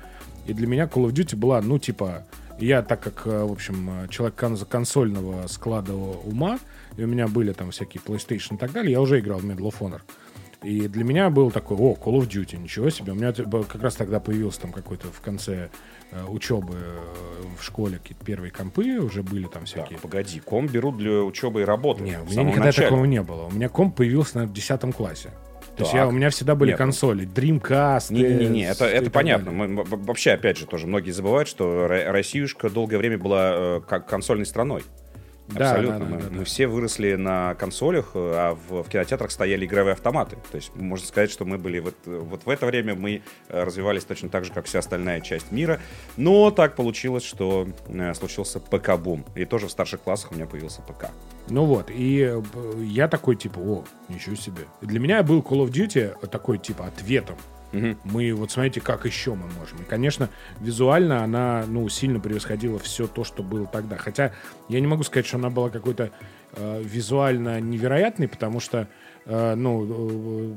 и 0.47 0.53
для 0.53 0.66
меня 0.66 0.85
Call 0.85 1.07
of 1.07 1.12
Duty 1.12 1.35
была, 1.37 1.61
ну, 1.61 1.79
типа, 1.79 2.25
я, 2.61 2.83
так 2.83 3.01
как, 3.01 3.27
э, 3.27 3.45
в 3.45 3.51
общем, 3.53 4.05
э, 4.05 4.09
человек 4.09 4.37
кон- 4.37 4.57
консольного 4.57 5.47
склада 5.49 5.95
ума, 5.95 6.59
и 6.97 7.03
у 7.03 7.07
меня 7.09 7.27
были 7.27 7.53
там 7.53 7.71
всякие 7.73 8.01
PlayStation 8.03 8.55
и 8.55 8.57
так 8.57 8.73
далее, 8.73 8.92
я 8.92 9.01
уже 9.01 9.19
играл 9.19 9.40
в 9.40 9.45
Medal 9.45 9.69
of 9.73 9.75
Honor. 9.81 10.01
И 10.62 10.88
для 10.88 11.05
меня 11.05 11.29
был 11.29 11.51
такой, 11.51 11.77
о, 11.77 11.95
Call 11.95 12.19
of 12.21 12.29
Duty, 12.29 12.57
ничего 12.57 12.88
себе. 12.90 13.12
У 13.12 13.14
меня 13.14 13.33
как 13.33 13.83
раз 13.83 13.95
тогда 13.97 14.21
появился 14.21 14.62
там 14.62 14.73
какой-то 14.73 15.09
в 15.09 15.21
конце 15.21 15.69
э, 16.12 16.25
учебы 16.29 16.75
э, 16.75 16.99
в 17.59 17.62
школе 17.64 17.99
какие-то 17.99 18.25
первые 18.25 18.51
компы, 18.53 18.99
уже 19.01 19.23
были 19.23 19.47
там 19.49 19.66
всякие. 19.66 19.99
погоди, 19.99 20.40
ком 20.40 20.66
берут 20.66 20.97
для 20.97 21.23
учебы 21.23 21.61
и 21.62 21.64
работы. 21.64 22.03
Не, 22.03 22.21
у 22.21 22.25
меня 22.25 22.42
никогда 22.45 22.66
начале. 22.66 22.88
такого 22.88 23.05
не 23.05 23.23
было. 23.23 23.47
У 23.47 23.51
меня 23.51 23.69
комп 23.69 23.97
появился, 23.97 24.37
наверное, 24.37 24.53
в 24.53 24.57
10 24.57 24.95
классе. 24.95 25.31
То 25.77 25.83
есть 25.83 25.95
я, 25.95 26.07
у 26.07 26.11
меня 26.11 26.31
всегда 26.31 26.55
были 26.55 26.71
Нет, 26.71 26.79
консоли. 26.79 27.29
Dreamcast. 27.29 28.12
Не-не-не, 28.12 28.65
это, 28.67 28.87
это 28.87 29.11
понятно. 29.11 29.51
Мы- 29.51 29.85
вообще, 29.85 30.33
опять 30.33 30.57
же, 30.57 30.67
тоже 30.67 30.87
многие 30.87 31.11
забывают, 31.11 31.49
что 31.49 31.87
Ро- 31.87 32.11
Россиюшка 32.11 32.71
долгое 32.71 32.97
время 32.97 33.19
была 33.19 33.53
э, 33.55 33.81
консольной 34.09 34.47
страной. 34.47 34.83
Да, 35.48 35.70
Абсолютно. 35.70 35.98
да, 35.98 36.04
да, 36.04 36.11
мы, 36.11 36.22
да, 36.22 36.30
мы 36.30 36.38
да. 36.38 36.44
все 36.44 36.66
выросли 36.66 37.14
на 37.14 37.54
консолях, 37.54 38.11
э, 38.14 38.18
а 38.18 38.59
в, 38.68 38.82
в 38.82 38.88
кинотеатрах 38.88 39.30
стояли 39.30 39.64
игровые 39.64 39.92
автоматы. 39.92 40.37
То 40.50 40.56
есть 40.56 40.74
можно 40.74 41.06
сказать, 41.06 41.30
что 41.30 41.44
мы 41.44 41.56
были 41.56 41.78
вот, 41.78 41.94
вот 42.04 42.44
в 42.44 42.50
это 42.50 42.66
время 42.66 42.96
мы 42.96 43.22
э, 43.48 43.62
развивались 43.62 44.04
точно 44.04 44.28
так 44.28 44.44
же, 44.44 44.52
как 44.52 44.66
вся 44.66 44.80
остальная 44.80 45.20
часть 45.20 45.52
мира. 45.52 45.80
Но 46.16 46.50
так 46.50 46.74
получилось, 46.74 47.22
что 47.22 47.68
э, 47.88 48.14
случился 48.14 48.59
ПК-бум. 48.59 49.24
И 49.37 49.44
тоже 49.44 49.68
в 49.68 49.70
старших 49.70 50.00
классах 50.00 50.32
у 50.32 50.35
меня 50.35 50.46
появился 50.46 50.82
ПК. 50.82 51.11
Ну 51.48 51.64
вот, 51.64 51.90
и 51.90 52.42
я 52.78 53.06
такой, 53.06 53.37
типа, 53.37 53.61
о, 53.61 53.85
ничего 54.09 54.35
себе. 54.35 54.64
Для 54.80 54.98
меня 54.98 55.22
был 55.22 55.40
Call 55.42 55.64
of 55.64 55.70
Duty 55.70 56.26
такой, 56.26 56.59
типа, 56.59 56.87
ответом. 56.87 57.37
Мгм. 57.72 57.98
Мы, 58.05 58.33
вот 58.33 58.50
смотрите, 58.50 58.81
как 58.81 59.05
еще 59.07 59.35
мы 59.35 59.48
можем. 59.59 59.79
И, 59.81 59.85
конечно, 59.85 60.29
визуально 60.61 61.24
она, 61.24 61.64
ну, 61.66 61.88
сильно 61.88 62.20
превосходила 62.20 62.79
все 62.79 63.07
то, 63.07 63.24
что 63.24 63.42
было 63.42 63.66
тогда. 63.66 63.96
Хотя 63.96 64.33
я 64.68 64.81
не 64.81 64.87
могу 64.87 65.02
сказать, 65.02 65.26
что 65.26 65.37
она 65.37 65.50
была 65.50 65.70
какой-то 65.70 66.11
э, 66.52 66.83
визуально 66.83 67.61
невероятный, 67.61 68.29
потому 68.29 68.61
что 68.61 68.88
ну, 69.27 70.57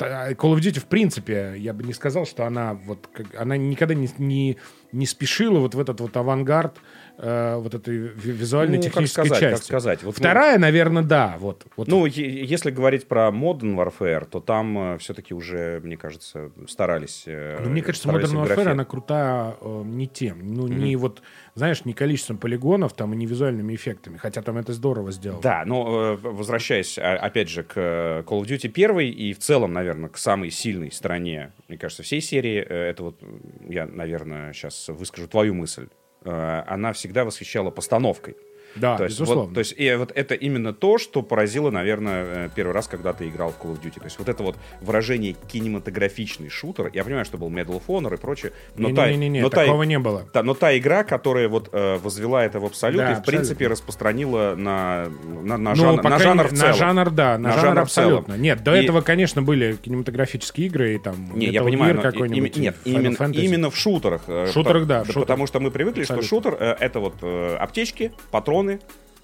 э, 0.00 0.32
Call 0.34 0.54
of 0.54 0.58
Duty, 0.58 0.80
в 0.80 0.86
принципе, 0.86 1.54
я 1.56 1.72
бы 1.72 1.84
не 1.84 1.92
сказал, 1.92 2.26
что 2.26 2.44
она 2.46 2.74
вот, 2.74 3.08
как, 3.12 3.26
она 3.40 3.56
никогда 3.56 3.94
не, 3.94 4.08
не, 4.18 4.56
не 4.92 5.06
спешила 5.06 5.58
вот 5.60 5.74
в 5.74 5.80
этот 5.80 6.00
вот 6.00 6.16
авангард 6.16 6.78
э, 7.18 7.56
вот 7.56 7.74
этой 7.74 7.96
визуальной 7.96 8.78
Ну, 8.78 8.90
как 8.90 9.06
сказать, 9.06 9.30
как 9.40 9.50
части. 9.50 9.66
сказать. 9.66 10.02
Вот, 10.02 10.16
ну, 10.16 10.20
Вторая, 10.20 10.58
наверное, 10.58 11.02
да. 11.02 11.36
Вот, 11.38 11.64
вот 11.76 11.86
Ну, 11.88 12.06
если 12.06 12.70
говорить 12.70 13.06
про 13.06 13.28
Modern 13.28 13.76
Warfare, 13.76 14.24
то 14.28 14.40
там 14.40 14.98
все-таки 14.98 15.34
уже, 15.34 15.80
мне 15.84 15.96
кажется, 15.96 16.50
старались. 16.68 17.22
э, 17.26 17.60
Ну, 17.62 17.70
мне 17.70 17.82
кажется, 17.82 18.08
старались 18.08 18.30
Modern 18.30 18.42
Warfare, 18.44 18.54
графе- 18.56 18.70
она 18.70 18.84
крута 18.84 19.56
э, 19.60 19.82
не 19.84 20.06
тем. 20.08 20.38
Ну, 20.54 20.66
не 20.66 20.96
вот, 20.96 21.22
знаешь, 21.58 21.84
не 21.84 21.92
количеством 21.92 22.38
полигонов 22.38 22.94
там 22.94 23.12
и 23.12 23.16
не 23.16 23.26
визуальными 23.26 23.74
эффектами. 23.74 24.16
Хотя 24.16 24.42
там 24.42 24.56
это 24.56 24.72
здорово 24.72 25.12
сделано. 25.12 25.42
Да, 25.42 25.64
но 25.66 26.14
э, 26.14 26.16
возвращаясь, 26.16 26.98
а, 26.98 27.16
опять 27.16 27.48
же, 27.48 27.62
к 27.62 27.72
э, 27.76 28.22
Call 28.26 28.40
of 28.40 28.46
Duty 28.46 28.70
1 28.72 28.98
и 29.00 29.32
в 29.32 29.38
целом, 29.38 29.72
наверное, 29.72 30.08
к 30.08 30.18
самой 30.18 30.50
сильной 30.50 30.90
стороне, 30.92 31.52
мне 31.68 31.76
кажется, 31.76 32.02
всей 32.02 32.20
серии, 32.20 32.64
э, 32.66 32.90
это 32.90 33.02
вот, 33.02 33.20
я, 33.68 33.86
наверное, 33.86 34.52
сейчас 34.52 34.88
выскажу 34.88 35.28
твою 35.28 35.54
мысль, 35.54 35.88
она 36.24 36.92
всегда 36.92 37.24
восхищала 37.24 37.70
постановкой. 37.70 38.36
Да, 38.76 38.96
то, 38.96 39.04
есть, 39.04 39.16
безусловно. 39.16 39.44
вот, 39.44 39.54
то 39.54 39.58
есть 39.60 39.74
и 39.76 39.94
вот 39.94 40.12
это 40.14 40.34
именно 40.34 40.72
то, 40.72 40.98
что 40.98 41.22
поразило, 41.22 41.70
наверное, 41.70 42.24
э, 42.46 42.48
первый 42.54 42.72
раз, 42.72 42.86
когда 42.88 43.12
ты 43.12 43.28
играл 43.28 43.52
в 43.52 43.62
Call 43.64 43.72
of 43.74 43.82
Duty. 43.82 43.98
То 43.98 44.04
есть 44.04 44.18
вот 44.18 44.28
это 44.28 44.42
вот 44.42 44.56
выражение 44.80 45.34
кинематографичный 45.78 46.48
шутер. 46.48 46.90
Я 46.94 47.04
понимаю, 47.04 47.24
что 47.24 47.38
был 47.38 47.48
Medal 47.50 47.80
of 47.80 47.82
Honor 47.88 48.14
и 48.14 48.18
прочее, 48.18 48.52
но 48.76 48.94
та, 48.94 49.10
Не-не-не, 49.10 49.42
но 49.42 49.50
та- 49.50 49.64
такого 49.64 49.82
не 49.84 49.98
было. 49.98 50.24
та- 50.32 50.42
но 50.42 50.54
та 50.54 50.76
игра, 50.76 51.04
которая 51.04 51.48
вот 51.48 51.68
э, 51.72 51.98
возвела 51.98 52.44
это 52.44 52.60
в 52.60 52.64
абсолют 52.64 52.98
Да, 52.98 53.12
и 53.12 53.14
в 53.16 53.22
принципе 53.24 53.66
абсолютно. 53.66 53.68
распространила 53.72 54.54
на, 54.56 55.08
на, 55.42 55.56
на, 55.56 55.74
Ну, 55.74 55.76
жан- 55.76 56.00
по 56.02 56.08
на 56.08 56.18
жанр 56.18 56.48
в 56.48 56.50
целом. 56.52 56.66
На 56.70 56.72
жанр, 56.74 57.10
да, 57.10 57.38
на, 57.38 57.48
На 57.48 57.52
жанр, 57.54 57.64
жанр 57.66 57.78
абсолютно. 57.80 58.34
Нет, 58.34 58.62
до 58.62 58.74
И- 58.76 58.84
этого, 58.84 59.00
конечно, 59.00 59.42
были 59.42 59.76
кинематографические 59.76 60.66
игры, 60.68 60.94
и 60.94 60.98
там 60.98 61.30
Не, 61.34 61.46
я 61.46 61.60
Metal 61.60 61.64
понимаю, 61.64 61.94
Gear 61.94 61.96
но 61.96 62.02
какой-нибудь, 62.02 62.56
им- 62.56 62.62
нет, 62.62 62.76
именно, 62.84 63.14
Fantasy. 63.16 63.40
именно 63.44 63.70
в 63.70 63.76
шутерах. 63.76 64.22
э, 64.26 64.46
В 64.46 64.52
шутерах, 64.52 64.86
да, 64.86 64.98
да, 65.00 65.04
шутерах. 65.06 65.22
Потому 65.26 65.46
что 65.46 65.60
мы 65.60 65.70
привыкли, 65.70 66.04
что 66.04 66.14
Абсолютно. 66.14 66.50
шутер 66.50 66.56
э, 66.62 66.76
это 66.80 67.00
вот 67.00 67.14
э, 67.22 67.56
аптечки, 67.56 68.12
патроны, 68.30 68.57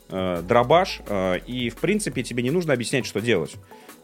э, 0.09 0.43
дробаш, 0.43 1.01
э, 1.07 1.39
и 1.47 1.71
в 1.71 1.77
принципе 1.77 2.23
тебе 2.23 2.43
не 2.43 2.51
нужно 2.51 2.73
объяснять, 2.73 3.07
что 3.07 3.21
делать. 3.21 3.55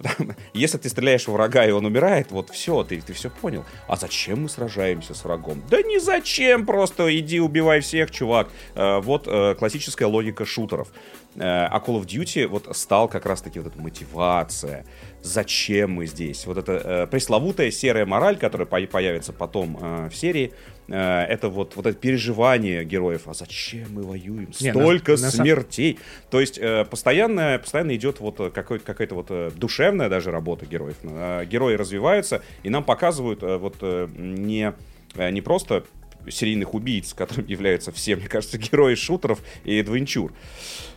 Если 0.54 0.78
ты 0.78 0.88
стреляешь 0.88 1.26
в 1.26 1.32
врага, 1.32 1.66
и 1.66 1.70
он 1.70 1.84
умирает, 1.84 2.30
вот 2.30 2.50
все, 2.50 2.82
ты, 2.84 3.00
ты 3.00 3.12
все 3.12 3.30
понял. 3.30 3.64
А 3.86 3.96
зачем 3.96 4.42
мы 4.42 4.48
сражаемся 4.48 5.14
с 5.14 5.24
врагом? 5.24 5.62
Да 5.70 5.82
не 5.82 5.98
зачем, 6.00 6.64
просто 6.66 7.16
иди 7.18 7.40
убивай 7.40 7.80
всех, 7.80 8.10
чувак. 8.10 8.48
Э, 8.74 9.00
Вот 9.00 9.24
э, 9.26 9.54
классическая 9.58 10.06
логика 10.06 10.44
шутеров. 10.44 10.88
Э, 11.36 11.66
А 11.70 11.78
Call 11.84 12.00
of 12.02 12.06
Duty 12.06 12.46
вот 12.48 12.68
стал 12.76 13.08
как 13.08 13.24
раз-таки 13.26 13.60
вот 13.60 13.68
эта 13.72 13.80
мотивация. 13.80 14.84
Зачем 15.22 15.92
мы 15.92 16.06
здесь? 16.06 16.44
Вот 16.46 16.56
эта 16.58 16.72
э, 16.72 17.06
пресловутая 17.06 17.70
серая 17.70 18.04
мораль, 18.06 18.36
которая 18.36 18.66
по- 18.66 18.80
появится 18.86 19.32
потом 19.32 19.78
э, 19.80 20.08
в 20.08 20.16
серии, 20.16 20.52
э, 20.88 20.94
это 21.28 21.48
вот, 21.48 21.76
вот 21.76 21.86
это 21.86 21.96
переживание 21.96 22.84
героев. 22.84 23.22
А 23.28 23.34
зачем 23.34 23.86
мы 23.92 24.02
воюем? 24.02 24.48
Не, 24.60 24.72
на- 24.72 24.80
Столько 24.80 25.12
на 25.12 25.30
смертей. 25.30 25.98
То 26.30 26.40
есть 26.40 26.58
э, 26.58 26.84
постоянно, 26.84 27.58
постоянно 27.62 27.94
идет 27.94 28.18
вот 28.20 28.40
э, 28.40 28.50
какой- 28.50 28.80
какая-то 28.80 29.14
вот 29.14 29.26
э, 29.30 29.50
душевная 29.54 30.08
даже 30.08 30.30
работа 30.32 30.66
героев. 30.66 30.96
Э, 31.04 31.44
Герои 31.44 31.74
развиваются, 31.74 32.42
и 32.64 32.70
нам 32.70 32.82
показывают 32.82 33.42
э, 33.44 33.56
вот 33.56 33.76
э, 33.82 34.08
не, 34.16 34.72
э, 35.14 35.30
не 35.30 35.42
просто 35.42 35.84
серийных 36.28 36.74
убийц, 36.74 37.14
которым 37.14 37.46
являются 37.46 37.92
все, 37.92 38.16
мне 38.16 38.26
кажется, 38.28 38.58
герои 38.72 38.94
шутеров 38.94 39.40
и 39.64 39.78
адвенчур. 39.78 40.32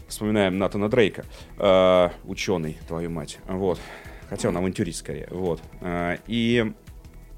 Вспоминаем 0.08 0.58
Натана 0.58 0.90
Дрейка, 0.90 1.26
э, 1.58 2.10
ученый, 2.26 2.78
твою 2.88 3.10
мать. 3.10 3.40
Вот. 3.48 3.80
Хотя 4.30 4.50
он 4.50 4.58
авантюрист 4.58 5.00
скорее. 5.00 5.28
Вот. 5.32 5.62
Э, 5.82 6.18
и 6.28 6.74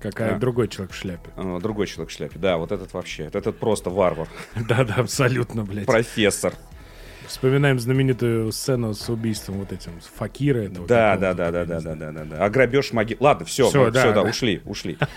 Какая 0.02 0.34
Да. 0.34 0.38
другой 0.38 0.68
человек 0.68 0.94
в 0.94 0.96
шляпе. 0.98 1.30
э, 1.36 1.60
другой 1.62 1.88
человек 1.88 2.12
в 2.12 2.14
шляпе. 2.16 2.38
Да, 2.38 2.58
вот 2.58 2.72
этот 2.72 2.94
вообще. 2.94 3.30
Этот 3.34 3.58
просто 3.60 3.90
варвар. 3.90 4.28
Да-да, 4.56 4.96
абсолютно, 4.96 5.64
блядь. 5.64 5.86
Профессор. 5.86 6.54
Вспоминаем 7.28 7.80
знаменитую 7.80 8.52
сцену 8.52 8.94
с 8.94 9.10
убийством 9.10 9.56
вот 9.60 9.72
этим, 9.72 9.94
Факира. 10.16 10.68
Да, 10.70 11.18
да, 11.18 11.34
да, 11.34 11.52
да, 11.52 11.66
да, 11.66 11.80
знаю. 11.80 11.98
да, 11.98 12.12
да, 12.12 12.24
да. 12.24 12.46
А 12.46 12.50
грабеж 12.50 12.94
могил. 12.94 13.18
Ладно, 13.20 13.46
все, 13.46 13.68
все, 13.70 13.90
да, 13.90 14.04
да, 14.04 14.12
да. 14.12 14.22
ушли, 14.24 14.62
ушли. 14.66 14.98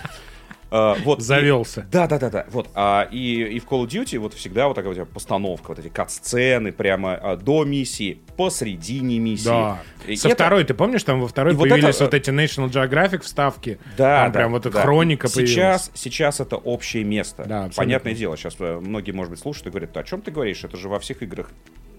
А, 0.70 0.96
Вот, 1.04 1.20
и- 1.20 1.22
Завелся. 1.22 1.86
Да, 1.90 2.06
да, 2.06 2.18
да, 2.18 2.28
да. 2.30 2.46
Вот. 2.50 2.68
А, 2.74 3.08
и, 3.10 3.42
и 3.42 3.58
в 3.58 3.64
Call 3.66 3.84
of 3.84 3.88
Duty 3.88 4.18
вот 4.18 4.34
всегда 4.34 4.68
вот 4.68 4.74
такая 4.74 4.92
тебя 4.94 5.06
постановка, 5.06 5.68
вот 5.68 5.78
эти 5.78 5.88
кат-сцены 5.88 6.72
прямо 6.72 7.14
а, 7.14 7.36
до 7.36 7.64
миссии, 7.64 8.20
посредине 8.36 9.18
миссии. 9.18 9.46
Да. 9.46 9.78
И 10.06 10.16
Со 10.16 10.28
это- 10.28 10.34
второй, 10.36 10.64
ты 10.64 10.74
помнишь, 10.74 11.02
там 11.04 11.20
во 11.20 11.28
второй 11.28 11.54
И 11.54 11.56
вот 11.56 11.68
появились 11.68 11.96
это, 11.96 12.04
вот 12.04 12.14
эти 12.14 12.30
National 12.30 12.68
Geographic 12.70 13.22
вставки? 13.22 13.78
Да, 13.96 14.24
Там 14.24 14.32
да, 14.32 14.38
прям 14.38 14.52
вот 14.52 14.66
эта 14.66 14.74
да. 14.76 14.82
хроника 14.82 15.28
сейчас, 15.28 15.90
сейчас 15.94 16.40
это 16.40 16.56
общее 16.56 17.04
место. 17.04 17.44
Да, 17.44 17.64
абсолютно. 17.64 17.82
Понятное 17.84 18.14
дело, 18.14 18.36
сейчас 18.36 18.56
э, 18.58 18.78
многие, 18.78 19.12
может 19.12 19.30
быть, 19.30 19.40
слушают 19.40 19.68
и 19.68 19.70
говорят, 19.70 19.96
о 19.96 20.02
чем 20.04 20.20
ты 20.20 20.30
говоришь? 20.30 20.64
Это 20.64 20.76
же 20.76 20.88
во 20.88 20.98
всех 20.98 21.22
играх. 21.22 21.50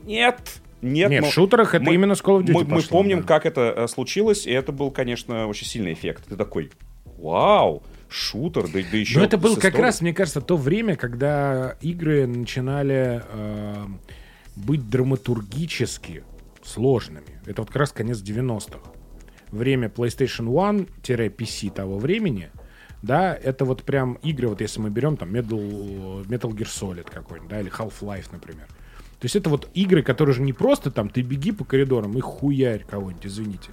Нет, 0.04 0.40
нет. 0.82 1.10
Нет, 1.10 1.22
но 1.24 1.30
в 1.30 1.34
шутерах 1.34 1.74
это 1.76 1.84
мы- 1.86 1.94
именно 1.96 2.16
с 2.16 2.22
Call 2.22 2.40
of 2.40 2.44
Duty 2.44 2.52
Мы, 2.54 2.64
мы 2.66 2.76
пошло, 2.78 2.98
помним, 3.00 3.22
да. 3.22 3.28
как 3.28 3.46
это 3.46 3.74
э, 3.76 3.88
случилось, 3.88 4.46
и 4.48 4.52
это 4.52 4.72
был, 4.72 4.92
конечно, 4.92 5.48
очень 5.48 5.66
сильный 5.68 5.94
эффект. 5.94 6.26
Ты 6.30 6.36
такой, 6.38 6.72
вау, 7.18 7.84
шутер, 8.10 8.64
да, 8.68 8.80
да 8.92 8.98
еще 8.98 9.20
Но 9.20 9.26
это 9.26 9.38
было 9.38 9.56
как 9.56 9.66
историей». 9.66 9.82
раз, 9.82 10.02
мне 10.02 10.14
кажется, 10.14 10.42
то 10.42 10.58
время, 10.58 10.96
когда 10.96 11.78
игры 11.82 12.28
начинали 12.28 13.24
э, 13.28 13.86
быть 14.56 14.90
драматургически 14.90 16.24
сложными. 16.64 17.40
Это 17.46 17.62
вот 17.62 17.70
как 17.70 17.78
раз 17.78 17.92
конец 17.92 18.22
90-х. 18.22 18.80
Время 19.52 19.88
PlayStation 19.88 20.48
1-PC 20.48 21.72
того 21.72 21.98
времени, 21.98 22.50
да, 23.02 23.34
это 23.34 23.66
вот 23.66 23.84
прям 23.84 24.16
игры, 24.16 24.50
вот 24.50 24.62
если 24.62 24.82
мы 24.82 24.90
берем 24.90 25.18
там 25.18 25.34
Metal, 25.34 26.26
Metal 26.26 26.52
Gear 26.52 26.68
Solid 26.68 27.10
какой-нибудь, 27.10 27.50
да, 27.50 27.62
или 27.62 27.72
Half-Life, 27.72 28.28
например. 28.32 28.68
То 29.20 29.26
есть 29.26 29.36
это 29.36 29.50
вот 29.50 29.70
игры, 29.74 30.02
которые 30.04 30.36
же 30.36 30.42
не 30.42 30.54
просто 30.54 30.92
там 30.92 31.10
ты 31.10 31.22
беги 31.22 31.52
по 31.52 31.66
коридорам 31.66 32.18
и 32.18 32.22
хуярь 32.22 32.86
кого-нибудь, 32.86 33.26
извините. 33.26 33.72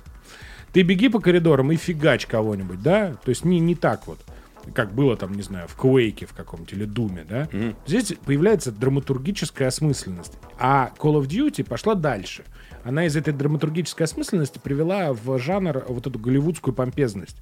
Ты 0.76 0.82
беги 0.82 1.08
по 1.08 1.20
коридорам 1.20 1.72
и 1.72 1.76
фигач 1.76 2.26
кого-нибудь, 2.26 2.82
да? 2.82 3.14
То 3.24 3.30
есть 3.30 3.46
не, 3.46 3.60
не 3.60 3.74
так 3.74 4.06
вот, 4.06 4.18
как 4.74 4.92
было 4.92 5.16
там, 5.16 5.32
не 5.32 5.40
знаю, 5.40 5.68
в 5.68 5.74
Квейке 5.74 6.26
в 6.26 6.34
каком-то 6.34 6.74
или 6.74 6.84
Думе, 6.84 7.24
да? 7.26 7.48
Здесь 7.86 8.12
появляется 8.26 8.72
драматургическая 8.72 9.68
осмысленность. 9.68 10.34
А 10.58 10.92
Call 10.98 11.18
of 11.18 11.28
Duty 11.28 11.64
пошла 11.64 11.94
дальше. 11.94 12.44
Она 12.84 13.06
из 13.06 13.16
этой 13.16 13.32
драматургической 13.32 14.04
осмысленности 14.04 14.58
привела 14.58 15.14
в 15.14 15.38
жанр 15.38 15.82
вот 15.88 16.06
эту 16.06 16.18
голливудскую 16.18 16.74
помпезность. 16.74 17.38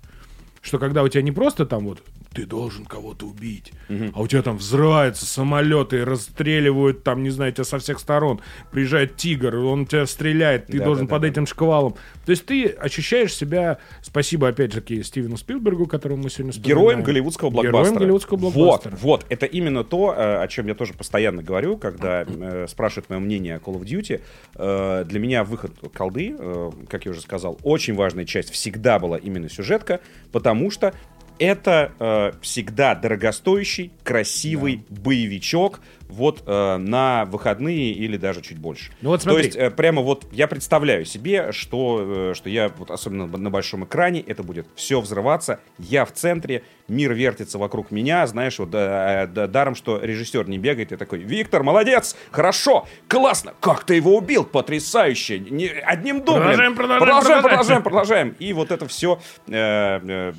Что 0.63 0.79
когда 0.79 1.03
у 1.03 1.09
тебя 1.09 1.23
не 1.23 1.33
просто 1.33 1.67
там 1.67 1.87
вот 1.87 2.05
ты 2.35 2.47
должен 2.47 2.85
кого-то 2.85 3.27
убить, 3.27 3.73
а 4.13 4.21
у 4.21 4.27
тебя 4.27 4.43
там 4.43 4.59
взрываются 4.59 5.25
самолеты, 5.25 6.05
расстреливают 6.05 7.05
там, 7.05 7.23
не 7.23 7.31
знаю, 7.31 7.53
тебя 7.53 7.65
со 7.65 7.79
всех 7.79 7.99
сторон. 7.99 8.41
Приезжает 8.73 9.17
тигр, 9.17 9.57
он 9.57 9.87
тебя 9.87 10.07
стреляет, 10.07 10.67
ты 10.67 10.79
Да, 10.79 10.85
должен 10.85 11.07
да, 11.07 11.11
да, 11.11 11.15
под 11.15 11.23
да. 11.23 11.29
этим 11.29 11.47
шквалом. 11.47 11.95
То 12.27 12.31
есть 12.31 12.45
ты 12.47 12.67
ощущаешь 12.67 13.33
себя, 13.33 13.79
спасибо 14.03 14.49
опять 14.49 14.73
же 14.73 14.83
Стивену 15.03 15.37
Спилбергу, 15.37 15.87
которого 15.87 16.17
мы 16.17 16.31
сегодня 16.31 16.53
вспоминаем. 16.53 16.79
Героем 16.79 17.03
голливудского 17.03 17.51
блокбастера. 17.51 17.83
Героем 17.85 17.99
голливудского 17.99 18.37
блокбастера. 18.39 18.91
Вот, 18.93 19.01
вот. 19.01 19.27
Это 19.29 19.47
именно 19.47 19.85
то, 19.85 20.15
э, 20.17 20.43
о 20.43 20.49
чем 20.49 20.67
я 20.67 20.75
тоже 20.75 20.95
постоянно 20.95 21.43
говорю, 21.43 21.77
когда 21.77 22.25
э, 22.27 22.67
спрашивают 22.69 23.11
мое 23.11 23.21
мнение 23.21 23.57
о 23.57 23.59
Call 23.59 23.81
of 23.81 23.85
Duty. 23.85 24.21
Э, 24.57 25.05
для 25.07 25.21
меня 25.21 25.45
выход 25.45 25.73
колды, 25.93 26.37
как 26.89 27.05
я 27.05 27.11
уже 27.13 27.21
сказал, 27.21 27.59
очень 27.63 27.95
важная 27.95 28.25
часть 28.25 28.51
всегда 28.51 28.99
была 28.99 29.19
именно 29.19 29.49
сюжетка, 29.49 30.01
потому 30.33 30.71
что 30.71 30.95
это 31.39 31.93
э, 31.99 32.33
всегда 32.43 32.95
дорогостоящий, 32.95 33.93
красивый 34.03 34.85
боевичок 34.89 35.81
вот 36.15 36.43
э, 36.47 36.77
на 36.77 37.25
выходные 37.27 37.93
или 37.93 38.17
даже 38.17 38.41
чуть 38.41 38.59
больше. 38.59 38.93
Ну 39.01 39.11
вот 39.11 39.19
То 39.21 39.31
смотри. 39.31 39.45
есть 39.47 39.57
э, 39.57 39.71
прямо 39.71 40.01
вот 40.03 40.25
я 40.33 40.47
представляю 40.47 41.05
себе, 41.05 41.53
что, 41.53 42.31
э, 42.31 42.35
что 42.35 42.49
я, 42.49 42.71
вот 42.79 42.91
особенно 42.91 43.27
на 43.27 43.51
большом 43.51 43.85
экране, 43.85 44.21
это 44.21 44.43
будет 44.43 44.67
все 44.75 45.01
взрываться, 45.01 45.61
я 45.79 46.05
в 46.05 46.13
центре, 46.13 46.63
мир 46.89 47.13
вертится 47.15 47.59
вокруг 47.59 47.91
меня, 47.91 48.27
знаешь, 48.27 48.59
вот 48.59 48.71
э, 48.73 49.27
да- 49.33 49.47
даром, 49.47 49.75
что 49.75 49.99
режиссер 50.01 50.49
не 50.49 50.59
бегает, 50.59 50.93
и 50.93 50.97
такой, 50.97 51.19
Виктор, 51.21 51.63
молодец, 51.63 52.17
хорошо, 52.31 52.87
классно, 53.09 53.55
как 53.61 53.85
ты 53.85 53.95
его 53.97 54.17
убил, 54.17 54.45
потрясающе, 54.45 55.39
Не- 55.39 55.67
одним 55.69 56.23
дублем. 56.25 56.43
Продолжаем, 56.45 56.75
продолжаем, 56.77 57.01
продолжаем, 57.03 57.43
продолжаем. 57.43 57.83
продолжаем. 57.83 58.37
И 58.39 58.53
вот 58.53 58.71
это 58.71 58.87
все 58.89 59.19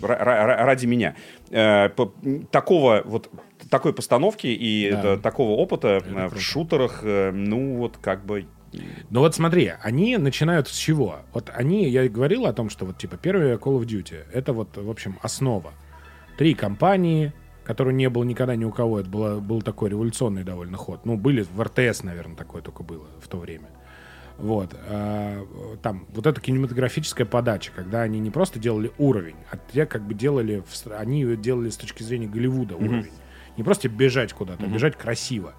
ради 0.01 0.85
меня. 0.85 1.15
Э, 1.51 1.89
по- 1.89 2.11
такого 2.51 3.01
вот 3.05 3.29
такой 3.77 3.93
постановки 3.93 4.47
и 4.47 4.89
Да. 4.91 4.99
это- 4.99 5.17
такого 5.21 5.51
опыта 5.51 5.87
э, 5.87 5.99
в 5.99 6.29
круто. 6.29 6.39
шутерах, 6.39 6.99
э, 7.03 7.31
ну 7.31 7.75
вот 7.77 7.97
как 7.97 8.25
бы 8.25 8.45
Ну 9.09 9.19
вот 9.21 9.33
смотри, 9.35 9.71
они 9.81 10.17
начинают 10.17 10.67
с 10.67 10.75
чего? 10.75 11.19
Вот 11.33 11.49
они, 11.53 11.87
я 11.87 12.03
и 12.03 12.09
говорил 12.09 12.45
о 12.45 12.51
том, 12.53 12.69
что 12.69 12.85
вот 12.85 12.97
типа 12.97 13.15
первые 13.15 13.55
Call 13.55 13.79
of 13.79 13.85
Duty, 13.85 14.15
это 14.33 14.51
вот, 14.51 14.75
в 14.75 14.89
общем, 14.89 15.17
основа. 15.21 15.71
Три 16.37 16.53
компании, 16.53 17.31
которой 17.63 17.93
не 17.93 18.09
было 18.09 18.23
никогда 18.25 18.55
ни 18.57 18.65
у 18.65 18.71
кого, 18.71 18.99
это 18.99 19.09
было, 19.09 19.39
был 19.39 19.61
такой 19.61 19.89
революционный 19.91 20.43
довольно 20.43 20.75
ход. 20.77 21.05
Ну, 21.05 21.15
были 21.17 21.43
в 21.49 21.61
РТС, 21.61 22.03
наверное, 22.03 22.35
такое 22.35 22.61
только 22.61 22.83
было 22.83 23.05
в 23.21 23.27
то 23.29 23.37
время. 23.37 23.69
Вот. 24.37 24.75
А, 24.89 25.45
там 25.81 26.05
вот 26.13 26.27
эта 26.27 26.41
кинематографическая 26.41 27.25
подача, 27.25 27.71
когда 27.73 28.01
они 28.01 28.19
не 28.19 28.29
просто 28.31 28.59
делали 28.59 28.91
уровень, 28.97 29.37
а 29.51 29.57
те 29.71 29.85
как 29.85 30.01
бы 30.05 30.13
делали, 30.13 30.61
они 30.97 31.23
делали 31.37 31.69
с 31.69 31.77
точки 31.77 32.03
зрения 32.03 32.27
Голливуда 32.27 32.75
уровень. 32.75 33.11
Не 33.57 33.63
просто 33.63 33.89
бежать 33.89 34.33
куда-то, 34.33 34.65
а 34.65 34.67
бежать 34.67 34.95
красиво. 34.97 35.53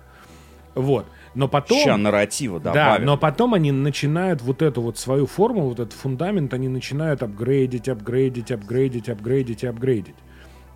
Вот. 0.75 1.07
Но 1.35 1.49
потом... 1.49 1.79
Ща 1.83 1.97
нарратива 1.97 2.61
Да, 2.61 2.73
добавим. 2.73 3.07
но 3.07 3.17
потом 3.17 3.55
они 3.55 3.73
начинают 3.73 4.43
вот 4.43 4.63
эту 4.63 4.83
вот 4.83 4.99
свою 4.99 5.27
формулу, 5.27 5.71
вот 5.71 5.81
этот 5.81 5.93
фундамент, 5.95 6.53
они 6.55 6.69
начинают 6.69 7.23
апгрейдить, 7.23 7.89
апгрейдить, 7.89 8.51
апгрейдить, 8.51 9.09
апгрейдить 9.09 9.63
и 9.63 9.67
апгрейдить. 9.67 10.15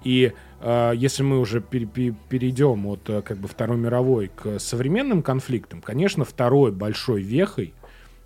И 0.03 0.33
э, 0.63 0.93
если 0.97 1.23
мы 1.23 1.39
уже 1.39 1.61
пере- 1.61 1.87
пере- 1.87 2.15
перейдем 2.31 2.87
от 2.87 3.09
э, 3.11 3.21
как 3.23 3.37
бы 3.39 3.49
Второй 3.49 3.77
мировой 3.77 4.31
к 4.35 4.59
современным 4.59 5.23
конфликтам, 5.23 5.83
конечно, 5.83 6.25
второй 6.25 6.73
большой 6.73 7.21
вехой 7.23 7.75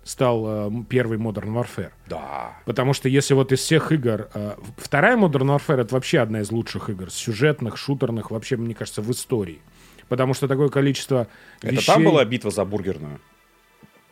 стал 0.05 0.45
э, 0.47 0.71
первый 0.87 1.17
Modern 1.17 1.51
Warfare. 1.51 1.91
Да. 2.07 2.55
Потому 2.65 2.93
что 2.93 3.09
если 3.09 3.33
вот 3.33 3.51
из 3.51 3.59
всех 3.59 3.91
игр... 3.91 4.29
э, 4.33 4.55
вторая 4.77 5.17
Modern 5.17 5.57
Warfare— 5.57 5.81
это 5.81 5.95
вообще 5.95 6.19
одна 6.19 6.41
из 6.41 6.51
лучших 6.51 6.89
игр. 6.89 7.09
Сюжетных, 7.09 7.75
шутерных, 7.75 8.31
вообще, 8.31 8.55
мне 8.55 8.75
кажется, 8.75 9.01
в 9.01 9.11
истории. 9.11 9.59
Потому 10.07 10.35
что 10.35 10.47
такое 10.47 10.69
количество 10.69 11.27
Это 11.61 11.73
вещей... 11.73 11.87
там 11.87 12.03
была 12.03 12.23
битва 12.23 12.51
за 12.51 12.63
бургерную? 12.63 13.19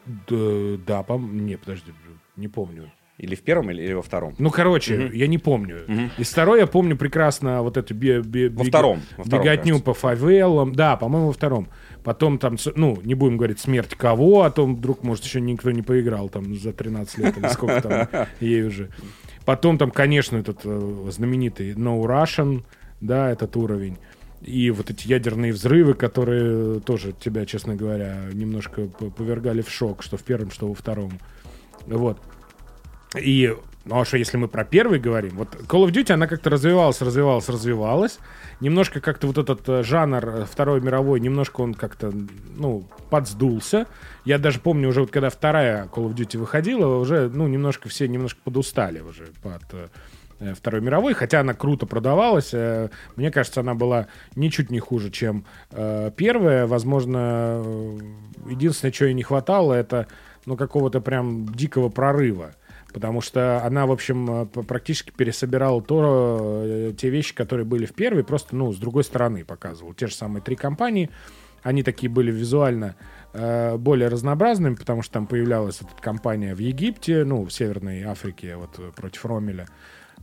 Да, 0.06 0.78
да, 0.86 1.02
пом- 1.02 1.32
не, 1.32 1.58
подожди, 1.58 1.94
не 2.36 2.48
помню. 2.48 2.92
Или 3.20 3.36
в 3.36 3.42
первом, 3.44 3.70
или 3.70 3.94
во 3.94 4.02
втором? 4.02 4.34
Ну, 4.40 4.50
короче, 4.50 5.10
я 5.14 5.28
не 5.28 5.38
помню. 5.38 6.10
Из 6.18 6.30
второй 6.32 6.60
я 6.62 6.68
помню 6.68 6.98
прекрасно 6.98 7.62
вот 7.62 7.78
эту 7.78 7.94
бе- 7.94 8.22
бе- 8.22 8.50
Во 8.50 8.64
втором, 8.64 9.02
во 9.18 9.24
втором, 9.24 9.44
беготню 9.46 9.74
кажется. 9.74 9.84
по 9.86 9.94
фавелам. 9.94 10.74
Да, 10.74 10.96
по-моему, 10.96 11.28
во 11.28 11.34
втором. 11.34 11.68
Потом 12.04 12.38
там, 12.40 12.58
ну, 12.76 13.00
не 13.04 13.14
будем 13.14 13.38
говорить 13.38 13.60
смерть 13.60 13.94
кого, 13.96 14.42
а 14.44 14.52
то 14.52 14.66
вдруг, 14.66 15.04
может, 15.04 15.24
еще 15.26 15.40
никто 15.42 15.70
не 15.72 15.84
поиграл 15.84 16.28
там 16.30 16.56
за 16.58 16.74
13 16.74 17.18
лет 17.20 17.38
или 17.38 17.48
сколько 17.50 17.82
там 17.82 18.28
ей 18.40 18.64
уже. 18.66 18.90
Потом 19.46 19.78
там, 19.78 19.92
конечно, 19.92 20.38
этот 20.38 20.62
э, 20.64 21.06
знаменитый 21.12 21.74
No 21.74 22.02
Russian, 22.04 22.64
да, 23.00 23.30
этот 23.30 23.56
уровень. 23.56 23.98
И 24.42 24.72
вот 24.72 24.90
эти 24.90 25.08
ядерные 25.08 25.54
взрывы, 25.54 25.94
которые 25.94 26.80
тоже 26.82 27.14
тебя, 27.14 27.46
честно 27.46 27.76
говоря, 27.76 28.18
немножко 28.34 28.88
повергали 29.16 29.62
в 29.62 29.70
шок, 29.70 30.02
что 30.04 30.18
в 30.18 30.24
первом, 30.24 30.50
что 30.52 30.68
во 30.68 30.74
втором. 30.74 31.12
Вот. 31.86 32.18
И, 33.16 33.56
ну 33.86 34.00
а 34.00 34.06
что, 34.06 34.18
если 34.18 34.38
мы 34.38 34.48
про 34.48 34.64
первый 34.64 35.00
говорим, 35.00 35.38
вот 35.38 35.56
Call 35.56 35.86
of 35.86 35.92
Duty, 35.92 36.14
она 36.14 36.28
как-то 36.28 36.50
развивалась, 36.50 37.02
развивалась, 37.02 37.50
развивалась. 37.50 38.20
Немножко 38.60 39.02
как-то 39.02 39.28
вот 39.28 39.38
этот 39.38 39.68
э, 39.68 39.84
жанр 39.84 40.26
э, 40.26 40.46
Второй 40.50 40.82
мировой, 40.82 41.20
немножко 41.20 41.62
он 41.62 41.74
как-то, 41.74 42.14
ну, 42.56 42.88
подсдулся. 43.10 43.88
Я 44.26 44.38
даже 44.38 44.60
помню 44.60 44.90
уже, 44.90 45.02
вот 45.02 45.12
когда 45.12 45.30
вторая 45.30 45.86
Call 45.86 46.08
of 46.08 46.16
Duty 46.16 46.38
выходила, 46.38 46.98
уже, 46.98 47.30
ну, 47.30 47.48
немножко 47.48 47.90
все 47.90 48.08
немножко 48.08 48.40
подустали 48.44 49.00
уже 49.02 49.28
под 49.42 49.64
э, 49.74 50.54
Второй 50.56 50.82
мировой, 50.82 51.14
хотя 51.14 51.40
она 51.40 51.54
круто 51.54 51.86
продавалась. 51.86 52.54
Мне 53.16 53.32
кажется, 53.32 53.62
она 53.62 53.76
была 53.76 54.08
ничуть 54.36 54.72
не 54.72 54.80
хуже, 54.80 55.10
чем 55.10 55.46
первая. 55.70 56.68
Возможно, 56.68 57.64
единственное, 58.50 58.92
чего 58.92 59.08
ей 59.08 59.14
не 59.14 59.24
хватало, 59.24 59.72
это 59.74 60.08
ну, 60.46 60.58
какого-то 60.58 61.00
прям 61.00 61.48
дикого 61.54 61.88
прорыва. 61.88 62.56
Потому 62.94 63.22
что 63.22 63.64
она, 63.66 63.86
в 63.88 63.92
общем, 63.92 64.44
э, 64.44 64.46
практически 64.46 65.12
пересобирала 65.12 65.82
то, 65.82 66.62
э, 66.64 66.94
те 66.96 67.10
вещи, 67.10 67.34
которые 67.34 67.66
были 67.66 67.86
в 67.86 67.94
первой, 67.94 68.24
просто, 68.24 68.56
ну, 68.56 68.72
с 68.72 68.78
другой 68.78 69.04
стороны 69.04 69.44
показывала. 69.44 69.96
Те 69.96 70.08
же 70.08 70.16
самые 70.16 70.44
три 70.44 70.56
компании, 70.56 71.10
они 71.64 71.82
такие 71.82 72.10
были 72.10 72.32
визуально 72.32 72.96
э, 73.34 73.78
более 73.78 74.10
разнообразными, 74.10 74.76
потому 74.76 75.02
что 75.02 75.14
там 75.14 75.28
появлялась 75.28 75.82
эта 75.82 76.00
компания 76.00 76.54
в 76.54 76.60
Египте, 76.60 77.24
ну, 77.24 77.44
в 77.44 77.52
Северной 77.52 78.04
Африке, 78.04 78.56
вот 78.58 78.78
э, 78.78 78.92
против 78.96 79.26
Ромеля. 79.26 79.68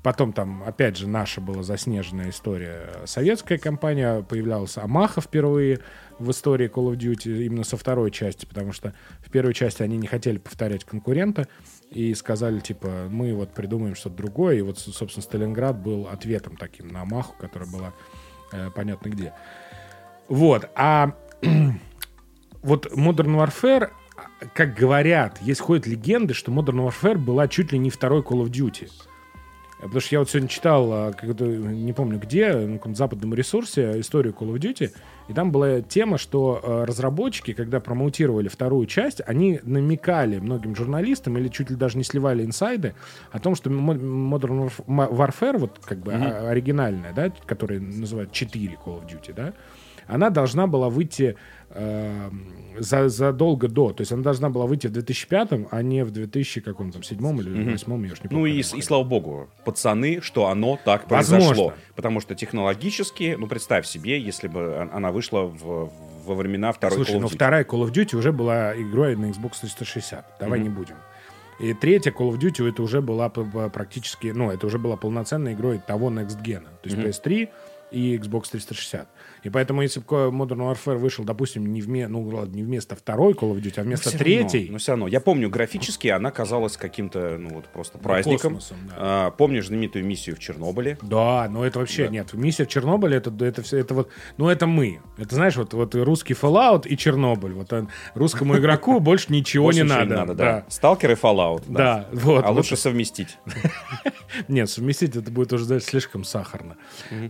Потом 0.02 0.32
там, 0.32 0.62
опять 0.62 0.96
же, 0.96 1.06
наша 1.06 1.42
была 1.42 1.62
заснеженная 1.62 2.30
история. 2.30 2.90
Советская 3.04 3.58
компания, 3.58 4.22
появлялась 4.22 4.78
Амаха 4.78 5.20
впервые 5.20 5.80
в 6.18 6.30
истории 6.30 6.70
Call 6.70 6.92
of 6.92 6.96
Duty, 6.96 7.44
именно 7.44 7.64
со 7.64 7.76
второй 7.76 8.10
части, 8.10 8.46
потому 8.46 8.72
что 8.72 8.94
в 9.20 9.30
первой 9.30 9.52
части 9.52 9.82
они 9.82 9.98
не 9.98 10.06
хотели 10.06 10.38
повторять 10.38 10.84
конкурента 10.84 11.48
и 11.90 12.14
сказали, 12.14 12.60
типа, 12.60 13.08
мы 13.10 13.34
вот 13.34 13.52
придумаем 13.52 13.94
что-то 13.94 14.16
другое. 14.16 14.56
И 14.56 14.62
вот, 14.62 14.78
собственно, 14.78 15.22
Сталинград 15.22 15.78
был 15.78 16.08
ответом 16.08 16.56
таким 16.56 16.88
на 16.88 17.02
Амаху, 17.02 17.34
которая 17.38 17.68
была 17.68 17.92
э, 18.52 18.70
понятно 18.74 19.10
где. 19.10 19.34
Вот, 20.28 20.70
а 20.76 21.14
вот 22.62 22.86
Modern 22.86 23.36
Warfare, 23.36 23.90
как 24.54 24.74
говорят, 24.74 25.42
есть 25.42 25.60
ходят 25.60 25.86
легенды, 25.86 26.32
что 26.32 26.50
Modern 26.50 26.88
Warfare 26.88 27.18
была 27.18 27.48
чуть 27.48 27.72
ли 27.72 27.78
не 27.78 27.90
второй 27.90 28.22
Call 28.22 28.44
of 28.44 28.50
Duty. 28.50 28.88
Потому 29.80 30.00
что 30.00 30.14
я 30.14 30.18
вот 30.18 30.28
сегодня 30.30 30.48
читал, 30.48 30.92
а, 30.92 31.12
не 31.22 31.92
помню 31.92 32.18
где, 32.18 32.52
на 32.52 32.74
каком-то 32.78 32.98
западном 32.98 33.34
ресурсе 33.34 33.98
историю 34.00 34.34
Call 34.38 34.52
of 34.54 34.58
Duty, 34.58 34.90
и 35.28 35.32
там 35.32 35.52
была 35.52 35.80
тема, 35.80 36.18
что 36.18 36.60
э, 36.62 36.84
разработчики, 36.84 37.52
когда 37.52 37.80
промоутировали 37.80 38.48
вторую 38.48 38.86
часть, 38.86 39.20
они 39.26 39.60
намекали 39.62 40.38
многим 40.38 40.74
журналистам 40.74 41.38
или 41.38 41.48
чуть 41.48 41.70
ли 41.70 41.76
даже 41.76 41.96
не 41.98 42.04
сливали 42.04 42.44
инсайды 42.44 42.94
о 43.30 43.38
том, 43.38 43.54
что 43.54 43.70
Mo- 43.70 43.96
Modern 43.98 44.70
Warfare, 44.86 45.56
вот 45.58 45.78
как 45.84 45.98
бы 45.98 46.12
а- 46.14 46.50
оригинальная, 46.50 47.12
да, 47.12 47.32
которая 47.46 47.80
называют 47.80 48.32
4 48.32 48.76
Call 48.84 49.00
of 49.00 49.06
Duty, 49.08 49.32
да, 49.34 49.52
она 50.10 50.30
должна 50.30 50.66
была 50.66 50.88
выйти 50.88 51.36
э, 51.70 52.30
за- 52.78 53.08
задолго 53.08 53.68
до. 53.68 53.92
То 53.92 54.02
есть 54.02 54.12
она 54.12 54.22
должна 54.22 54.48
была 54.50 54.66
выйти 54.66 54.86
в 54.88 54.92
2005, 54.92 55.48
а 55.70 55.82
не 55.82 56.04
в 56.04 56.10
2000 56.10 56.60
каком 56.60 56.92
там 56.92 57.02
седьмом 57.02 57.40
или 57.40 57.70
восьмом, 57.72 58.04
я 58.04 58.12
уж 58.12 58.22
не 58.22 58.28
помню. 58.28 58.40
Ну 58.40 58.46
и, 58.46 58.58
и 58.58 58.82
слава 58.82 59.04
богу, 59.04 59.48
пацаны, 59.64 60.20
что 60.22 60.46
оно 60.46 60.78
так 60.84 61.10
Возможно. 61.10 61.46
произошло. 61.46 61.72
Потому 61.96 62.20
что 62.20 62.34
технологически, 62.34 63.36
ну 63.38 63.46
представь 63.46 63.86
себе, 63.86 64.20
если 64.20 64.48
бы 64.48 64.60
он- 64.82 64.90
она 64.92 65.10
вышла 65.12 65.42
в- 65.42 65.90
во 66.26 66.34
времена 66.34 66.72
второй 66.72 66.96
Слушай, 66.96 67.14
Call 67.14 67.18
of 67.18 67.20
ну 67.22 67.26
Duty. 67.28 67.34
вторая 67.34 67.64
Call 67.64 67.82
of 67.86 67.92
Duty 67.92 68.16
уже 68.16 68.32
была 68.32 68.74
игрой 68.76 69.16
на 69.16 69.26
Xbox 69.26 69.52
360. 69.60 70.24
Давай 70.40 70.60
не 70.60 70.68
будем. 70.68 70.96
И 71.60 71.74
третья 71.74 72.10
Call 72.10 72.30
of 72.30 72.38
Duty 72.38 72.68
это 72.68 72.82
уже 72.82 73.00
была 73.02 73.28
практически, 73.28 74.28
ну, 74.28 74.50
это 74.50 74.66
уже 74.66 74.78
была 74.78 74.96
полноценной 74.96 75.52
игрой 75.52 75.78
того 75.86 76.10
Next 76.10 76.42
Gen. 76.42 76.62
То 76.82 76.88
есть 76.88 76.96
PS3 76.96 77.48
и 77.90 78.16
Xbox 78.16 78.50
360. 78.50 79.08
И 79.42 79.50
поэтому, 79.50 79.82
если 79.82 80.00
бы 80.00 80.06
Modern 80.06 80.58
Warfare 80.58 80.96
вышел, 80.96 81.24
допустим, 81.24 81.72
не, 81.72 81.80
вме, 81.80 82.08
ну, 82.08 82.22
ладно, 82.22 82.54
не 82.54 82.62
вместо 82.62 82.94
второй 82.94 83.32
Call 83.32 83.54
of 83.54 83.60
Duty, 83.60 83.80
а 83.80 83.82
вместо 83.82 84.16
третьей, 84.16 84.60
равно, 84.60 84.72
но 84.72 84.78
все 84.78 84.92
равно. 84.92 85.08
Я 85.08 85.20
помню, 85.20 85.48
графически 85.48 86.08
она 86.08 86.30
казалась 86.30 86.76
каким-то, 86.76 87.36
ну 87.38 87.54
вот 87.54 87.66
просто 87.66 87.98
праздником. 87.98 88.54
космосом, 88.54 88.78
да. 88.88 88.94
А, 88.98 89.30
помнишь 89.30 89.66
знаменитую 89.68 90.04
миссию 90.04 90.36
в 90.36 90.38
Чернобыле? 90.38 90.98
Да, 91.02 91.48
но 91.50 91.64
это 91.64 91.78
вообще 91.78 92.08
нет. 92.08 92.32
Миссия 92.34 92.64
в 92.64 92.68
Чернобыле 92.68 93.16
это, 93.16 93.32
это 93.44 93.62
все, 93.62 93.78
это 93.78 93.94
вот, 93.94 94.08
ну 94.36 94.48
это 94.48 94.66
мы. 94.66 95.00
Это 95.18 95.34
знаешь, 95.34 95.56
вот, 95.56 95.72
вот 95.74 95.94
русский 95.94 96.34
Fallout 96.34 96.86
и 96.86 96.96
Чернобыль. 96.96 97.52
Вот 97.52 97.72
он, 97.72 97.88
русскому 98.14 98.56
игроку 98.58 99.00
больше 99.00 99.32
ничего 99.32 99.72
не 99.72 99.82
надо. 99.82 100.34
да. 100.34 100.64
Сталкер 100.68 101.12
и 101.12 101.14
Fallout. 101.14 101.64
Да, 101.68 102.08
вот. 102.12 102.44
А 102.44 102.50
лучше 102.50 102.76
совместить. 102.76 103.38
Нет, 104.48 104.68
совместить 104.70 105.16
это 105.16 105.30
будет 105.30 105.52
уже 105.52 105.64
знаешь, 105.64 105.84
слишком 105.84 106.24
сахарно. 106.24 106.76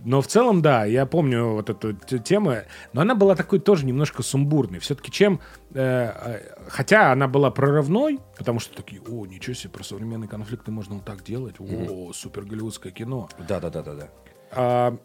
Но 0.04 0.20
в 0.20 0.26
целом, 0.26 0.62
да, 0.62 0.84
я 0.84 1.06
помню 1.06 1.50
вот 1.50 1.70
эту 1.70 1.94
т- 2.06 2.18
тему, 2.18 2.54
но 2.92 3.00
она 3.02 3.14
была 3.14 3.34
такой 3.34 3.58
тоже 3.58 3.86
немножко 3.86 4.22
сумбурной. 4.22 4.78
Все-таки 4.78 5.10
чем... 5.10 5.40
э, 5.74 6.12
э, 6.14 6.40
хотя 6.68 7.12
она 7.12 7.28
была 7.28 7.50
прорывной, 7.50 8.18
потому 8.38 8.60
что 8.60 8.76
такие, 8.76 9.00
о, 9.02 9.26
ничего 9.26 9.54
себе, 9.54 9.70
про 9.70 9.84
современные 9.84 10.28
конфликты 10.28 10.70
можно 10.70 10.96
вот 10.96 11.04
так 11.04 11.22
делать. 11.24 11.56
О, 11.58 12.12
супер 12.12 12.44
голливудское 12.44 12.92
кино. 12.92 13.28
Да-да-да-да-да. 13.48 14.08
А, 14.52 14.96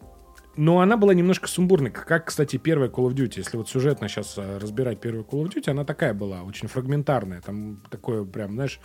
но 0.56 0.80
она 0.80 0.96
была 0.96 1.12
немножко 1.14 1.48
сумбурной, 1.48 1.90
как- 1.90 2.26
кстати, 2.26 2.56
первая 2.56 2.88
Call 2.88 3.08
of 3.08 3.14
Duty. 3.14 3.34
Если 3.38 3.56
вот 3.56 3.68
сюжетно 3.68 4.08
сейчас 4.08 4.36
разбирать 4.38 5.00
первую 5.00 5.24
Call 5.24 5.44
of 5.44 5.54
Duty, 5.54 5.70
она 5.70 5.84
такая 5.84 6.14
была, 6.14 6.42
очень 6.42 6.68
фрагментарная. 6.68 7.40
Там 7.42 7.82
такое 7.90 8.24
прям, 8.24 8.54
знаешь, 8.54 8.80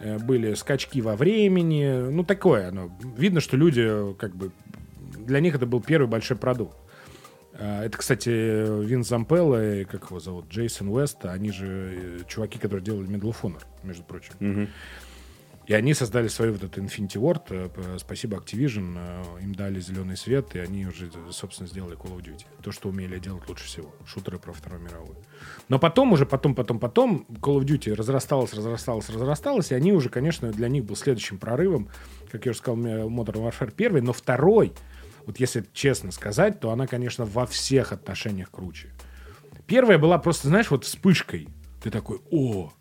э, 0.00 0.18
были 0.18 0.54
скачки 0.54 1.00
во 1.02 1.16
времени. 1.16 2.08
Ну, 2.10 2.24
такое 2.24 2.68
оно. 2.68 2.90
Видно, 3.16 3.40
что 3.40 3.56
люди, 3.58 3.82
э, 3.84 4.14
как 4.18 4.34
бы, 4.34 4.50
для 5.18 5.40
них 5.40 5.54
это 5.54 5.66
был 5.66 5.80
первый 5.82 6.06
большой 6.08 6.38
продукт. 6.38 6.76
А, 7.54 7.84
Это, 7.84 7.98
кстати, 7.98 8.28
Вин 8.84 9.02
Зампелло 9.04 9.80
и, 9.80 9.84
как 9.84 10.06
его 10.10 10.20
зовут, 10.20 10.46
Джейсон 10.48 10.88
Уэст, 10.88 11.24
они 11.24 11.50
же 11.50 11.66
э, 11.66 12.18
чуваки, 12.28 12.58
которые 12.58 12.82
делали 12.84 13.08
Medal 13.08 13.30
of 13.34 13.36
Honor, 13.42 13.62
между 13.82 14.02
прочим. 14.04 14.34
И 15.66 15.74
они 15.74 15.94
создали 15.94 16.26
свой 16.26 16.50
вот 16.50 16.64
этот 16.64 16.78
Infinity 16.78 17.14
Ward. 17.20 17.42
э, 17.50 17.98
Спасибо 17.98 18.38
Activision. 18.38 18.96
э, 19.38 19.42
Им 19.42 19.54
дали 19.54 19.78
зеленый 19.78 20.16
свет, 20.16 20.56
и 20.56 20.58
они 20.58 20.86
уже, 20.86 21.10
собственно, 21.30 21.68
сделали 21.68 21.96
Call 21.96 22.16
of 22.16 22.24
Duty. 22.24 22.44
То, 22.62 22.72
что 22.72 22.88
умели 22.88 23.18
делать 23.20 23.48
лучше 23.48 23.66
всего. 23.66 23.94
Шутеры 24.04 24.38
про 24.38 24.52
Вторую 24.52 24.82
мировую. 24.82 25.16
Но 25.68 25.78
потом 25.78 26.12
уже, 26.12 26.26
потом, 26.26 26.54
потом, 26.56 26.80
потом 26.80 27.24
Call 27.40 27.58
of 27.60 27.64
Duty 27.64 27.94
разрасталась, 27.94 28.52
разрасталась, 28.52 29.08
разрасталась, 29.10 29.70
и 29.70 29.74
они 29.76 29.92
уже, 29.92 30.08
конечно, 30.08 30.50
для 30.50 30.68
них 30.68 30.84
был 30.84 30.96
следующим 30.96 31.38
прорывом, 31.38 31.88
как 32.32 32.46
я 32.46 32.50
уже 32.50 32.58
сказал, 32.58 32.78
Modern 32.80 33.48
Warfare 33.48 33.72
первый, 33.76 34.02
но 34.02 34.12
второй, 34.12 34.72
вот 35.26 35.38
если 35.38 35.64
честно 35.72 36.12
сказать, 36.12 36.60
то 36.60 36.70
она, 36.70 36.86
конечно, 36.86 37.24
во 37.24 37.46
всех 37.46 37.92
отношениях 37.92 38.50
круче. 38.50 38.90
Первая 39.66 39.98
была 39.98 40.18
просто, 40.18 40.48
знаешь, 40.48 40.70
вот 40.70 40.84
вспышкой. 40.84 41.48
Ты 41.82 41.90
такой, 41.90 42.20
о, 42.30 42.72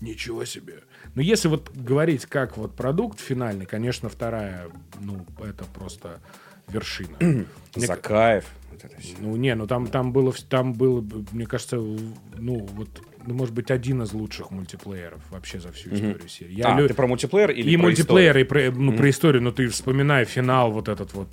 ничего 0.00 0.44
себе. 0.44 0.84
Но 1.14 1.22
если 1.22 1.48
вот 1.48 1.70
говорить 1.74 2.26
как 2.26 2.56
вот 2.56 2.76
продукт 2.76 3.20
финальный, 3.20 3.66
конечно, 3.66 4.08
вторая, 4.08 4.68
ну, 5.00 5.26
это 5.44 5.64
просто 5.64 6.20
вершина. 6.68 7.16
Мне 7.20 7.46
За 7.86 7.96
кайф. 7.96 8.46
Вот 8.70 8.84
ну, 9.20 9.36
не, 9.36 9.54
ну 9.54 9.66
там, 9.66 9.86
там 9.86 10.12
было, 10.12 10.32
там 10.48 10.74
было, 10.74 11.04
мне 11.32 11.46
кажется, 11.46 11.76
ну, 11.76 12.66
вот, 12.72 12.88
ну, 13.26 13.34
может 13.34 13.54
быть, 13.54 13.70
один 13.70 14.02
из 14.02 14.12
лучших 14.12 14.50
мультиплееров 14.50 15.20
вообще 15.30 15.58
за 15.60 15.72
всю 15.72 15.94
историю 15.94 16.28
серии. 16.28 16.54
Я 16.54 16.74
а, 16.74 16.80
лю- 16.80 16.88
ты 16.88 16.94
про 16.94 17.06
мультиплеер 17.06 17.50
или 17.50 17.70
и 17.70 17.76
про 17.76 17.82
мультиплеер, 17.82 18.38
и 18.38 18.44
про, 18.44 18.70
ну, 18.70 18.92
про 18.92 19.10
историю, 19.10 19.42
но 19.42 19.52
ты 19.52 19.68
вспоминай 19.68 20.24
финал 20.24 20.70
вот 20.70 20.88
этот 20.88 21.14
вот 21.14 21.28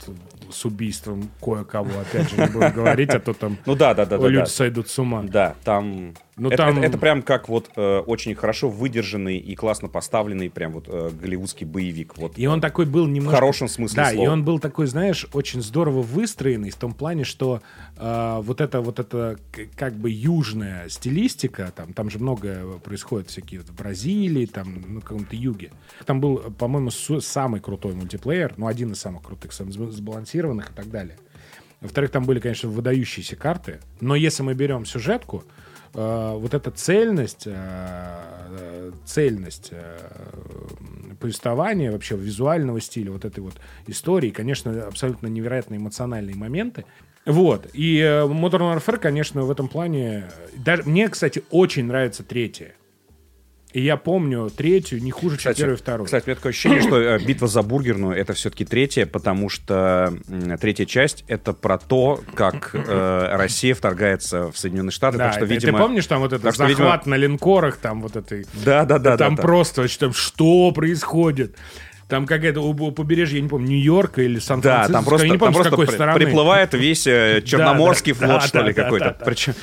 с 0.52 0.66
убийством 0.66 1.30
кое-кого, 1.42 2.00
опять 2.00 2.30
же, 2.30 2.38
не 2.38 2.48
буду 2.48 2.72
говорить, 2.74 3.10
а 3.10 3.20
то 3.20 3.34
там 3.34 3.58
Ну 3.66 3.76
да, 3.76 3.94
да, 3.94 4.06
да, 4.06 4.18
люди 4.18 4.48
сойдут 4.50 4.90
с 4.90 5.00
ума. 5.00 5.24
Да, 5.24 5.56
там... 5.64 6.14
Ну, 6.36 6.48
это, 6.50 6.58
там- 6.58 6.78
это- 6.80 6.88
это 6.88 6.98
прям 6.98 7.22
как 7.22 7.48
вот 7.48 7.70
э, 7.76 8.00
очень 8.00 8.34
хорошо 8.34 8.68
выдержанный 8.70 9.38
и 9.38 9.54
классно 9.56 9.88
поставленный 9.88 10.50
прям 10.50 10.72
вот 10.72 10.86
э, 10.88 11.12
голливудский 11.12 11.66
боевик. 11.68 12.18
Вот. 12.18 12.38
И 12.40 12.48
он 12.48 12.60
такой 12.60 12.86
был 12.88 13.06
немножко... 13.06 13.36
хорошем 13.38 13.68
смысле 13.68 13.96
Да, 13.98 14.10
слова. 14.12 14.24
и 14.26 14.28
он 14.28 14.44
был 14.44 14.58
такой, 14.60 14.88
знаешь, 14.88 15.28
очень 15.34 15.62
здорово 15.62 16.02
выстроенный 16.02 16.72
в 16.72 16.76
том 16.76 16.94
плане, 16.94 17.24
что 17.24 17.62
э, 17.98 18.40
вот 18.42 18.62
это 18.62 18.82
вот 18.82 19.00
это 19.00 19.38
к- 19.52 19.68
как 19.76 19.94
бы 19.94 20.10
южная 20.10 20.90
стилистика, 20.90 21.72
там, 21.76 21.94
там 21.94 22.10
же 22.10 22.18
многое 22.18 22.64
происходит 22.80 23.30
всякие 23.30 23.60
в 23.62 23.72
Бразилии, 23.76 24.48
там, 24.48 24.96
на 24.96 25.02
каком-то 25.02 25.36
юге. 25.36 25.72
Там 26.06 26.20
был, 26.20 26.38
по-моему, 26.58 26.90
самый 26.90 27.62
крутой 27.62 27.94
мультиплеер, 27.94 28.54
ну, 28.58 28.66
один 28.66 28.94
из 28.94 29.00
самых 29.00 29.22
крутых, 29.22 29.54
самых 29.54 29.74
сб- 29.76 29.92
сбалансированных 29.92 30.72
и 30.72 30.74
так 30.74 30.90
далее. 30.90 31.18
Во-вторых, 31.80 32.12
там 32.12 32.24
были, 32.26 32.40
конечно, 32.40 32.70
выдающиеся 32.70 33.36
карты, 33.36 33.80
но 34.00 34.16
если 34.16 34.42
мы 34.42 34.54
берем 34.56 34.86
сюжетку, 34.86 35.44
вот 35.94 36.54
эта 36.54 36.72
цельность, 36.72 37.44
э, 37.46 37.54
э, 37.54 38.92
цельность 39.06 39.70
э, 39.72 39.98
повествования, 41.20 41.92
вообще 41.92 42.16
визуального 42.16 42.82
стиля, 42.82 43.12
вот 43.12 43.26
этой 43.26 43.40
вот 43.40 43.54
истории, 43.88 44.32
конечно, 44.32 44.88
абсолютно 44.88 45.28
невероятно 45.28 45.76
эмоциональные 45.76 46.36
моменты. 46.36 46.86
Вот. 47.26 47.68
И 47.74 48.00
э, 48.00 48.26
Modern 48.26 48.76
Warfare, 48.76 48.98
конечно, 48.98 49.44
в 49.44 49.52
этом 49.52 49.68
плане... 49.68 50.30
э, 50.30 50.58
Даже, 50.58 50.84
мне, 50.84 51.08
кстати, 51.08 51.44
очень 51.52 51.86
нравится 51.86 52.24
третья. 52.24 52.76
И 53.74 53.82
я 53.82 53.98
помню 53.98 54.52
третью 54.56 55.02
не 55.02 55.10
хуже, 55.10 55.38
чем 55.38 55.54
первую 55.56 55.78
и 55.78 55.80
вторую. 55.80 56.06
Кстати, 56.06 56.26
у 56.26 56.28
меня 56.30 56.36
такое 56.36 56.52
ощущение, 56.52 56.82
что 56.82 57.02
э, 57.02 57.20
битва 57.20 57.48
за 57.48 57.64
бургерную 57.64 58.16
это 58.16 58.34
все-таки 58.34 58.66
третья, 58.66 59.08
потому 59.08 59.50
что 59.50 60.14
третья 60.62 60.86
часть 60.86 61.26
это 61.28 61.54
про 61.54 61.80
то, 61.80 62.22
как 62.36 62.72
э, 62.74 63.30
Россия 63.36 63.74
вторгается 63.74 64.52
в 64.52 64.58
Соединенные 64.58 64.92
Штаты. 64.92 65.18
да, 65.18 65.26
так 65.26 65.34
что, 65.34 65.46
видимо, 65.46 65.80
ты 65.80 65.84
помнишь 65.84 66.06
там 66.06 66.20
вот 66.20 66.34
этот 66.34 66.54
что, 66.54 66.68
захват 66.68 67.02
видимо- 67.06 67.12
на 67.12 67.16
линкорах, 67.16 67.78
там 67.78 68.02
вот 68.02 68.16
этой... 68.16 68.46
Да, 68.64 68.86
да, 68.86 69.00
да, 69.00 69.18
там 69.18 69.36
да, 69.36 69.42
да. 69.42 69.48
просто 69.48 69.88
там 69.98 70.14
что 70.14 70.72
происходит? 70.72 71.56
Там 72.14 72.28
какая-то 72.28 72.62
у, 72.62 72.70
у 72.70 72.92
побережья, 72.92 73.38
я 73.38 73.42
не 73.42 73.50
помню, 73.50 73.70
Нью-Йорка 73.70 74.22
или 74.22 74.36
Да, 74.36 74.42
Сан-Франциско. 74.42 74.94
там 74.94 75.04
просто, 75.04 75.26
я 75.26 75.34
не 75.34 75.40
помню, 75.40 75.54
там 75.56 75.64
просто 75.64 75.86
при- 75.88 75.96
стороны. 75.96 76.20
приплывает 76.20 76.74
весь 76.76 77.08
э, 77.08 77.42
Черноморский 77.44 78.14
да, 78.14 78.20
флот, 78.20 78.42
да, 78.42 78.48
что 78.48 78.62
ли, 78.62 78.72
да, 78.72 78.84
какой-то. 78.84 79.06
да, 79.06 79.16
да. 79.18 79.26
Причем, 79.26 79.54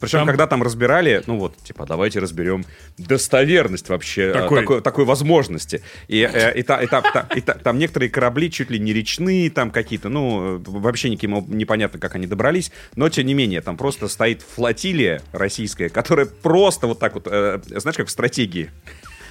причем 0.00 0.18
Там- 0.18 0.26
когда 0.26 0.46
там 0.48 0.64
разбирали, 0.64 1.22
ну 1.28 1.38
вот, 1.38 1.56
типа, 1.58 1.86
давайте 1.86 2.18
разберем 2.18 2.64
достоверность 2.98 3.88
вообще 3.88 4.22
э, 4.22 4.32
Такой- 4.32 4.60
такой, 4.62 4.80
такой 4.80 5.04
возможности. 5.04 5.80
И, 6.08 6.28
э, 6.28 6.58
и, 6.58 6.62
та- 6.64 6.82
и 6.82 6.88
та- 6.88 7.02
та- 7.02 7.28
и 7.36 7.40
та- 7.40 7.54
там 7.54 7.78
некоторые 7.78 8.10
корабли 8.10 8.50
чуть 8.50 8.68
ли 8.72 8.80
не 8.80 8.92
речные, 8.92 9.48
там 9.48 9.70
какие-то, 9.70 10.08
ну, 10.08 10.60
вообще 10.66 11.08
никем 11.08 11.36
об- 11.36 11.48
непонятно, 11.54 12.00
как 12.00 12.16
они 12.16 12.26
добрались, 12.26 12.72
но 12.96 13.08
тем 13.10 13.26
не 13.26 13.34
менее, 13.34 13.60
там 13.60 13.76
просто 13.76 14.08
стоит 14.08 14.42
флотилия 14.42 15.22
российская, 15.30 15.88
которая 15.88 16.26
просто 16.26 16.88
вот 16.88 16.98
так 16.98 17.14
вот, 17.14 17.28
э, 17.30 17.60
знаешь, 17.66 17.96
как 17.96 18.08
в 18.08 18.10
стратегии. 18.10 18.70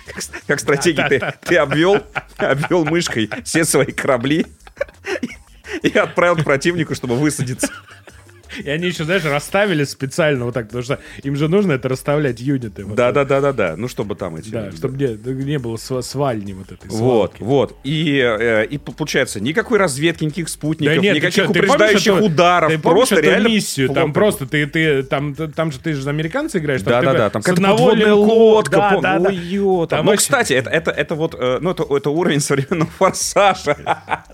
Как, 0.05 0.23
как 0.47 0.59
стратегии 0.59 1.07
ты, 1.07 1.33
ты 1.41 1.57
обвел, 1.57 2.03
обвел 2.37 2.85
мышкой 2.85 3.29
все 3.43 3.63
свои 3.65 3.91
корабли 3.91 4.45
и 5.81 5.89
отправил 5.97 6.37
к 6.37 6.43
противнику, 6.43 6.95
чтобы 6.95 7.15
высадиться. 7.15 7.69
И 8.63 8.69
они 8.69 8.87
еще, 8.87 9.03
знаешь, 9.03 9.23
расставили 9.25 9.83
специально 9.83 10.45
вот 10.45 10.53
так, 10.53 10.65
потому 10.67 10.83
что 10.83 10.99
им 11.23 11.35
же 11.35 11.47
нужно 11.47 11.73
это 11.73 11.89
расставлять 11.89 12.39
юниты. 12.39 12.85
вот 12.85 12.95
Да, 12.95 13.11
да, 13.11 13.23
да, 13.25 13.41
да, 13.41 13.53
да. 13.53 13.75
Ну, 13.77 13.87
чтобы 13.87 14.15
там 14.15 14.35
эти. 14.35 14.49
Да, 14.49 14.71
чтобы 14.71 14.97
не, 14.97 15.43
не 15.43 15.57
было 15.59 15.75
сва- 15.75 16.01
свальни 16.01 16.53
вот 16.53 16.71
этой 16.71 16.89
Вот, 16.89 17.31
свалки. 17.37 17.43
вот. 17.43 17.77
И, 17.83 18.17
э, 18.19 18.65
и 18.65 18.77
получается, 18.77 19.39
никакой 19.39 19.77
разведки, 19.79 20.23
никаких 20.23 20.49
спутников, 20.49 20.95
Да 20.95 21.01
нет, 21.01 21.13
ты 21.13 21.19
никаких 21.19 21.43
ты 21.47 21.53
помнишь 21.53 21.63
упреждающих 21.69 22.13
эту- 22.15 22.25
ударов. 22.25 22.71
Ты 22.71 22.77
помнишь 22.79 22.97
просто 22.97 23.15
эту 23.15 23.23
реально. 23.29 23.47
миссию? 23.47 23.87
Там 23.87 23.95
плохо. 23.95 24.13
просто 24.13 24.45
ты, 24.47 24.65
ты 24.67 25.03
там, 25.03 25.33
там 25.35 25.71
же 25.71 25.79
ты 25.79 25.93
же 25.93 26.01
за 26.01 26.09
американца 26.09 26.59
играешь. 26.59 26.81
там 26.81 26.91
Да, 26.91 26.99
ты 26.99 27.05
да, 27.05 27.13
да, 27.13 27.29
там 27.29 27.41
какая-то 27.41 27.61
подводная 27.71 28.13
лодка, 28.13 28.75
Да, 28.77 28.89
помню. 28.89 29.01
да, 29.01 29.19
да. 29.19 29.29
Ой, 29.29 29.87
там. 29.87 29.97
Там 30.01 30.05
Ну, 30.05 30.11
очень- 30.11 30.19
кстати, 30.19 30.53
это, 30.53 30.69
это, 30.69 30.91
это 30.91 31.15
вот, 31.15 31.35
э, 31.37 31.59
ну, 31.61 31.71
это, 31.71 31.83
это 31.89 32.09
уровень 32.09 32.39
современного 32.39 32.89
форсажа. 32.97 33.75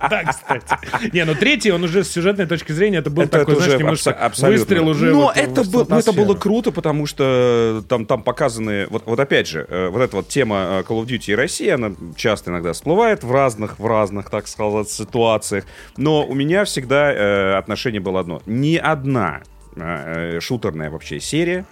Да, 0.09 0.23
кстати. 0.29 0.77
Не, 1.13 1.25
ну 1.25 1.35
третий, 1.35 1.71
он 1.71 1.83
уже 1.83 2.03
с 2.03 2.11
сюжетной 2.11 2.45
точки 2.45 2.71
зрения, 2.71 2.99
это 2.99 3.09
был 3.09 3.23
Это- 3.23 3.39
такой, 3.39 3.53
это 3.55 3.63
знаешь, 3.63 3.79
немножко 3.79 4.06
абсо- 4.11 4.25
абсолютно. 4.25 4.59
выстрел 4.59 4.87
уже 4.87 5.11
Но 5.11 5.21
вот 5.21 5.37
это, 5.37 5.63
был- 5.63 5.81
это 5.83 6.11
было 6.13 6.33
круто, 6.35 6.71
потому 6.71 7.05
что 7.05 7.83
там, 7.87 8.05
там 8.05 8.23
показаны... 8.23 8.87
Вот, 8.89 9.03
вот 9.05 9.19
опять 9.19 9.47
же, 9.47 9.65
э, 9.67 9.89
вот 9.89 10.01
эта 10.01 10.15
вот 10.15 10.27
тема 10.27 10.55
э, 10.55 10.83
Call 10.87 11.03
of 11.03 11.05
Duty 11.05 11.31
и 11.31 11.35
России, 11.35 11.69
она 11.69 11.93
часто 12.15 12.51
иногда 12.51 12.73
всплывает 12.73 13.23
в 13.23 13.31
разных, 13.31 13.79
в 13.79 13.85
разных, 13.85 14.29
так 14.29 14.47
сказать, 14.47 14.89
ситуациях. 14.89 15.65
Но 15.97 16.25
у 16.25 16.33
меня 16.33 16.65
всегда 16.65 17.11
э, 17.13 17.55
отношение 17.55 18.01
было 18.01 18.19
одно. 18.19 18.41
Ни 18.45 18.75
одна 18.77 19.41
э, 19.75 20.37
э, 20.37 20.39
шутерная 20.39 20.89
вообще 20.89 21.19
серия 21.19 21.65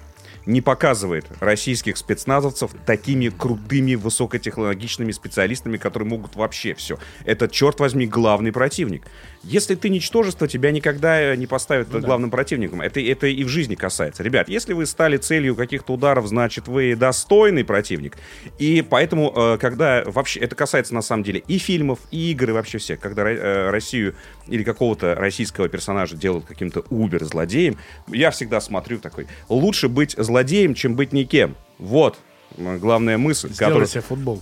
не 0.45 0.61
показывает 0.61 1.25
российских 1.39 1.97
спецназовцев 1.97 2.71
такими 2.85 3.29
крутыми, 3.29 3.95
высокотехнологичными 3.95 5.11
специалистами, 5.11 5.77
которые 5.77 6.07
могут 6.07 6.35
вообще 6.35 6.75
все. 6.75 6.97
Это, 7.25 7.47
черт 7.47 7.79
возьми, 7.79 8.05
главный 8.05 8.51
противник. 8.51 9.07
Если 9.45 9.75
ты 9.75 9.89
ничтожество, 9.89 10.47
тебя 10.47 10.71
никогда 10.71 11.21
э, 11.21 11.35
не 11.35 11.45
поставят 11.45 11.89
главным 11.89 12.31
противником. 12.31 12.81
Это, 12.81 12.99
это 12.99 13.27
и 13.27 13.43
в 13.43 13.47
жизни 13.47 13.75
касается. 13.75 14.23
Ребят, 14.23 14.49
если 14.49 14.73
вы 14.73 14.87
стали 14.87 15.17
целью 15.17 15.55
каких-то 15.55 15.93
ударов, 15.93 16.25
значит, 16.27 16.67
вы 16.67 16.95
достойный 16.95 17.63
противник. 17.63 18.17
И 18.57 18.81
поэтому, 18.81 19.31
э, 19.35 19.57
когда 19.59 20.03
вообще... 20.05 20.39
Это 20.39 20.55
касается, 20.55 20.95
на 20.95 21.03
самом 21.03 21.23
деле, 21.23 21.43
и 21.47 21.59
фильмов, 21.59 21.99
и 22.09 22.31
игр, 22.31 22.49
и 22.49 22.53
вообще 22.53 22.79
всех. 22.79 22.99
Когда 22.99 23.21
э, 23.29 23.69
Россию 23.69 24.15
или 24.47 24.63
какого-то 24.63 25.13
российского 25.13 25.69
персонажа 25.69 26.15
делают 26.15 26.45
каким-то 26.45 26.83
убер-злодеем, 26.89 27.77
я 28.07 28.31
всегда 28.31 28.59
смотрю 28.59 28.97
такой, 28.97 29.27
лучше 29.47 29.89
быть 29.89 30.15
злодеем, 30.17 30.73
чем 30.73 30.95
быть 30.95 31.13
никем. 31.13 31.55
Вот 31.77 32.17
главная 32.57 33.17
мысль, 33.17 33.53
которую, 33.55 33.87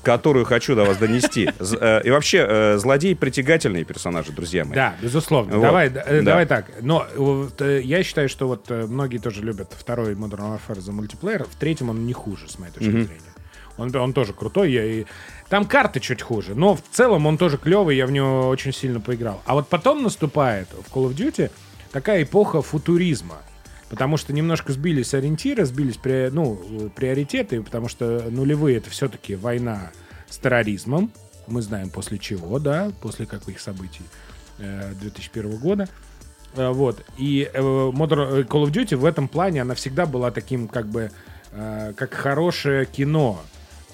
которую 0.04 0.46
хочу 0.46 0.76
до 0.76 0.86
вас 0.86 0.98
донести. 0.98 1.50
Э, 1.80 2.02
И 2.04 2.10
вообще, 2.10 2.46
э, 2.48 2.78
злодей 2.78 3.16
притягательные 3.16 3.84
персонажи, 3.84 4.32
друзья 4.32 4.66
мои. 4.66 4.76
Да, 4.76 4.96
безусловно. 5.02 5.56
Вот. 5.58 5.64
Давай, 5.64 5.88
э, 5.88 5.92
Да. 5.92 6.22
давай 6.22 6.46
так. 6.46 6.72
Но 6.82 7.06
вот, 7.16 7.62
я 7.62 8.04
считаю, 8.04 8.30
что 8.30 8.48
вот 8.48 8.70
многие 8.70 9.18
тоже 9.18 9.42
любят 9.42 9.74
второй 9.78 10.14
Modern 10.14 10.60
Warfare 10.68 10.80
за 10.80 10.92
мультиплеер. 10.92 11.44
В 11.44 11.56
третьем 11.56 11.90
он 11.90 12.06
не 12.06 12.14
хуже, 12.14 12.50
с 12.50 12.60
моей 12.60 12.72
точки 12.72 12.90
зрения. 12.92 13.34
Он, 13.78 13.96
он 13.96 14.14
тоже 14.14 14.34
крутой. 14.34 14.72
Я 14.72 14.86
и... 14.86 15.06
Там 15.50 15.66
карты 15.66 16.00
чуть 16.00 16.22
хуже, 16.22 16.56
но 16.56 16.76
в 16.76 16.82
целом 16.92 17.26
он 17.26 17.38
тоже 17.38 17.58
клевый, 17.58 17.96
я 17.96 18.06
в 18.06 18.12
него 18.12 18.48
очень 18.50 18.74
сильно 18.74 19.00
поиграл. 19.00 19.42
А 19.46 19.54
вот 19.54 19.68
потом 19.68 20.04
наступает 20.04 20.68
в 20.70 20.96
Call 20.96 21.10
of 21.10 21.16
Duty 21.16 21.52
такая 21.92 22.24
эпоха 22.24 22.62
футуризма. 22.62 23.38
Потому 23.94 24.18
что 24.18 24.34
немножко 24.34 24.74
сбились 24.74 25.14
ориентиры, 25.14 25.66
сбились 25.66 25.98
при, 25.98 26.32
ну, 26.32 26.60
э, 26.68 26.90
приоритеты, 26.90 27.62
потому 27.62 27.88
что 27.88 28.26
нулевые 28.32 28.78
это 28.78 28.90
все-таки 28.90 29.36
война 29.36 29.92
с 30.28 30.40
терроризмом. 30.40 31.12
Мы 31.46 31.62
знаем 31.62 31.92
после 31.92 32.18
чего, 32.18 32.58
да, 32.58 32.92
после 33.02 33.28
каких 33.28 33.60
событий 33.60 34.02
э, 34.58 34.94
2001 35.00 35.58
года. 35.60 35.88
Э, 36.56 36.72
Вот. 36.72 37.06
И 37.20 37.48
э, 37.54 37.62
Modern, 37.62 38.40
э, 38.40 38.44
Call 38.46 38.64
of 38.64 38.72
Duty 38.72 38.96
в 38.96 39.06
этом 39.06 39.28
плане, 39.28 39.62
она 39.62 39.76
всегда 39.76 40.08
была 40.08 40.32
таким, 40.32 40.68
как 40.68 40.88
бы, 40.88 41.12
э, 41.52 41.94
как 41.96 42.16
хорошее 42.16 42.88
кино. 42.88 43.40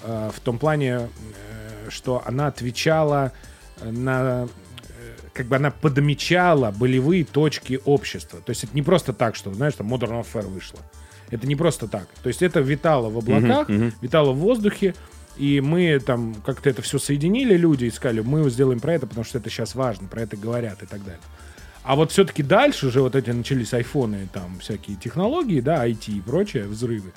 Э, 0.03 0.31
В 0.33 0.39
том 0.39 0.59
плане, 0.59 0.93
э, 0.93 1.89
что 1.89 2.23
она 2.25 2.47
отвечала 2.47 3.33
на... 3.83 4.47
Как 5.39 5.47
бы 5.47 5.55
она 5.55 5.71
подмечала 5.71 6.69
болевые 6.69 7.23
точки 7.23 7.79
общества. 7.85 8.41
То 8.45 8.49
есть 8.49 8.65
это 8.65 8.75
не 8.75 8.81
просто 8.81 9.13
так, 9.13 9.37
что, 9.37 9.53
знаешь, 9.53 9.73
там 9.75 9.87
Modern 9.87 10.21
Warfare 10.21 10.49
вышло. 10.49 10.81
Это 11.29 11.47
не 11.47 11.55
просто 11.55 11.87
так. 11.87 12.09
То 12.21 12.27
есть 12.27 12.41
это 12.41 12.59
витало 12.59 13.09
в 13.09 13.17
облаках, 13.17 13.69
витало 14.01 14.33
в 14.33 14.39
воздухе, 14.39 14.95
и 15.37 15.61
мы 15.61 15.97
там 15.99 16.35
как-то 16.45 16.69
это 16.69 16.81
все 16.81 16.99
соединили, 16.99 17.55
люди, 17.55 17.85
и 17.85 17.89
сказали, 17.89 18.19
мы 18.19 18.49
сделаем 18.49 18.81
про 18.81 18.95
это, 18.95 19.07
потому 19.07 19.23
что 19.23 19.37
это 19.37 19.49
сейчас 19.49 19.75
важно, 19.75 20.09
про 20.09 20.23
это 20.23 20.35
говорят 20.35 20.83
и 20.83 20.85
так 20.85 21.05
далее. 21.05 21.21
А 21.83 21.95
вот 21.95 22.11
все-таки 22.11 22.43
дальше 22.43 22.87
уже 22.87 23.01
вот 23.01 23.15
эти 23.15 23.29
начались 23.29 23.73
айфоны, 23.73 24.27
там 24.33 24.59
всякие 24.59 24.97
технологии, 24.97 25.61
да, 25.61 25.87
IT 25.87 26.11
и 26.11 26.19
прочее, 26.19 26.65
взрывы, 26.65 27.13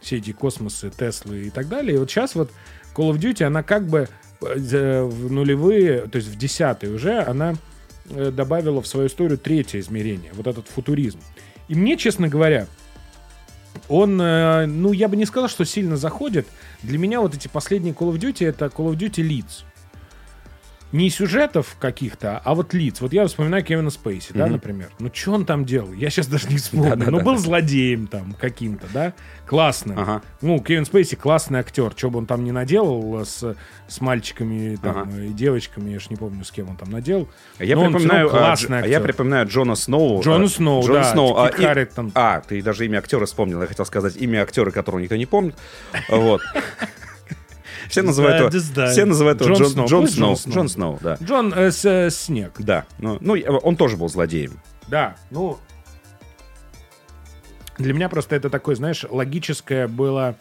все 0.00 0.16
эти 0.16 0.32
космосы, 0.32 0.90
Теслы 0.96 1.48
и 1.48 1.50
так 1.50 1.68
далее. 1.68 1.96
И 1.96 1.98
вот 1.98 2.10
сейчас 2.10 2.36
вот 2.36 2.50
Call 2.94 3.10
of 3.10 3.18
Duty, 3.18 3.44
она 3.44 3.62
как 3.62 3.86
бы 3.86 4.08
в 4.54 5.32
нулевые, 5.32 6.02
то 6.02 6.16
есть 6.16 6.28
в 6.28 6.36
десятые 6.36 6.92
уже, 6.92 7.20
она 7.20 7.54
э, 8.10 8.30
добавила 8.30 8.80
в 8.82 8.86
свою 8.86 9.08
историю 9.08 9.38
третье 9.38 9.80
измерение, 9.80 10.32
вот 10.34 10.46
этот 10.46 10.68
футуризм. 10.68 11.18
И 11.68 11.74
мне, 11.74 11.96
честно 11.96 12.28
говоря, 12.28 12.66
он, 13.88 14.20
э, 14.20 14.66
ну, 14.66 14.92
я 14.92 15.08
бы 15.08 15.16
не 15.16 15.26
сказал, 15.26 15.48
что 15.48 15.64
сильно 15.64 15.96
заходит. 15.96 16.46
Для 16.82 16.98
меня 16.98 17.20
вот 17.20 17.34
эти 17.34 17.48
последние 17.48 17.94
Call 17.94 18.12
of 18.12 18.18
Duty 18.18 18.46
это 18.46 18.66
Call 18.66 18.92
of 18.92 18.96
Duty 18.96 19.26
Leads. 19.26 19.64
Не 20.92 21.10
сюжетов 21.10 21.76
каких-то, 21.80 22.40
а 22.44 22.54
вот 22.54 22.72
лиц. 22.72 23.00
Вот 23.00 23.12
я 23.12 23.26
вспоминаю 23.26 23.64
Кевина 23.64 23.90
Спейси, 23.90 24.32
да, 24.32 24.46
например. 24.46 24.90
Ну, 25.00 25.10
что 25.12 25.32
он 25.32 25.44
там 25.44 25.64
делал? 25.64 25.92
Я 25.92 26.10
сейчас 26.10 26.28
даже 26.28 26.48
не 26.48 26.56
вспомню. 26.58 27.10
Ну, 27.10 27.20
был 27.22 27.36
злодеем 27.36 28.06
там 28.06 28.34
каким-то, 28.34 28.86
да? 28.94 29.12
Классным. 29.46 29.98
Ага. 29.98 30.22
Ну, 30.40 30.60
Кевин 30.60 30.84
Спейси 30.86 31.16
классный 31.16 31.58
актер. 31.60 31.92
Что 31.96 32.10
бы 32.10 32.18
он 32.18 32.26
там 32.26 32.44
не 32.44 32.52
наделал 32.52 33.24
с, 33.24 33.56
с 33.88 34.00
мальчиками 34.00 34.76
там, 34.76 35.08
Ага. 35.08 35.22
и 35.22 35.28
девочками, 35.28 35.90
я 35.90 35.98
ж 35.98 36.08
не 36.10 36.16
помню, 36.16 36.44
с 36.44 36.50
кем 36.52 36.68
он 36.70 36.76
там 36.76 36.90
наделал. 36.90 37.28
А 37.58 37.64
Я 37.64 37.76
Но 37.76 37.86
припоминаю, 37.86 38.28
а, 38.28 38.30
классный 38.30 38.76
а 38.76 38.80
актер. 38.80 38.92
я 38.92 39.00
припоминаю 39.00 39.46
Джона 39.48 39.74
Сноу. 39.74 40.22
Джона 40.22 40.44
а, 40.44 40.48
Сноу, 40.48 40.82
Джона 40.82 41.00
да, 41.00 41.12
Сноу. 41.12 41.36
А, 41.36 41.48
и- 41.48 41.86
а, 42.14 42.40
ты 42.40 42.62
даже 42.62 42.86
имя 42.86 42.98
актера 42.98 43.26
вспомнил. 43.26 43.60
Я 43.60 43.66
хотел 43.66 43.86
сказать 43.86 44.16
имя 44.16 44.42
актера, 44.42 44.70
которого 44.70 45.00
никто 45.00 45.16
не 45.16 45.26
помнит. 45.26 45.56
Вот. 46.08 46.40
Все 47.88 48.02
называют 48.02 48.40
его, 48.40 48.50
Да, 48.50 48.84
да. 48.86 48.92
все 48.92 49.04
называют 49.04 49.40
его 49.40 49.54
Джон 49.54 49.68
Сноу. 49.68 49.86
Джон 49.88 50.08
Сноу. 50.08 50.36
Джон 50.48 50.68
Сноу, 50.68 50.98
да. 51.02 51.16
Джон 51.22 51.52
э, 51.54 51.70
с- 51.70 51.84
э, 51.84 52.10
Снег. 52.10 52.52
Да. 52.58 52.86
Ну, 52.98 53.18
ну, 53.20 53.34
он 53.34 53.76
тоже 53.76 53.96
был 53.96 54.08
злодеем. 54.08 54.60
Да, 54.88 55.16
ну... 55.30 55.58
Для 57.78 57.92
меня 57.92 58.08
просто 58.08 58.34
это 58.36 58.48
такое, 58.48 58.74
знаешь, 58.74 59.04
логическое 59.08 59.86
было... 59.86 60.36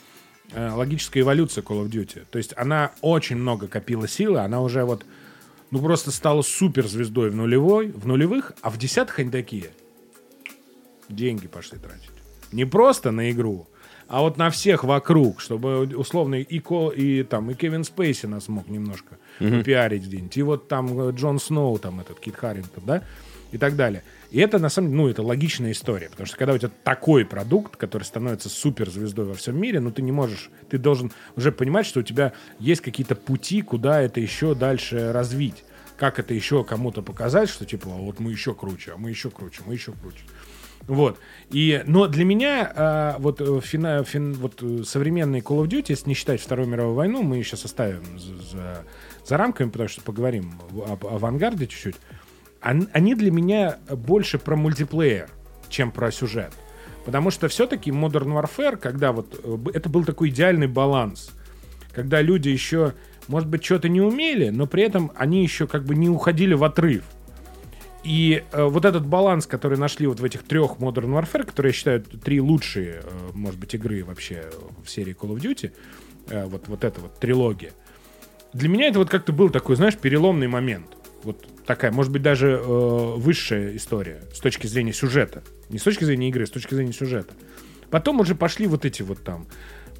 э, 0.53 0.71
логическая 0.71 1.21
эволюция 1.23 1.63
Call 1.63 1.83
of 1.85 1.89
Duty. 1.89 2.25
То 2.31 2.37
есть 2.37 2.53
она 2.55 2.91
очень 3.01 3.35
много 3.35 3.67
копила 3.67 4.07
силы, 4.07 4.39
она 4.39 4.61
уже 4.61 4.83
вот... 4.85 5.05
Ну, 5.71 5.81
просто 5.81 6.11
стала 6.11 6.41
суперзвездой 6.43 7.31
в 7.31 7.35
нулевой, 7.35 7.91
в 7.91 8.07
нулевых, 8.07 8.53
а 8.61 8.69
в 8.69 8.77
десятых 8.77 9.19
они 9.19 9.31
такие. 9.31 9.71
Деньги 11.09 11.47
пошли 11.47 11.77
тратить. 11.79 12.11
Не 12.51 12.65
просто 12.65 13.11
на 13.11 13.31
игру, 13.31 13.67
а 14.07 14.21
вот 14.21 14.37
на 14.37 14.49
всех 14.49 14.83
вокруг, 14.83 15.41
чтобы 15.41 15.83
условно 15.95 16.35
и, 16.35 16.59
Ко, 16.59 16.89
и, 16.89 17.23
там, 17.23 17.49
и 17.51 17.53
Кевин 17.55 17.83
Спейси 17.83 18.27
нас 18.27 18.47
мог 18.47 18.67
немножко 18.67 19.17
пиарить 19.39 20.05
где-нибудь. 20.05 20.37
И 20.37 20.41
вот 20.43 20.67
там 20.67 20.99
э, 20.99 21.11
Джон 21.11 21.39
Сноу, 21.39 21.77
там 21.79 21.99
этот 21.99 22.19
Кит 22.19 22.35
Харрингтон, 22.35 22.83
да, 22.85 23.03
и 23.51 23.57
так 23.57 23.75
далее. 23.75 24.03
И 24.31 24.39
это, 24.39 24.59
на 24.59 24.69
самом 24.69 24.89
деле, 24.89 25.01
ну, 25.01 25.09
это 25.09 25.23
логичная 25.23 25.71
история, 25.71 26.09
потому 26.09 26.27
что 26.27 26.37
когда 26.37 26.53
у 26.53 26.57
тебя 26.57 26.71
такой 26.83 27.25
продукт, 27.25 27.77
который 27.77 28.03
становится 28.03 28.49
суперзвездой 28.49 29.25
во 29.25 29.33
всем 29.33 29.59
мире, 29.59 29.79
ну, 29.79 29.91
ты 29.91 30.01
не 30.01 30.11
можешь, 30.11 30.49
ты 30.69 30.77
должен 30.77 31.11
уже 31.35 31.51
понимать, 31.51 31.85
что 31.85 32.01
у 32.01 32.03
тебя 32.03 32.33
есть 32.59 32.81
какие-то 32.81 33.15
пути, 33.15 33.61
куда 33.61 34.01
это 34.01 34.19
еще 34.19 34.55
дальше 34.55 35.11
развить. 35.13 35.63
Как 35.97 36.19
это 36.19 36.33
еще 36.33 36.65
кому-то 36.65 37.01
показать, 37.01 37.47
что 37.47 37.65
типа, 37.65 37.87
«А 37.89 37.97
вот 37.97 38.19
мы 38.19 38.31
еще 38.31 38.53
круче, 38.53 38.91
а 38.93 38.97
мы 38.97 39.09
еще 39.09 39.29
круче, 39.29 39.61
мы 39.65 39.73
еще 39.75 39.93
круче. 39.93 40.23
Вот. 40.87 41.19
И, 41.49 41.81
но 41.87 42.07
для 42.07 42.25
меня 42.25 42.71
а, 42.75 43.15
вот, 43.19 43.41
э, 43.41 43.59
фина- 43.61 44.03
фин- 44.03 44.33
вот 44.33 44.61
э, 44.61 44.83
современные 44.83 45.41
Call 45.41 45.63
of 45.63 45.67
Duty, 45.67 45.85
если 45.89 46.09
не 46.09 46.15
считать 46.15 46.41
Вторую 46.41 46.67
мировую 46.67 46.95
войну, 46.95 47.23
мы 47.23 47.41
сейчас 47.43 47.65
оставим 47.65 48.03
за, 48.19 48.35
за, 48.43 48.83
за 49.25 49.37
рамками, 49.37 49.69
потому 49.69 49.89
что 49.89 50.01
поговорим 50.01 50.53
об 50.87 51.05
авангарде 51.07 51.67
чуть-чуть. 51.67 51.95
Они 52.61 53.13
для 53.15 53.31
меня 53.31 53.77
больше 53.89 54.39
про 54.39 54.55
мультиплеер, 54.55 55.29
чем 55.69 55.91
про 55.91 56.11
сюжет. 56.11 56.51
Потому 57.05 57.29
что 57.29 57.47
все-таки 57.47 57.91
Modern 57.91 58.33
Warfare, 58.33 58.77
когда 58.77 59.11
вот 59.11 59.39
э, 59.43 59.57
это 59.73 59.89
был 59.89 60.03
такой 60.03 60.29
идеальный 60.29 60.67
баланс, 60.67 61.31
когда 61.93 62.21
люди 62.21 62.49
еще, 62.49 62.93
может 63.27 63.47
быть, 63.47 63.63
что-то 63.63 63.89
не 63.89 64.01
умели, 64.01 64.49
но 64.49 64.65
при 64.65 64.83
этом 64.83 65.11
они 65.15 65.43
еще 65.43 65.67
как 65.67 65.85
бы 65.85 65.95
не 65.95 66.09
уходили 66.09 66.55
в 66.55 66.63
отрыв. 66.63 67.03
И 68.05 68.43
э, 68.51 68.63
вот 68.63 68.85
этот 68.85 69.07
баланс, 69.07 69.47
который 69.47 69.79
нашли 69.79 70.05
вот 70.05 70.19
в 70.19 70.23
этих 70.23 70.43
трех 70.43 70.77
Modern 70.77 71.09
Warfare, 71.09 71.43
которые 71.43 71.71
я 71.71 71.73
считаю 71.73 72.01
три 72.01 72.39
лучшие, 72.39 73.01
э, 73.03 73.29
может 73.33 73.59
быть, 73.59 73.73
игры 73.73 74.03
вообще 74.03 74.45
в 74.83 74.89
серии 74.89 75.15
Call 75.19 75.35
of 75.35 75.41
Duty, 75.41 75.71
э, 76.29 76.45
вот, 76.45 76.67
вот 76.67 76.83
эта 76.83 77.01
вот 77.01 77.19
трилогия, 77.19 77.71
для 78.53 78.69
меня 78.69 78.89
это 78.89 78.99
вот 78.99 79.09
как-то 79.09 79.33
был 79.33 79.49
такой, 79.49 79.75
знаешь, 79.75 79.97
переломный 79.97 80.47
момент. 80.47 80.85
Вот 81.23 81.43
такая, 81.65 81.91
может 81.91 82.11
быть, 82.11 82.21
даже 82.21 82.61
э, 82.63 83.13
высшая 83.17 83.75
история 83.75 84.21
с 84.31 84.39
точки 84.39 84.67
зрения 84.67 84.93
сюжета. 84.93 85.43
Не 85.69 85.79
с 85.79 85.83
точки 85.83 86.03
зрения 86.03 86.29
игры, 86.29 86.43
а 86.43 86.47
с 86.47 86.51
точки 86.51 86.75
зрения 86.75 86.93
сюжета. 86.93 87.33
Потом 87.89 88.19
уже 88.19 88.35
пошли 88.35 88.67
вот 88.67 88.85
эти 88.85 89.01
вот 89.01 89.23
там 89.23 89.47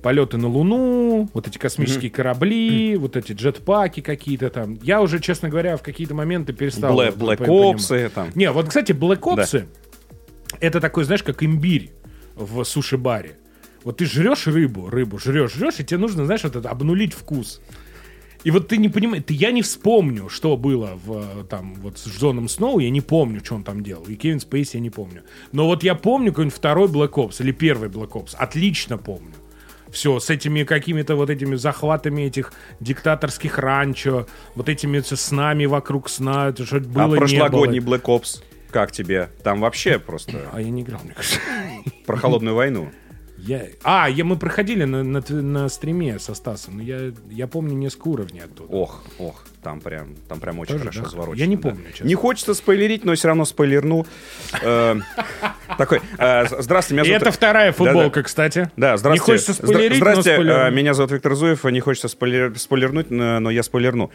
полеты 0.06 0.38
на 0.38 0.48
Луну, 0.48 1.28
вот 1.34 1.48
эти 1.48 1.58
космические 1.58 2.12
корабли, 2.12 2.96
вот 2.96 3.18
эти 3.18 3.32
джетпаки 3.32 4.02
какие-то 4.02 4.52
там. 4.52 4.78
Я 4.84 5.02
уже, 5.02 5.20
честно 5.20 5.50
говоря, 5.50 5.78
в 5.78 5.82
какие-то 5.82 6.14
моменты 6.14 6.54
перестал... 6.54 6.96
Блэ- 6.96 7.10
вот, 7.10 7.18
Black 7.18 7.38
по- 7.38 7.46
понимать. 7.46 7.82
Ops 7.82 8.10
там. 8.10 8.28
Не, 8.36 8.52
вот, 8.52 8.68
кстати, 8.68 8.92
Black 8.92 9.22
Ops 9.22 9.66
это 10.60 10.80
такой, 10.80 11.06
знаешь, 11.06 11.24
как 11.24 11.42
имбирь 11.42 11.90
в 12.36 12.64
суши-баре. 12.64 13.40
Вот 13.84 13.98
ты 13.98 14.06
жрешь 14.06 14.46
рыбу, 14.46 14.92
рыбу 14.92 15.18
жрешь, 15.18 15.56
жрешь, 15.56 15.80
и 15.80 15.84
тебе 15.84 15.98
нужно, 15.98 16.26
знаешь, 16.26 16.44
вот 16.44 16.56
это 16.56 16.70
обнулить 16.70 17.14
вкус. 17.14 17.60
И 18.44 18.52
вот 18.52 18.68
ты 18.68 18.78
не 18.78 18.90
понимаешь, 18.90 19.24
ты, 19.26 19.34
я 19.34 19.50
не 19.50 19.64
вспомню, 19.64 20.30
что 20.30 20.56
было 20.56 21.00
в, 21.04 21.46
там, 21.46 21.74
вот 21.82 21.98
с 21.98 22.08
Джоном 22.08 22.48
Сноу, 22.48 22.78
я 22.78 22.92
не 22.92 23.02
помню, 23.02 23.42
что 23.44 23.56
он 23.56 23.64
там 23.64 23.82
делал. 23.82 24.04
И 24.04 24.14
Кевин 24.14 24.40
Спейси 24.40 24.76
я 24.76 24.82
не 24.82 24.92
помню. 24.92 25.24
Но 25.52 25.66
вот 25.66 25.82
я 25.82 25.96
помню 25.96 26.30
какой-нибудь 26.30 26.56
второй 26.56 26.90
Black 26.90 27.14
Ops 27.14 27.38
или 27.40 27.52
первый 27.52 27.90
Black 27.90 28.12
Ops. 28.12 28.36
Отлично 28.36 29.00
помню. 29.00 29.34
Все, 29.96 30.20
с 30.20 30.30
этими 30.30 30.64
какими-то 30.66 31.16
вот 31.16 31.30
этими 31.30 31.56
захватами 31.56 32.24
этих 32.24 32.52
диктаторских 32.82 33.58
ранчо, 33.58 34.28
вот 34.54 34.68
этими 34.68 35.00
с- 35.00 35.16
снами 35.16 35.66
вокруг 35.68 36.10
сна, 36.10 36.50
это 36.50 36.66
что 36.66 36.82
было, 36.82 37.06
а 37.06 37.18
прошлогодний. 37.18 37.80
Black 37.80 38.02
Ops, 38.02 38.44
как 38.72 38.92
тебе? 38.92 39.30
Там 39.42 39.62
вообще 39.62 39.98
просто 39.98 40.50
А 40.52 40.60
я 40.60 40.70
не 40.70 40.82
играл, 40.82 41.00
мне 41.06 41.14
кажется. 41.14 41.40
про 42.06 42.18
холодную 42.18 42.58
войну. 42.58 42.92
Я... 43.38 43.68
А, 43.84 44.10
я, 44.10 44.26
мы 44.26 44.36
проходили 44.36 44.84
на, 44.84 45.02
на, 45.02 45.24
на 45.30 45.70
стриме 45.70 46.20
со 46.20 46.34
Стасом, 46.34 46.76
но 46.76 46.84
я, 46.84 47.14
я 47.30 47.48
помню 47.48 47.74
несколько 47.76 48.10
уровней 48.10 48.42
оттуда. 48.42 48.74
Ох, 48.74 49.02
ох, 49.18 49.46
там 49.66 49.82
прям, 49.82 50.16
там 50.30 50.40
прям 50.40 50.60
очень 50.60 50.74
Тоже, 50.74 50.84
хорошо 50.84 51.02
да? 51.02 51.10
заворочено. 51.10 51.42
Я 51.42 51.48
не 51.48 51.56
да. 51.56 51.62
помню, 51.64 51.86
честно. 51.90 52.06
Не 52.08 52.14
хочется 52.14 52.54
спойлерить, 52.54 53.04
но 53.04 53.16
все 53.16 53.30
равно 53.30 53.46
спойлерну. 53.46 54.06
Э, 54.62 54.96
Такой, 55.80 56.02
э, 56.20 56.44
здравствуйте, 56.62 57.02
меня 57.02 57.06
зовут... 57.06 57.22
это 57.24 57.32
вторая 57.32 57.72
футболка, 57.72 58.22
кстати. 58.22 58.70
Да, 58.78 58.96
здравствуйте. 58.96 59.32
Не 59.32 59.38
хочется 59.38 59.54
спойлерить, 59.54 59.98
Здрасте, 59.98 60.36
э, 60.36 60.70
меня 60.72 60.94
зовут 60.94 61.12
Виктор 61.14 61.34
Зуев, 61.34 61.64
не 61.64 61.80
хочется 61.80 62.08
спойлер- 62.08 62.56
спойлернуть, 62.58 63.10
но 63.10 63.50
я 63.50 63.64
спойлерну. 63.64 64.12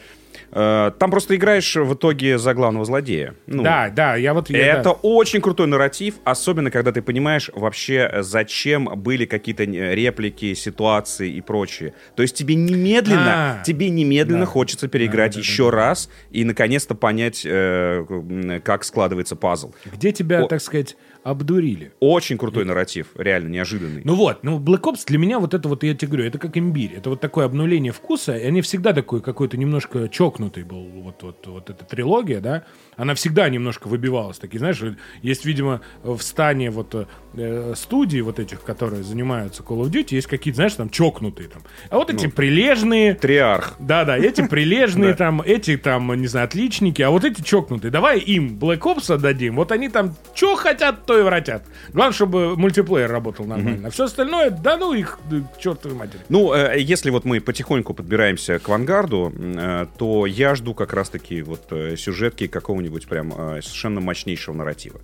Там 0.53 1.11
просто 1.11 1.37
играешь 1.37 1.77
в 1.77 1.95
итоге 1.95 2.39
за 2.39 2.55
главного 2.55 2.85
злодея. 2.85 3.35
Ну, 3.47 3.63
Да, 3.63 3.89
да, 3.91 4.17
я 4.17 4.35
вот... 4.35 4.51
я- 4.51 4.59
Это 4.79 4.83
да. 4.85 4.91
очень 4.93 5.41
крутой 5.41 5.67
нарратив, 5.67 6.15
особенно 6.25 6.71
когда 6.71 6.93
ты 6.93 7.03
понимаешь 7.03 7.51
вообще, 7.55 8.19
зачем 8.21 8.85
были 8.97 9.27
какие-то 9.27 9.65
реплики, 9.65 10.55
ситуации 10.55 11.31
и 11.31 11.41
прочее. 11.41 11.93
То 12.17 12.23
есть 12.23 12.37
тебе 12.37 12.55
немедленно, 12.57 13.61
А, 13.61 13.63
тебе 13.65 13.91
немедленно 13.91 14.41
да. 14.41 14.47
хочется 14.47 14.89
переиграть 14.89 15.40
Да, 15.41 15.53
еще 15.53 15.71
да. 15.71 15.77
раз 15.77 16.11
и 16.31 16.45
наконец-то 16.45 16.95
понять, 16.95 17.43
э, 17.45 18.61
как 18.65 18.85
складывается 18.85 19.37
пазл. 19.37 19.73
Где 19.93 20.13
тебя, 20.13 20.45
О. 20.45 20.49
так 20.49 20.61
сказать, 20.61 20.97
обдурили? 21.23 21.93
Очень 22.01 22.39
крутой 22.39 22.65
нарратив, 22.65 23.09
реально 23.15 23.49
неожиданный. 23.49 24.03
Ну 24.05 24.15
вот, 24.15 24.43
ну 24.43 24.59
Black 24.59 24.83
Ops 24.83 25.03
для 25.07 25.19
меня 25.19 25.39
вот 25.39 25.55
это 25.55 25.69
вот, 25.69 25.83
я 25.83 25.95
тебе 25.95 26.09
говорю, 26.09 26.27
это 26.27 26.39
как 26.39 26.57
имбирь. 26.57 26.93
Это 26.95 27.11
вот 27.11 27.21
такое 27.21 27.47
обнуление 27.47 27.93
вкуса, 27.93 28.37
и 28.37 28.45
они 28.45 28.63
всегда 28.63 28.93
такой 28.93 29.21
какой-то 29.21 29.57
немножко 29.57 30.09
чокнутый 30.09 30.65
был, 30.65 30.85
вот, 30.85 31.23
вот, 31.23 31.47
вот 31.47 31.71
эта 31.71 31.85
трилогия, 31.85 32.41
да, 32.41 32.65
она 33.01 33.15
всегда 33.15 33.49
немножко 33.49 33.89
выбивалась. 33.89 34.39
Такие, 34.39 34.59
знаешь, 34.59 34.83
есть, 35.23 35.47
видимо, 35.47 35.81
в 36.03 36.21
стане 36.21 36.71
вот 36.71 36.95
э, 37.33 37.73
студий 37.75 38.21
вот 38.21 38.39
этих, 38.39 38.63
которые 38.63 39.03
занимаются 39.03 39.63
Call 39.63 39.81
of 39.81 39.91
Duty, 39.91 40.09
есть 40.17 40.27
какие-то, 40.27 40.57
знаешь, 40.57 40.75
там 40.75 40.91
чокнутые 40.91 41.49
там. 41.49 41.63
А 41.89 41.97
вот 41.97 42.11
эти 42.11 42.27
прилежные, 42.27 43.15
Триарх. 43.15 43.77
да-да, 43.79 44.19
эти 44.19 44.47
прилежные 44.47 45.15
там, 45.17 45.41
эти 45.41 45.79
там, 45.79 46.13
не 46.21 46.27
знаю, 46.27 46.45
отличники, 46.45 47.01
а 47.01 47.09
вот 47.09 47.25
эти 47.25 47.41
чокнутые. 47.41 47.91
Давай 47.91 48.19
им 48.19 48.59
Black 48.59 48.81
Ops 48.81 49.15
отдадим. 49.15 49.57
Вот 49.57 49.73
они 49.73 49.89
там 49.89 50.15
что 50.35 50.55
хотят, 50.57 51.07
то 51.07 51.19
и 51.19 51.23
вратят. 51.23 51.65
Главное, 51.95 52.13
чтобы 52.13 52.55
мультиплеер 52.55 53.11
работал 53.11 53.47
нормально. 53.47 53.89
А 53.89 53.91
все 53.91 54.05
остальное, 54.05 54.51
да 54.51 54.77
ну 54.77 54.93
их, 54.93 55.19
к 55.57 55.59
чертовой 55.59 55.97
матери. 55.97 56.21
Ну, 56.29 56.53
э, 56.53 56.79
если 56.79 57.09
вот 57.09 57.25
мы 57.25 57.41
потихоньку 57.41 57.95
подбираемся 57.95 58.59
к 58.59 58.69
Вангарду, 58.69 59.33
э, 59.35 59.87
то 59.97 60.27
я 60.27 60.55
жду 60.55 60.75
как 60.75 60.93
раз-таки 60.93 61.41
вот 61.41 61.63
э, 61.71 61.97
сюжетки 61.97 62.47
какого-нибудь 62.47 62.90
прям 63.07 63.33
э, 63.37 63.63
совершенно 63.63 64.01
мощнейшего 64.01 64.55
нарратива. 64.55 65.01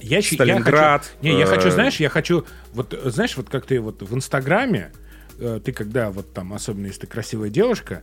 Я, 0.00 0.22
Сталинград, 0.22 1.02
Я 1.04 1.18
хочу, 1.20 1.22
не, 1.22 1.38
я 1.38 1.44
э, 1.44 1.46
хочу, 1.46 1.70
знаешь, 1.70 1.96
я 1.96 2.08
хочу, 2.08 2.44
вот 2.72 2.94
э, 2.94 3.10
знаешь, 3.10 3.36
вот 3.36 3.48
как 3.50 3.66
ты 3.66 3.80
вот 3.80 4.02
в 4.02 4.14
Инстаграме, 4.14 4.92
э, 5.38 5.60
ты 5.64 5.72
когда 5.72 6.10
вот 6.10 6.32
там, 6.32 6.52
особенно 6.52 6.86
если 6.86 7.00
ты 7.02 7.06
красивая 7.06 7.50
девушка, 7.50 8.02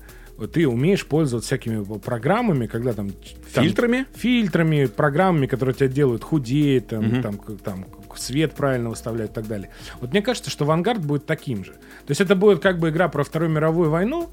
ты 0.54 0.68
умеешь 0.68 1.06
пользоваться 1.06 1.48
всякими 1.48 1.84
программами, 1.98 2.68
когда 2.68 2.94
там... 2.94 3.10
там 3.54 3.64
Фильтрами? 3.64 4.06
фильтрами, 4.16 4.86
программами, 4.86 5.48
которые 5.48 5.74
тебя 5.74 5.88
делают 5.88 6.24
худее, 6.24 6.80
там, 6.82 7.24
там, 7.24 7.38
к- 7.40 7.58
там, 7.64 7.86
к- 7.86 8.18
свет 8.18 8.54
правильно 8.54 8.90
выставляют 8.90 9.32
и 9.32 9.34
так 9.34 9.48
далее. 9.48 9.72
Вот 10.00 10.12
мне 10.12 10.22
кажется, 10.22 10.52
что 10.52 10.66
Вангард 10.66 11.04
будет 11.04 11.26
таким 11.26 11.66
же. 11.66 11.72
То 11.72 12.10
есть 12.10 12.22
это 12.22 12.36
будет 12.36 12.62
как 12.62 12.78
бы 12.78 12.90
игра 12.90 13.08
про 13.08 13.24
Вторую 13.24 13.50
мировую 13.50 13.90
войну, 13.90 14.30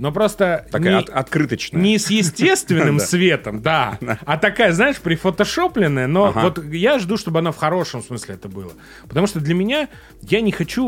но 0.00 0.12
просто 0.12 0.66
Такая 0.70 0.94
не, 0.94 0.98
от- 1.00 1.10
открыточная. 1.10 1.80
не 1.80 1.98
с 1.98 2.10
естественным 2.10 2.98
светом, 3.00 3.60
да, 3.60 3.98
а 4.24 4.38
такая, 4.38 4.72
знаешь, 4.72 4.98
прифотошопленная, 4.98 6.06
но 6.06 6.32
вот 6.32 6.64
я 6.72 6.98
жду, 6.98 7.18
чтобы 7.18 7.40
она 7.40 7.52
в 7.52 7.56
хорошем 7.58 8.02
смысле 8.02 8.34
это 8.36 8.48
было. 8.48 8.72
Потому 9.06 9.26
что 9.26 9.40
для 9.40 9.54
меня, 9.54 9.88
я 10.22 10.40
не 10.40 10.52
хочу 10.52 10.84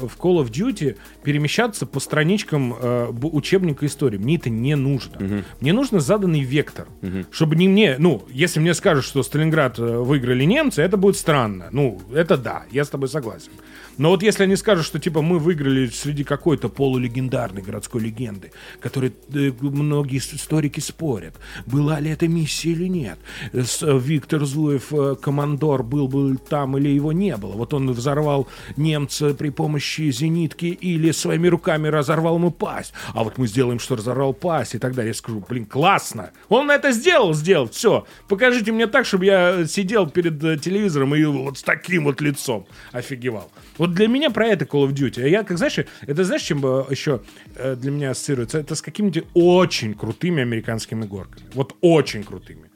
э, 0.00 0.06
в 0.06 0.16
Call 0.18 0.42
of 0.42 0.50
Duty 0.50 0.96
перемещаться 1.22 1.84
по 1.84 2.00
страничкам 2.00 2.74
э, 2.80 3.12
учебника 3.22 3.84
истории. 3.84 4.16
Мне 4.16 4.36
это 4.36 4.48
не 4.48 4.74
нужно. 4.76 5.44
Мне 5.60 5.72
нужно 5.74 6.00
заданный 6.00 6.40
вектор. 6.40 6.86
Чтобы 7.30 7.54
не 7.56 7.68
мне, 7.68 7.96
ну, 7.98 8.24
если 8.30 8.60
мне 8.60 8.72
скажут, 8.72 9.04
что 9.04 9.22
Сталинград 9.22 9.78
э, 9.78 9.82
выиграли 9.82 10.44
немцы, 10.44 10.80
это 10.80 10.96
будет 10.96 11.16
странно. 11.16 11.68
Ну, 11.70 12.00
это 12.14 12.38
да, 12.38 12.64
я 12.70 12.84
с 12.84 12.88
тобой 12.88 13.08
согласен. 13.10 13.52
Но 13.98 14.10
вот 14.10 14.22
если 14.22 14.44
они 14.44 14.56
скажут, 14.56 14.86
что 14.86 14.98
типа 14.98 15.22
мы 15.22 15.38
выиграли 15.38 15.88
среди 15.88 16.24
какой-то 16.24 16.68
полулегендарной 16.68 17.62
городской 17.62 18.00
легенды, 18.02 18.52
которой 18.80 19.12
э, 19.34 19.52
многие 19.60 20.18
историки 20.18 20.80
спорят, 20.80 21.34
была 21.66 22.00
ли 22.00 22.10
эта 22.10 22.28
миссия 22.28 22.70
или 22.70 22.86
нет, 22.88 23.18
с- 23.52 23.82
э, 23.82 23.98
Виктор 23.98 24.44
Зуев, 24.44 24.92
э, 24.92 25.16
командор, 25.20 25.82
был 25.82 26.08
бы 26.08 26.36
там 26.48 26.78
или 26.78 26.88
его 26.88 27.12
не 27.12 27.36
было, 27.36 27.52
вот 27.52 27.74
он 27.74 27.90
взорвал 27.92 28.48
немца 28.76 29.34
при 29.34 29.50
помощи 29.50 30.10
зенитки 30.10 30.66
или 30.66 31.10
своими 31.10 31.48
руками 31.48 31.88
разорвал 31.88 32.36
ему 32.36 32.50
пасть, 32.50 32.92
а 33.14 33.24
вот 33.24 33.36
мы 33.38 33.46
сделаем, 33.48 33.78
что 33.78 33.96
разорвал 33.96 34.32
пасть 34.32 34.74
и 34.74 34.78
так 34.78 34.94
далее. 34.94 35.10
Я 35.10 35.14
скажу, 35.14 35.44
блин, 35.48 35.66
классно, 35.66 36.30
он 36.48 36.70
это 36.70 36.92
сделал, 36.92 37.34
сделал, 37.34 37.68
все, 37.68 38.06
покажите 38.28 38.72
мне 38.72 38.86
так, 38.86 39.06
чтобы 39.06 39.24
я 39.26 39.66
сидел 39.66 40.08
перед 40.08 40.42
э, 40.44 40.56
телевизором 40.58 41.14
и 41.14 41.24
вот 41.24 41.58
с 41.58 41.62
таким 41.62 42.04
вот 42.04 42.20
лицом 42.20 42.66
офигевал. 42.92 43.50
Вот 43.76 43.87
для 43.88 44.08
меня 44.08 44.30
про 44.30 44.46
это 44.46 44.64
Call 44.64 44.88
of 44.88 44.92
Duty. 44.92 45.22
А 45.22 45.28
я, 45.28 45.42
как 45.42 45.58
знаешь, 45.58 45.78
это 46.06 46.24
знаешь, 46.24 46.42
чем 46.42 46.64
э, 46.64 46.84
еще 46.90 47.20
э, 47.56 47.76
для 47.76 47.90
меня 47.90 48.10
ассоциируется? 48.10 48.58
Это 48.58 48.74
с 48.74 48.82
какими-то 48.82 49.22
очень 49.34 49.94
крутыми 49.94 50.42
американскими 50.42 51.04
горками. 51.04 51.46
Вот 51.54 51.76
очень 51.80 52.24
крутыми. 52.24 52.70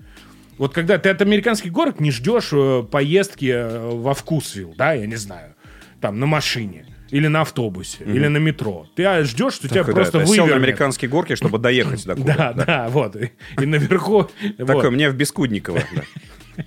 Вот 0.59 0.75
когда 0.75 0.99
ты 0.99 1.09
от 1.09 1.23
американских 1.23 1.73
горок 1.73 2.01
не 2.01 2.11
ждешь 2.11 2.51
э, 2.53 2.83
поездки 2.91 3.95
во 3.95 4.15
Вкусвилл, 4.15 4.75
да, 4.77 4.93
я 4.93 5.07
не 5.07 5.17
знаю, 5.17 5.55
там 6.01 6.19
на 6.19 6.27
машине 6.27 6.87
или 7.11 7.27
на 7.29 7.43
автобусе, 7.43 8.05
или 8.05 8.27
на 8.27 8.39
метро. 8.39 8.87
Ты 8.95 9.05
а, 9.05 9.23
ждешь, 9.23 9.55
что 9.55 9.69
тебя 9.69 9.81
Такой, 9.81 9.95
да, 9.95 10.01
просто 10.01 10.21
ты 10.21 10.27
сел 10.27 10.37
на 10.37 10.43
вывернет. 10.45 10.65
американские 10.65 11.11
горки, 11.11 11.35
чтобы 11.35 11.59
доехать 11.59 12.07
до 12.07 12.15
Да, 12.15 12.53
да, 12.55 12.89
вот. 12.89 13.17
И, 13.17 13.31
наверху... 13.67 14.31
Такой, 14.57 14.75
вот. 14.75 14.91
мне 14.91 15.11
в 15.11 15.15
Бескудниково. 15.15 15.83
да. 15.95 16.03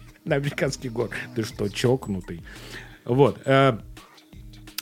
на 0.26 0.36
американский 0.36 0.90
гор. 0.90 1.10
Ты 1.36 1.44
что, 1.44 1.70
чокнутый? 1.70 2.44
Вот. 3.06 3.40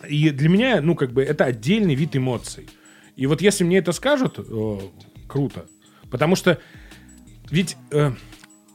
И 0.07 0.29
для 0.29 0.49
меня, 0.49 0.81
ну, 0.81 0.95
как 0.95 1.13
бы, 1.13 1.23
это 1.23 1.45
отдельный 1.45 1.95
вид 1.95 2.15
эмоций. 2.15 2.67
И 3.15 3.25
вот 3.25 3.41
если 3.41 3.63
мне 3.63 3.77
это 3.77 3.91
скажут, 3.91 4.39
э, 4.39 4.79
круто. 5.27 5.65
Потому 6.09 6.35
что 6.35 6.59
ведь 7.49 7.77
э, 7.91 8.11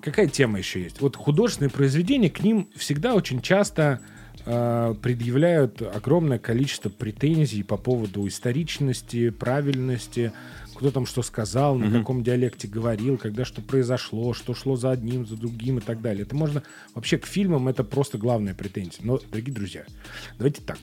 какая 0.01 0.29
тема 0.29 0.59
еще 0.59 0.83
есть? 0.83 1.01
Вот 1.01 1.17
художественные 1.17 1.71
произведения, 1.71 2.31
к 2.31 2.41
ним 2.41 2.69
всегда 2.77 3.15
очень 3.15 3.41
часто 3.41 4.01
э, 4.45 4.95
предъявляют 5.03 5.83
огромное 5.83 6.39
количество 6.39 6.89
претензий 6.89 7.63
по 7.63 7.77
поводу 7.77 8.27
историчности, 8.27 9.31
правильности, 9.31 10.33
кто 10.75 10.93
там 10.93 11.07
что 11.07 11.23
сказал, 11.23 11.75
на 11.75 11.91
каком 11.91 12.23
диалекте 12.23 12.69
говорил, 12.69 13.19
когда 13.19 13.45
что 13.45 13.61
произошло, 13.61 14.33
что 14.33 14.55
шло 14.55 14.77
за 14.77 14.93
одним, 14.93 15.27
за 15.27 15.37
другим 15.37 15.79
и 15.79 15.81
так 15.81 16.01
далее. 16.01 16.23
Это 16.23 16.37
можно... 16.37 16.63
Вообще 16.95 17.19
к 17.19 17.27
фильмам 17.27 17.67
это 17.67 17.83
просто 17.83 18.17
главная 18.17 18.55
претензия. 18.55 19.01
Но, 19.03 19.19
дорогие 19.31 19.55
друзья, 19.55 19.85
давайте 20.39 20.63
так. 20.63 20.79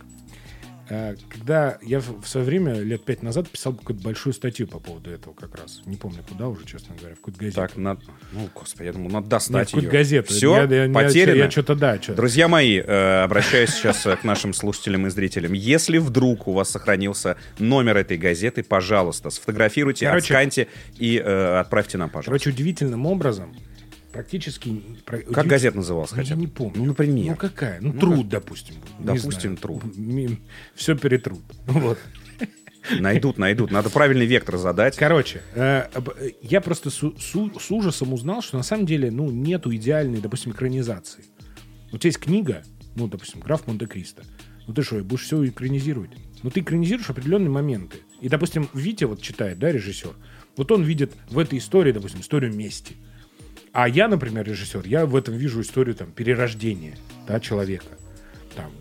Э, 0.90 1.16
Когда 1.30 1.78
я 1.82 2.00
в 2.00 2.26
свое 2.28 2.46
время, 2.46 2.74
лет 2.80 3.04
пять 3.04 3.24
назад, 3.24 3.50
писал 3.50 3.74
какую-то 3.74 4.04
большую 4.04 4.34
статью 4.34 4.68
по 4.68 4.80
поводу 4.80 5.10
этого 5.10 5.34
как 5.34 5.56
раз. 5.56 5.82
Не 5.86 5.96
помню, 5.98 6.20
куда 6.30 6.48
уже, 6.48 6.64
честно 6.66 6.96
говоря, 6.96 7.16
в 7.16 7.18
какую-то 7.18 7.40
газету. 7.40 7.56
Так, 7.62 7.76
надо... 7.78 8.02
Ну, 8.34 8.50
господи, 8.54 8.86
я 8.88 8.94
думал, 8.94 9.10
надо 9.10 9.24
Нет, 9.26 9.30
достать 9.30 9.68
в 9.70 9.72
какую-то 9.72 9.88
ее. 9.88 9.92
газету. 10.00 10.34
Все, 10.34 10.56
Я- 10.56 10.64
я- 10.64 10.86
я- 10.86 10.94
потеряно. 10.94 11.38
Я, 11.38 11.50
что-то, 11.52 11.76
да, 11.76 12.00
что 12.02 12.14
Друзья 12.14 12.48
мои, 12.48 12.78
э, 12.80 13.24
обращаюсь 13.24 13.72
сейчас 13.72 14.06
э, 14.06 14.16
к 14.16 14.24
нашим 14.24 14.54
слушателям 14.54 15.08
и 15.08 15.10
зрителям. 15.10 15.54
Если 15.54 15.98
вдруг 15.98 16.48
у 16.48 16.54
вас 16.54 16.70
сохранился 16.70 17.38
номер 17.58 17.98
этой 17.98 18.18
газеты, 18.18 18.62
пожалуйста, 18.64 19.32
сфотографируйте, 19.32 20.06
Короче- 20.06 20.34
отсканьте 20.34 20.68
и 21.00 21.18
э, 21.18 21.60
отправьте 21.60 21.98
нам, 21.98 22.10
пожалуйста. 22.10 22.30
Короче, 22.30 22.50
удивительным 22.52 23.06
образом, 23.08 23.56
практически... 24.16 24.82
Как 25.06 25.46
газета 25.46 25.78
называлась 25.78 26.12
Ну, 26.12 26.18
хотя 26.18 26.30
Я 26.30 26.36
бы? 26.36 26.42
не 26.42 26.48
помню. 26.48 26.74
Ну, 26.78 26.86
например. 26.86 27.32
Ну, 27.32 27.36
какая? 27.36 27.80
Ну, 27.82 27.94
труд, 27.94 28.30
допустим. 28.30 28.76
Допустим. 29.00 29.58
«Труд». 29.58 29.84
Все 30.74 30.96
перетрут. 30.96 31.42
Вот. 31.68 31.98
Найдут, 33.00 33.40
найдут. 33.40 33.72
Надо 33.72 33.90
правильный 33.90 34.28
вектор 34.28 34.58
задать. 34.58 34.96
Короче, 34.96 35.42
э, 35.56 35.88
э, 35.96 36.30
я 36.44 36.62
просто 36.62 36.92
с, 36.92 37.00
с- 37.00 37.72
ужасом 37.72 38.14
узнал, 38.14 38.44
что 38.44 38.58
на 38.58 38.64
самом 38.64 38.86
деле, 38.86 39.10
ну, 39.10 39.32
нету 39.32 39.76
идеальной, 39.76 40.22
допустим, 40.22 40.52
экранизации. 40.52 41.26
У 41.92 41.98
тебя 41.98 42.10
есть 42.10 42.20
книга, 42.20 42.62
ну, 42.96 43.08
допустим, 43.08 43.40
«Граф 43.40 43.66
Монте-Кристо». 43.66 44.24
Ну 44.68 44.74
ты 44.74 44.84
что, 44.84 44.98
будешь 45.04 45.24
все 45.24 45.44
экранизировать? 45.46 46.12
Ну 46.44 46.50
ты 46.52 46.60
экранизируешь 46.60 47.10
определенные 47.10 47.50
моменты. 47.50 47.98
И, 48.22 48.30
допустим, 48.30 48.70
Витя 48.74 49.06
вот 49.06 49.22
читает, 49.22 49.58
да, 49.60 49.72
режиссер. 49.72 50.14
Вот 50.58 50.72
он 50.72 50.84
видит 50.84 51.12
в 51.30 51.40
этой 51.40 51.58
истории, 51.60 51.92
допустим, 51.92 52.22
историю 52.22 52.54
мести. 52.54 52.96
А 53.78 53.90
я, 53.90 54.08
например, 54.08 54.46
режиссер, 54.48 54.84
я 54.86 55.06
в 55.06 55.16
этом 55.18 55.36
вижу 55.36 55.60
историю 55.60 55.96
там 55.96 56.12
перерождения, 56.12 56.96
да, 57.28 57.42
человека. 57.42 57.86
Там, 58.56 58.72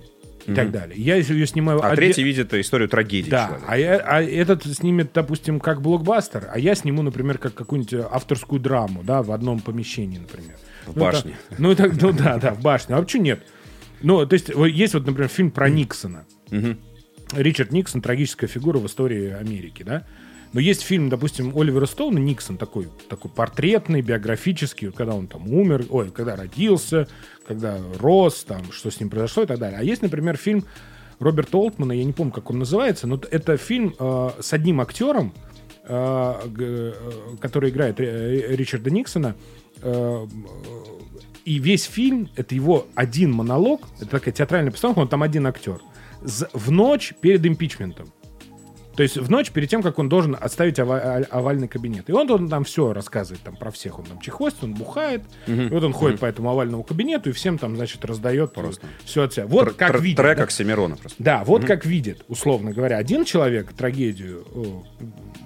и 0.47 0.55
так 0.55 0.71
далее. 0.71 0.97
Я 0.97 1.17
ее 1.17 1.47
снимаю... 1.49 1.81
А 1.83 1.89
отде- 1.93 1.97
третий 1.97 2.23
видит 2.23 2.55
историю 2.55 2.89
трагедии 2.89 3.29
да, 3.29 3.47
человека. 3.49 3.67
а, 3.69 3.77
я- 3.77 3.97
а 3.99 4.23
этот 4.23 4.65
снимет, 4.67 5.11
допустим, 5.13 5.59
как 5.59 5.83
блокбастер, 5.83 6.49
а 6.53 6.61
я 6.61 6.77
сниму, 6.77 7.03
например, 7.03 7.39
как 7.39 7.55
какую-нибудь 7.55 7.95
авторскую 8.09 8.61
драму, 8.61 9.03
да, 9.03 9.23
в 9.25 9.33
одном 9.33 9.59
помещении, 9.59 10.19
например. 10.19 10.55
В 10.87 10.95
Ну, 10.95 11.01
башне. 11.01 11.35
это- 11.51 11.61
ну, 11.63 11.73
это, 11.73 11.89
ну 12.01 12.13
да, 12.13 12.39
да, 12.39 12.55
в 12.55 12.61
башне. 12.63 12.95
А 12.95 13.03
почему 13.03 13.23
нет? 13.25 13.43
Ну, 14.01 14.25
то 14.27 14.35
есть, 14.35 14.49
есть 14.51 14.95
вот, 14.95 15.07
например, 15.07 15.29
фильм 15.29 15.51
про 15.51 15.69
Никсона. 15.69 16.25
Ричард 17.33 17.73
Никсон, 17.73 18.01
трагическая 18.01 18.47
фигура 18.49 18.79
в 18.79 18.87
истории 18.87 19.31
Америки, 19.33 19.83
да? 19.83 20.07
Но 20.55 20.61
есть 20.61 20.83
фильм, 20.83 21.09
допустим, 21.09 21.53
Оливера 21.59 21.85
Стоуна 21.85 22.19
«Никсон», 22.21 22.57
такой, 22.57 22.89
такой 23.09 23.29
портретный, 23.29 24.03
биографический, 24.03 24.93
когда 24.93 25.15
он 25.15 25.27
там 25.27 25.53
умер, 25.53 25.87
ой, 25.91 26.13
когда 26.13 26.37
родился, 26.37 27.09
когда 27.45 27.81
рос, 27.99 28.45
там, 28.45 28.71
что 28.71 28.89
с 28.89 29.01
ним 29.01 29.11
произошло 29.11 29.43
и 29.43 29.47
так 29.47 29.59
далее. 29.59 29.81
А 29.81 29.83
есть, 29.83 30.01
например, 30.01 30.37
фильм 30.37 30.65
Роберта 31.19 31.59
Олтмана, 31.59 31.91
я 31.91 32.05
не 32.05 32.13
помню, 32.13 32.33
как 32.33 32.51
он 32.51 32.61
называется, 32.61 33.09
но 33.09 33.21
это 33.33 33.57
фильм 33.57 33.97
э, 33.99 34.31
с 34.41 34.53
одним 34.53 34.81
актером, 34.81 35.35
э, 35.89 36.35
э, 36.59 36.93
который 37.41 37.71
играет 37.71 37.99
э, 37.99 38.55
Ричарда 38.55 38.91
Никсона, 38.91 39.35
э, 39.83 40.27
и 41.45 41.59
весь 41.59 41.85
фильм— 41.85 42.31
это 42.37 42.55
его 42.55 42.87
один 42.95 43.33
монолог, 43.33 43.89
это 44.01 44.07
такая 44.11 44.33
театральная 44.33 44.71
постановка, 44.71 45.01
он 45.01 45.09
там 45.09 45.25
один 45.25 45.49
актер, 45.49 45.81
в 46.23 46.71
ночь 46.71 47.13
перед 47.21 47.45
импичментом. 47.45 48.13
То 48.97 49.03
есть 49.03 49.17
в 49.17 49.31
ночь 49.31 49.51
перед 49.51 49.69
тем, 49.69 49.83
как 49.83 49.99
он 49.99 50.09
должен 50.09 50.37
отставить 50.41 50.79
ова- 50.79 51.01
а- 51.01 51.25
овальный 51.39 51.69
кабинет. 51.69 52.09
И 52.09 52.13
он, 52.13 52.31
он 52.31 52.49
там 52.49 52.65
все 52.65 52.93
рассказывает 52.93 53.43
там 53.43 53.57
про 53.57 53.71
всех. 53.71 53.99
Он 53.99 54.05
там 54.05 54.21
чехвостит, 54.21 54.65
он 54.65 54.75
бухает. 54.75 55.23
И 55.47 55.53
вот 55.69 55.83
он 55.85 55.93
ходит 55.93 56.21
по 56.21 56.27
этому 56.27 56.51
овальному 56.51 56.83
кабинету 56.85 57.31
и 57.31 57.33
всем 57.33 57.59
там, 57.59 57.77
значит, 57.77 58.05
раздает 58.05 58.53
Просто. 58.53 58.87
все 59.05 59.23
от 59.25 59.33
себя. 59.35 59.47
Вот 59.47 59.69
Тр- 59.69 59.75
как 59.75 59.95
тр- 59.97 60.01
видит. 60.01 60.17
Трек 60.19 60.39
да? 60.39 60.45
Оксимирона 60.45 60.97
просто. 60.97 61.23
Да, 61.23 61.43
вот 61.45 61.65
как 61.65 61.85
видит, 61.85 62.25
условно 62.29 62.73
говоря, 62.73 62.99
один 62.99 63.25
человек 63.25 63.73
трагедию 63.73 64.45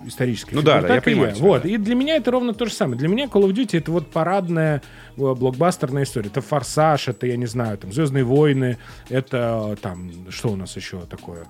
исторической 0.07 0.55
Ну 0.55 0.61
фигуры, 0.61 0.83
да, 0.83 0.89
да, 0.89 0.95
я 0.95 1.03
понимаю 1.03 1.35
тебя, 1.35 1.45
Вот. 1.47 1.63
да. 1.63 1.69
И 1.69 1.77
для 1.77 1.95
меня 1.95 2.17
это 2.17 2.31
ровно 2.31 2.55
то 2.55 2.65
же 2.67 2.73
самое. 2.73 2.99
Для 2.99 3.09
меня 3.09 3.27
Call 3.27 3.43
of 3.45 3.53
Duty 3.53 3.79
это 3.79 3.91
вот 3.91 4.11
парадная 4.11 4.83
э, 5.17 5.35
блокбастерная 5.35 6.05
история. 6.05 6.29
Это 6.29 6.41
Форсаж, 6.41 7.09
это, 7.09 7.27
я 7.27 7.37
не 7.37 7.47
знаю, 7.47 7.77
там, 7.79 7.93
Звездные 7.93 8.25
войны, 8.25 8.79
это 9.09 9.77
там, 9.83 10.11
что 10.31 10.51
у 10.51 10.57
нас 10.57 10.77
еще 10.77 11.01
такое? 11.03 11.45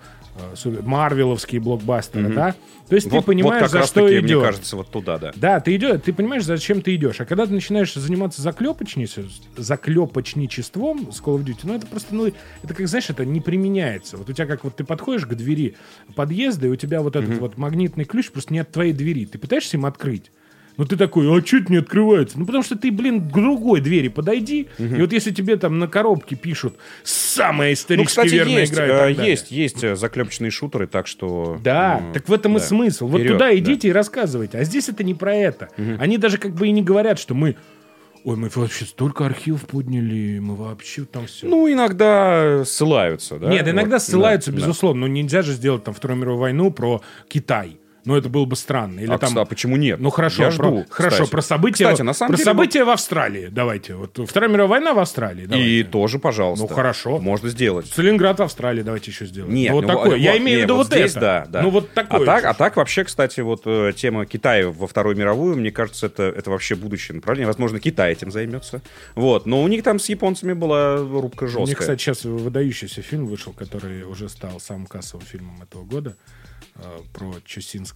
Э, 0.64 0.80
Марвеловские 0.82 1.61
блокбастеры, 1.61 2.28
да? 2.32 2.55
То 2.89 2.95
есть 2.95 3.11
Вот, 3.11 3.20
ты 3.20 3.26
понимаешь, 3.26 3.55
вот 3.55 3.62
как 3.64 3.70
за 3.70 3.78
раз 3.78 3.89
что 3.89 4.07
таки, 4.07 4.20
идешь. 4.20 4.36
мне 4.36 4.41
кажется, 4.41 4.76
вот 4.76 4.91
туда, 4.91 5.18
да. 5.18 5.32
Да, 5.36 5.61
ты 5.61 5.76
идешь, 5.76 6.01
ты 6.05 6.12
понимаешь, 6.12 6.45
зачем 6.45 6.80
ты 6.80 6.95
идешь. 6.95 7.20
А 7.20 7.26
когда 7.26 7.45
ты 7.47 7.53
начинаешь 7.53 7.93
заниматься 7.93 8.41
заклепочничеством, 8.41 9.28
заклепочничеством 9.57 11.12
с 11.12 11.20
Call 11.20 11.39
of 11.39 11.45
Duty, 11.45 11.61
ну 11.64 11.74
это 11.74 11.86
просто, 11.86 12.14
ну, 12.14 12.26
это 12.62 12.74
как, 12.74 12.89
знаешь, 12.89 13.11
это 13.11 13.24
не 13.24 13.41
применяется. 13.41 14.16
Вот 14.16 14.30
у 14.30 14.32
тебя 14.32 14.47
как 14.47 14.64
вот 14.64 14.76
ты 14.76 14.84
подходишь 14.84 15.26
к 15.26 15.34
двери 15.34 15.76
подъезда, 16.14 16.68
и 16.68 16.70
у 16.70 16.76
тебя 16.76 17.03
вот 17.03 17.16
этот 17.16 17.39
вот 17.39 17.59
магнитный 17.59 18.05
ключ 18.05 18.30
просто 18.30 18.53
не 18.53 18.61
от 18.61 18.70
твоей 18.70 18.93
двери. 18.93 19.26
Ты 19.26 19.39
пытаешься 19.39 19.76
им 19.76 19.84
открыть. 19.86 20.30
Ну 20.78 20.84
ты 20.84 20.96
такой, 20.96 21.26
а 21.28 21.44
что 21.44 21.56
это 21.56 21.72
не 21.72 21.78
открывается? 21.78 22.38
Ну 22.38 22.46
потому 22.46 22.62
что 22.62 22.78
ты, 22.78 22.92
блин, 22.92 23.28
к 23.28 23.32
другой 23.32 23.80
двери 23.80 24.06
подойди. 24.08 24.68
И 24.78 25.00
вот 25.00 25.12
если 25.12 25.32
тебе 25.32 25.56
там 25.56 25.78
на 25.80 25.88
коробке 25.88 26.36
пишут 26.36 26.76
самая 27.02 27.70
Ну, 27.70 27.74
исторически 27.74 28.08
кстати, 28.08 28.34
верная 28.34 28.60
есть, 28.60 28.72
игра 28.72 28.84
и 28.84 28.88
э, 28.88 28.90
так 28.90 29.16
далее». 29.16 29.30
есть, 29.30 29.50
есть 29.50 29.84
э, 29.84 29.96
заклепочные 29.96 30.52
шутеры, 30.52 30.86
так 30.86 31.08
что... 31.08 31.58
Да, 31.62 32.00
ну, 32.00 32.12
так 32.12 32.28
в 32.28 32.32
этом 32.32 32.56
и 32.56 32.60
да. 32.60 32.64
смысл. 32.64 33.08
Вот 33.08 33.18
Вперед, 33.18 33.34
туда 33.34 33.46
да. 33.46 33.58
идите 33.58 33.88
и 33.88 33.92
рассказывайте. 33.92 34.56
А 34.56 34.64
здесь 34.64 34.88
это 34.88 35.02
не 35.02 35.14
про 35.14 35.34
это. 35.34 35.68
Они 35.98 36.16
даже 36.16 36.38
как 36.38 36.54
бы 36.54 36.68
и 36.68 36.70
не 36.70 36.82
говорят, 36.82 37.18
что 37.18 37.34
мы... 37.34 37.56
Ой, 38.24 38.36
мы 38.36 38.50
вообще 38.52 38.84
столько 38.84 39.26
архивов 39.26 39.64
подняли, 39.66 40.38
мы 40.38 40.54
вообще 40.54 41.04
там 41.04 41.26
все... 41.26 41.46
Ну, 41.46 41.70
иногда 41.72 42.64
ссылаются, 42.64 43.38
да? 43.38 43.48
Нет, 43.48 43.66
иногда 43.66 43.96
Вот, 43.96 44.02
ссылаются, 44.02 44.50
да, 44.50 44.58
да. 44.58 44.62
безусловно, 44.62 45.02
но 45.02 45.06
нельзя 45.06 45.42
же 45.42 45.52
сделать 45.52 45.84
там 45.84 45.94
Вторую 45.94 46.20
мировую 46.20 46.40
войну 46.40 46.70
про 46.70 47.00
Китай. 47.28 47.77
Ну, 48.09 48.16
это 48.16 48.30
было 48.30 48.46
бы 48.46 48.56
странно. 48.56 49.00
Или 49.00 49.11
А, 49.12 49.18
там... 49.18 49.38
а 49.38 49.44
почему 49.44 49.76
нет? 49.76 50.00
Ну 50.00 50.09
хорошо, 50.09 50.44
Я 50.44 50.48
про, 50.48 50.54
жду, 50.54 50.86
хорошо, 50.88 51.14
кстати. 51.16 51.30
про 51.30 51.42
события, 51.42 51.84
Кстати, 51.84 52.00
на 52.00 52.14
самом 52.14 52.30
про 52.30 52.36
деле, 52.38 52.44
события 52.46 52.84
в 52.84 52.88
Австралии. 52.88 53.48
Давайте. 53.50 53.96
Вот 53.96 54.18
Вторая 54.26 54.50
мировая 54.50 54.80
война 54.80 54.94
в 54.94 54.98
Австралии. 54.98 55.44
И 55.44 55.46
давайте. 55.46 55.84
тоже, 55.84 56.18
пожалуйста. 56.18 56.66
Ну, 56.66 56.74
хорошо. 56.74 57.18
Можно 57.18 57.50
сделать. 57.50 57.86
Сталинград 57.86 58.38
в 58.38 58.42
Австралии 58.42 58.80
давайте 58.82 59.11
еще 59.11 59.26
сделаем. 59.26 59.52
Нет, 59.54 59.68
ну, 59.70 59.76
вот 59.76 59.82
ну, 59.82 59.88
такое. 59.88 60.09
вот, 60.12 60.16
Я 60.16 60.38
имею 60.38 60.61
в 60.61 60.62
виду 60.62 60.76
вот 60.76 60.86
вот, 60.88 60.96
здесь, 60.96 61.11
это. 61.11 61.20
да, 61.20 61.46
да. 61.50 61.62
Ну 61.62 61.68
вот 61.68 61.92
такое. 61.92 62.22
А 62.22 62.24
так, 62.24 62.44
а 62.46 62.54
так 62.54 62.76
вообще, 62.76 63.04
кстати, 63.04 63.40
вот 63.40 63.62
э, 63.66 63.92
тема 63.94 64.24
Китая 64.24 64.70
во 64.70 64.86
Вторую 64.86 65.14
мировую, 65.14 65.56
мне 65.59 65.70
кажется, 65.70 66.06
это, 66.06 66.22
это 66.22 66.50
вообще 66.50 66.76
будущее 66.76 67.14
направление. 67.16 67.46
Возможно, 67.46 67.78
Китай 67.78 68.12
этим 68.12 68.30
займется. 68.30 68.80
Вот. 69.16 69.44
Но 69.44 69.62
у 69.62 69.68
них 69.68 69.82
там 69.82 69.98
с 69.98 70.09
японцами 70.09 70.54
была 70.54 70.96
рубка 70.96 71.44
У 71.44 71.46
жесткая. 71.48 71.66
них, 71.66 71.78
кстати, 71.78 72.00
сейчас 72.00 72.24
выдающийся 72.24 73.02
фильм 73.02 73.26
вышел, 73.26 73.52
который 73.52 74.04
уже 74.04 74.30
стал 74.30 74.61
самым 74.61 74.86
кассовым 74.86 75.26
фильмом 75.26 75.61
этого 75.61 75.84
года. 75.84 76.16
э, 76.76 76.80
Про 77.12 77.34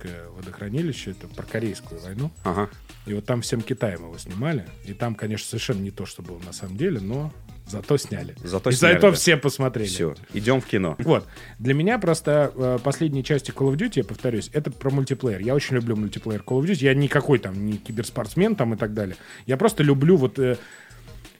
Чусинское 0.03 0.29
водохранилище. 0.29 1.13
Это 1.13 1.29
про 1.29 1.45
Корейскую 1.45 2.01
войну. 2.01 2.31
Ага. 2.45 2.69
И 3.07 3.15
вот 3.15 3.25
там 3.25 3.43
всем 3.43 3.63
Китаем 3.63 4.05
его 4.05 4.19
снимали. 4.19 4.67
И 4.85 4.93
там, 4.93 5.15
конечно, 5.15 5.49
совершенно 5.49 5.81
не 5.81 5.91
то, 5.91 6.07
что 6.07 6.23
было 6.23 6.39
на 6.45 6.53
самом 6.53 6.77
деле, 6.77 7.01
но 7.01 7.33
зато 7.67 7.97
сняли. 7.97 8.35
Зато 8.43 8.71
и 8.71 8.73
сняли, 8.73 8.95
зато 8.95 9.11
да. 9.11 9.17
все 9.17 9.37
посмотрели. 9.37 9.89
Все, 9.89 10.15
идем 10.35 10.61
в 10.61 10.67
кино. 10.67 10.97
Вот. 10.99 11.27
Для 11.59 11.75
меня 11.75 11.99
просто 11.99 12.53
э, 12.55 12.79
последние 12.83 13.23
части 13.23 13.51
Call 13.51 13.73
of 13.73 13.77
Duty, 13.77 13.93
я 13.97 14.05
повторюсь, 14.05 14.51
это 14.53 14.71
про 14.71 14.91
мультиплеер. 14.91 15.41
Я 15.41 15.55
очень 15.55 15.77
люблю 15.77 15.97
мультиплеер 15.97 16.43
Call 16.43 16.61
of 16.61 16.65
Duty. 16.65 16.85
Я 16.85 16.95
никакой 16.95 17.39
там 17.39 17.67
не 17.67 17.77
киберспортсмен 17.77 18.57
там 18.57 18.75
и 18.75 18.77
так 18.77 18.95
далее. 18.95 19.17
Я 19.47 19.57
просто 19.57 19.83
люблю 19.83 20.17
вот... 20.17 20.39
э, 20.39 20.57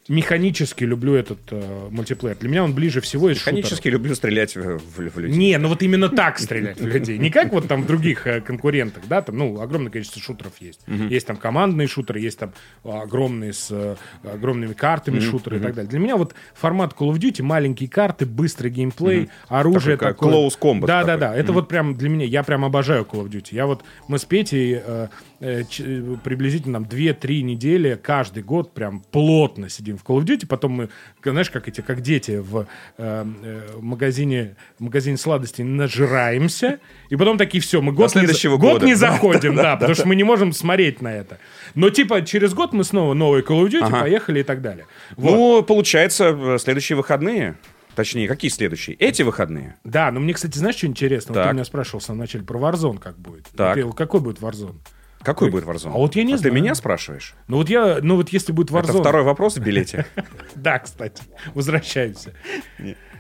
механически 0.09 0.85
люблю 0.85 1.15
этот 1.15 1.39
э, 1.51 1.89
мультиплеер. 1.91 2.37
Для 2.37 2.49
меня 2.49 2.65
он 2.65 2.75
ближе 2.75 3.01
всего 3.01 3.31
из 3.31 3.39
шутеров. 3.39 3.57
Механически 3.59 3.89
люблю 3.89 4.15
стрелять 4.15 4.57
в, 4.57 4.79
в- 4.79 4.99
в 5.15 5.19
людей. 5.19 5.37
Не, 5.37 5.59
ну 5.59 5.69
вот 5.69 5.83
именно 5.83 6.09
так 6.09 6.39
стрелять 6.39 6.81
в 6.81 6.87
людей. 6.87 7.19
Не 7.19 7.31
как 7.31 7.53
вот 7.53 7.69
там 7.69 7.83
в 7.83 7.87
других 7.87 8.27
э, 8.27 8.41
конкурентах, 8.41 9.05
да, 9.09 9.23
там, 9.23 9.39
ну, 9.39 9.61
огромное 9.61 9.91
количество 9.93 10.21
шутеров 10.21 10.55
есть. 10.61 10.81
Есть 10.87 11.27
там 11.27 11.37
командные 11.37 11.87
шутеры, 11.87 12.21
есть 12.21 12.39
там 12.39 12.53
э, 12.85 12.91
огромные 12.91 13.53
с 13.53 13.69
э, 13.71 13.97
огромными 14.25 14.73
картами 14.73 15.21
шутеры 15.21 15.59
и 15.59 15.61
так 15.61 15.75
далее. 15.75 15.89
Для 15.89 15.99
меня 16.01 16.17
вот 16.17 16.35
формат 16.55 16.95
Call 16.99 17.11
of 17.13 17.19
Duty, 17.19 17.43
маленькие 17.43 17.89
карты, 17.89 18.27
быстрый 18.27 18.71
геймплей, 18.71 19.29
оружие 19.49 19.97
Такой, 19.97 20.13
такое. 20.15 20.33
close 20.33 20.59
combat 20.61 20.87
Да, 20.87 21.05
да, 21.05 21.07
такой. 21.17 21.21
да. 21.21 21.37
Это 21.37 21.53
вот 21.53 21.69
прям 21.69 21.95
для 21.97 22.09
меня, 22.09 22.25
я 22.27 22.43
прям 22.43 22.65
обожаю 22.65 23.05
Call 23.05 23.25
of 23.25 23.31
Duty. 23.31 23.49
Я 23.53 23.67
вот, 23.67 23.83
мы 24.09 24.19
с 24.19 24.25
Петей 24.25 24.81
э, 24.85 25.09
приблизительно 25.43 26.75
там 26.81 26.85
2-3 26.85 27.43
недели 27.43 27.99
каждый 28.01 28.43
год 28.43 28.73
прям 28.75 29.01
плотно 29.01 29.69
сидим 29.69 29.99
в 29.99 30.05
Call 30.05 30.19
of 30.21 30.25
Duty, 30.25 30.47
потом 30.47 30.73
мы, 30.73 30.89
знаешь, 31.25 31.51
как 31.51 31.69
эти, 31.69 31.81
как 31.81 32.01
дети 32.01 32.39
в 32.39 32.67
э, 32.99 33.25
э, 33.43 33.61
магазине, 33.81 34.57
в 34.79 34.85
магазине 34.85 35.17
сладостей 35.17 35.65
нажираемся, 35.65 36.79
и 37.11 37.17
потом 37.17 37.39
такие, 37.39 37.61
все, 37.61 37.81
мы 37.83 37.93
год, 37.93 38.15
не, 38.15 38.27
год 38.27 38.61
года. 38.61 38.87
не 38.87 38.93
Да, 39.03 39.13
заходим, 39.13 39.57
да, 39.57 39.77
потому 39.77 39.95
что 39.95 40.07
мы 40.07 40.15
не 40.15 40.25
можем 40.25 40.53
смотреть 40.53 41.03
на 41.03 41.13
это. 41.13 41.39
Но 41.75 41.91
типа 41.91 42.23
через 42.23 42.55
год 42.55 42.73
мы 42.73 42.85
снова 42.85 43.15
новый 43.15 43.43
Call 43.43 43.65
of 43.65 43.69
Duty, 43.71 43.83
Ага. 43.83 44.01
поехали 44.01 44.41
и 44.41 44.45
так 44.45 44.63
далее. 44.63 44.87
Вот. 45.17 45.31
Ну, 45.33 45.63
получается, 45.63 46.27
э, 46.39 46.59
следующие 46.59 46.97
выходные. 46.97 47.57
Точнее, 47.95 48.27
какие 48.27 48.51
следующие? 48.51 48.97
Эти 48.97 49.23
выходные. 49.23 49.77
Да, 49.85 50.11
но 50.11 50.21
мне, 50.21 50.33
кстати, 50.33 50.57
знаешь, 50.57 50.77
что 50.77 50.87
интересно? 50.87 51.35
Вот 51.35 51.41
Так. 51.41 51.49
ты 51.51 51.55
меня 51.55 51.65
спрашивал 51.65 52.01
в 52.01 52.03
самом 52.03 52.21
начале 52.21 52.45
про 52.45 52.59
Warzone 52.59 52.99
как 52.99 53.19
будет. 53.19 53.49
Так. 53.57 53.77
Вот 53.85 53.95
какой 53.97 54.21
будет 54.21 54.39
Warzone? 54.39 54.77
Какой 55.25 55.51
будет 55.51 55.65
Warzone? 55.65 55.93
А 55.95 55.99
вот 55.99 56.17
я 56.17 56.25
не 56.25 56.33
ты 56.33 56.39
знаю. 56.39 56.55
меня 56.55 56.75
спрашиваешь? 56.75 57.35
Ну 57.49 57.59
вот 57.59 57.69
я, 57.69 57.99
ну 58.03 58.17
вот 58.17 58.31
если 58.31 58.53
будет 58.53 58.71
Warzone... 58.71 58.91
Это 58.91 58.99
второй 58.99 59.23
вопрос 59.23 59.57
в 59.57 59.63
билете. 59.63 60.07
Да, 60.55 60.79
кстати, 60.79 61.23
возвращаемся. 61.55 62.33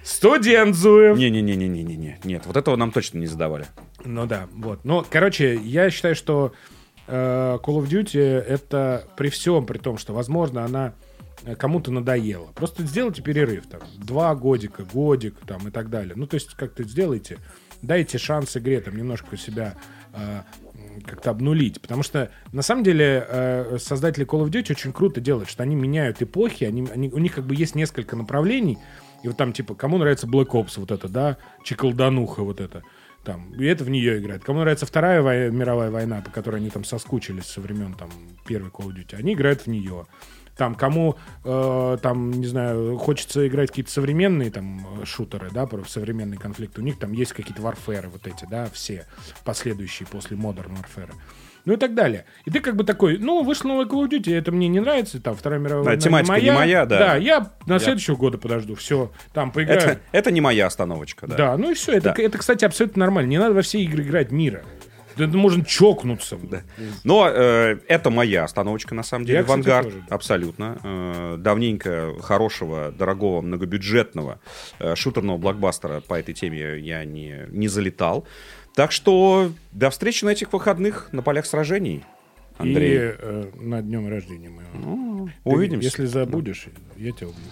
Студент 0.05 0.74
Зуев. 0.74 1.16
Не-не-не-не-не-не. 1.16 2.18
Нет, 2.24 2.42
вот 2.46 2.57
этого 2.57 2.76
нам 2.76 2.90
точно 2.90 3.18
не 3.18 3.26
задавали. 3.26 3.66
Ну 4.05 4.26
да, 4.26 4.48
вот. 4.53 4.84
Ну, 4.84 5.05
короче, 5.09 5.57
я 5.57 5.90
считаю, 5.90 6.16
что 6.16 6.53
э, 7.07 7.59
Call 7.62 7.82
of 7.82 7.88
Duty 7.88 8.20
это 8.20 9.07
при 9.16 9.28
всем, 9.28 9.64
при 9.64 9.78
том, 9.78 9.98
что, 9.98 10.12
возможно, 10.12 10.64
она 10.64 10.94
э, 11.44 11.55
кому-то 11.55 11.92
надоела. 11.92 12.48
Просто 12.55 12.84
сделайте 12.84 13.22
перерыв, 13.22 13.66
там, 13.68 13.80
два 13.96 14.34
годика, 14.34 14.84
годик, 14.84 15.36
там, 15.46 15.68
и 15.68 15.70
так 15.70 15.88
далее. 15.88 16.14
Ну, 16.16 16.26
то 16.26 16.34
есть, 16.34 16.55
как-то 16.55 16.82
сделайте, 16.82 17.38
дайте 17.80 18.18
шанс 18.18 18.57
игре, 18.57 18.80
там, 18.80 18.96
немножко 18.96 19.36
себя 19.36 19.76
э, 20.14 20.42
как-то 21.07 21.30
обнулить. 21.30 21.80
Потому 21.80 22.03
что, 22.03 22.30
на 22.53 22.62
самом 22.62 22.84
деле, 22.84 23.24
э, 23.28 23.78
создатели 23.80 24.26
Call 24.26 24.45
of 24.45 24.51
Duty 24.51 24.72
очень 24.72 24.93
круто 24.93 25.20
делают, 25.20 25.49
что 25.49 25.62
они 25.62 25.74
меняют 25.74 26.20
эпохи, 26.22 26.64
они, 26.64 26.86
они- 26.93 27.11
у 27.11 27.18
них 27.18 27.34
как 27.34 27.45
бы 27.47 27.55
есть 27.55 27.74
несколько 27.74 28.16
направлений, 28.16 28.78
и 29.22 29.28
вот 29.28 29.36
там, 29.36 29.53
типа, 29.53 29.74
кому 29.74 29.99
нравится 29.99 30.26
Black 30.26 30.49
Ops, 30.49 30.72
вот 30.76 30.90
это, 30.90 31.09
да, 31.09 31.36
Чиколдануха, 31.64 32.43
вот 32.43 32.61
это, 32.61 32.82
там, 33.24 33.53
и 33.55 33.64
это 33.64 33.84
в 33.84 33.90
нее 33.90 34.18
играет. 34.18 34.43
Кому 34.45 34.61
нравится 34.61 34.84
Вторая 34.84 35.22
вой- 35.22 35.51
мировая 35.51 35.90
война, 35.90 36.20
по 36.22 36.30
которой 36.30 36.57
они 36.57 36.70
там 36.70 36.84
соскучились 36.84 37.47
со 37.47 37.61
времен, 37.61 37.95
там, 37.95 38.11
первой 38.47 38.70
Call 38.70 38.88
of 38.88 38.95
Duty, 38.97 39.16
они 39.16 39.34
играют 39.34 39.62
в 39.62 39.66
нее. 39.68 40.07
Там, 40.57 40.74
кому, 40.74 41.16
э, 41.44 41.98
там, 42.03 42.30
не 42.30 42.46
знаю, 42.46 42.98
хочется 42.98 43.46
играть 43.48 43.70
какие-то 43.70 43.90
современные 43.90 44.50
там 44.50 44.86
э, 45.00 45.05
шутеры, 45.05 45.50
да, 45.53 45.66
про 45.66 45.82
современный 45.84 46.36
конфликт, 46.36 46.78
у 46.78 46.82
них 46.82 46.98
там 46.98 47.12
есть 47.12 47.32
какие-то 47.32 47.62
варферы 47.62 48.09
вот 48.09 48.26
эти, 48.26 48.46
да, 48.50 48.68
все 48.72 49.07
последующие 49.44 50.07
после 50.07 50.36
Modern 50.36 50.72
Warfare. 50.76 51.12
Ну 51.64 51.74
и 51.74 51.76
так 51.76 51.94
далее. 51.94 52.24
И 52.44 52.50
ты 52.50 52.59
как 52.59 52.74
бы 52.74 52.82
такой, 52.82 53.18
ну, 53.18 53.44
вышла 53.44 53.68
новая 53.68 53.86
Call 53.86 54.09
of 54.09 54.11
Duty, 54.11 54.36
это 54.36 54.50
мне 54.50 54.66
не 54.68 54.80
нравится, 54.80 55.20
там, 55.20 55.36
Вторая 55.36 55.61
мировая 55.61 55.84
Да, 55.84 55.90
война 55.90 56.03
тематика 56.03 56.40
не 56.40 56.50
моя, 56.50 56.86
да. 56.86 56.98
Да, 56.98 57.16
я 57.16 57.53
на 57.66 57.78
следующего 57.78 58.16
года 58.16 58.36
подожду, 58.36 58.74
все, 58.74 59.12
там 59.32 59.53
поиграю. 59.53 59.78
Это, 59.80 60.00
это 60.11 60.30
не 60.32 60.40
моя 60.40 60.66
остановочка, 60.66 61.26
да. 61.28 61.36
Да, 61.36 61.57
ну 61.57 61.70
и 61.70 61.74
все. 61.74 61.92
Это, 61.92 62.14
Да. 62.16 62.22
это, 62.22 62.38
кстати, 62.38 62.64
абсолютно 62.64 63.00
нормально. 63.00 63.28
Не 63.28 63.38
надо 63.38 63.55
во 63.55 63.62
все 63.62 63.80
игры 63.80 64.03
играть 64.03 64.32
мира. 64.32 64.64
Да 65.16 65.24
Это 65.24 65.36
можно 65.36 65.64
чокнуться. 65.64 66.38
Но 67.04 67.28
э, 67.28 67.78
это 67.88 68.10
моя 68.10 68.44
остановочка, 68.44 68.94
на 68.94 69.02
самом 69.02 69.26
деле, 69.26 69.38
Я, 69.38 69.44
кстати, 69.44 69.58
«Вангард». 69.58 69.86
тоже, 69.86 70.04
да. 70.08 70.14
Абсолютно. 70.14 70.78
Э, 70.82 71.36
давненько 71.38 72.14
хорошего, 72.20 72.90
дорогого, 72.90 73.40
многобюджетного 73.40 74.40
э, 74.78 74.94
шутерного 74.94 75.38
блокбастера 75.38 76.00
по 76.00 76.14
этой 76.14 76.34
теме 76.34 76.78
я 76.78 77.04
не, 77.04 77.46
не 77.50 77.68
залетал. 77.68 78.26
Так 78.74 78.92
что 78.92 79.52
до 79.72 79.90
встречи 79.90 80.24
на 80.24 80.30
этих 80.30 80.52
выходных 80.52 81.08
на 81.12 81.22
полях 81.22 81.46
сражений, 81.46 82.04
Андрей. 82.58 82.96
И 82.96 82.98
э, 83.18 83.50
на 83.60 83.82
днем 83.82 84.08
рождения 84.08 84.48
моего. 84.48 84.70
Ну, 84.74 85.26
Ты, 85.26 85.32
увидимся. 85.44 85.84
Если 85.86 86.06
забудешь, 86.06 86.66
я 86.96 87.12
тебя 87.12 87.28
убью. 87.28 87.42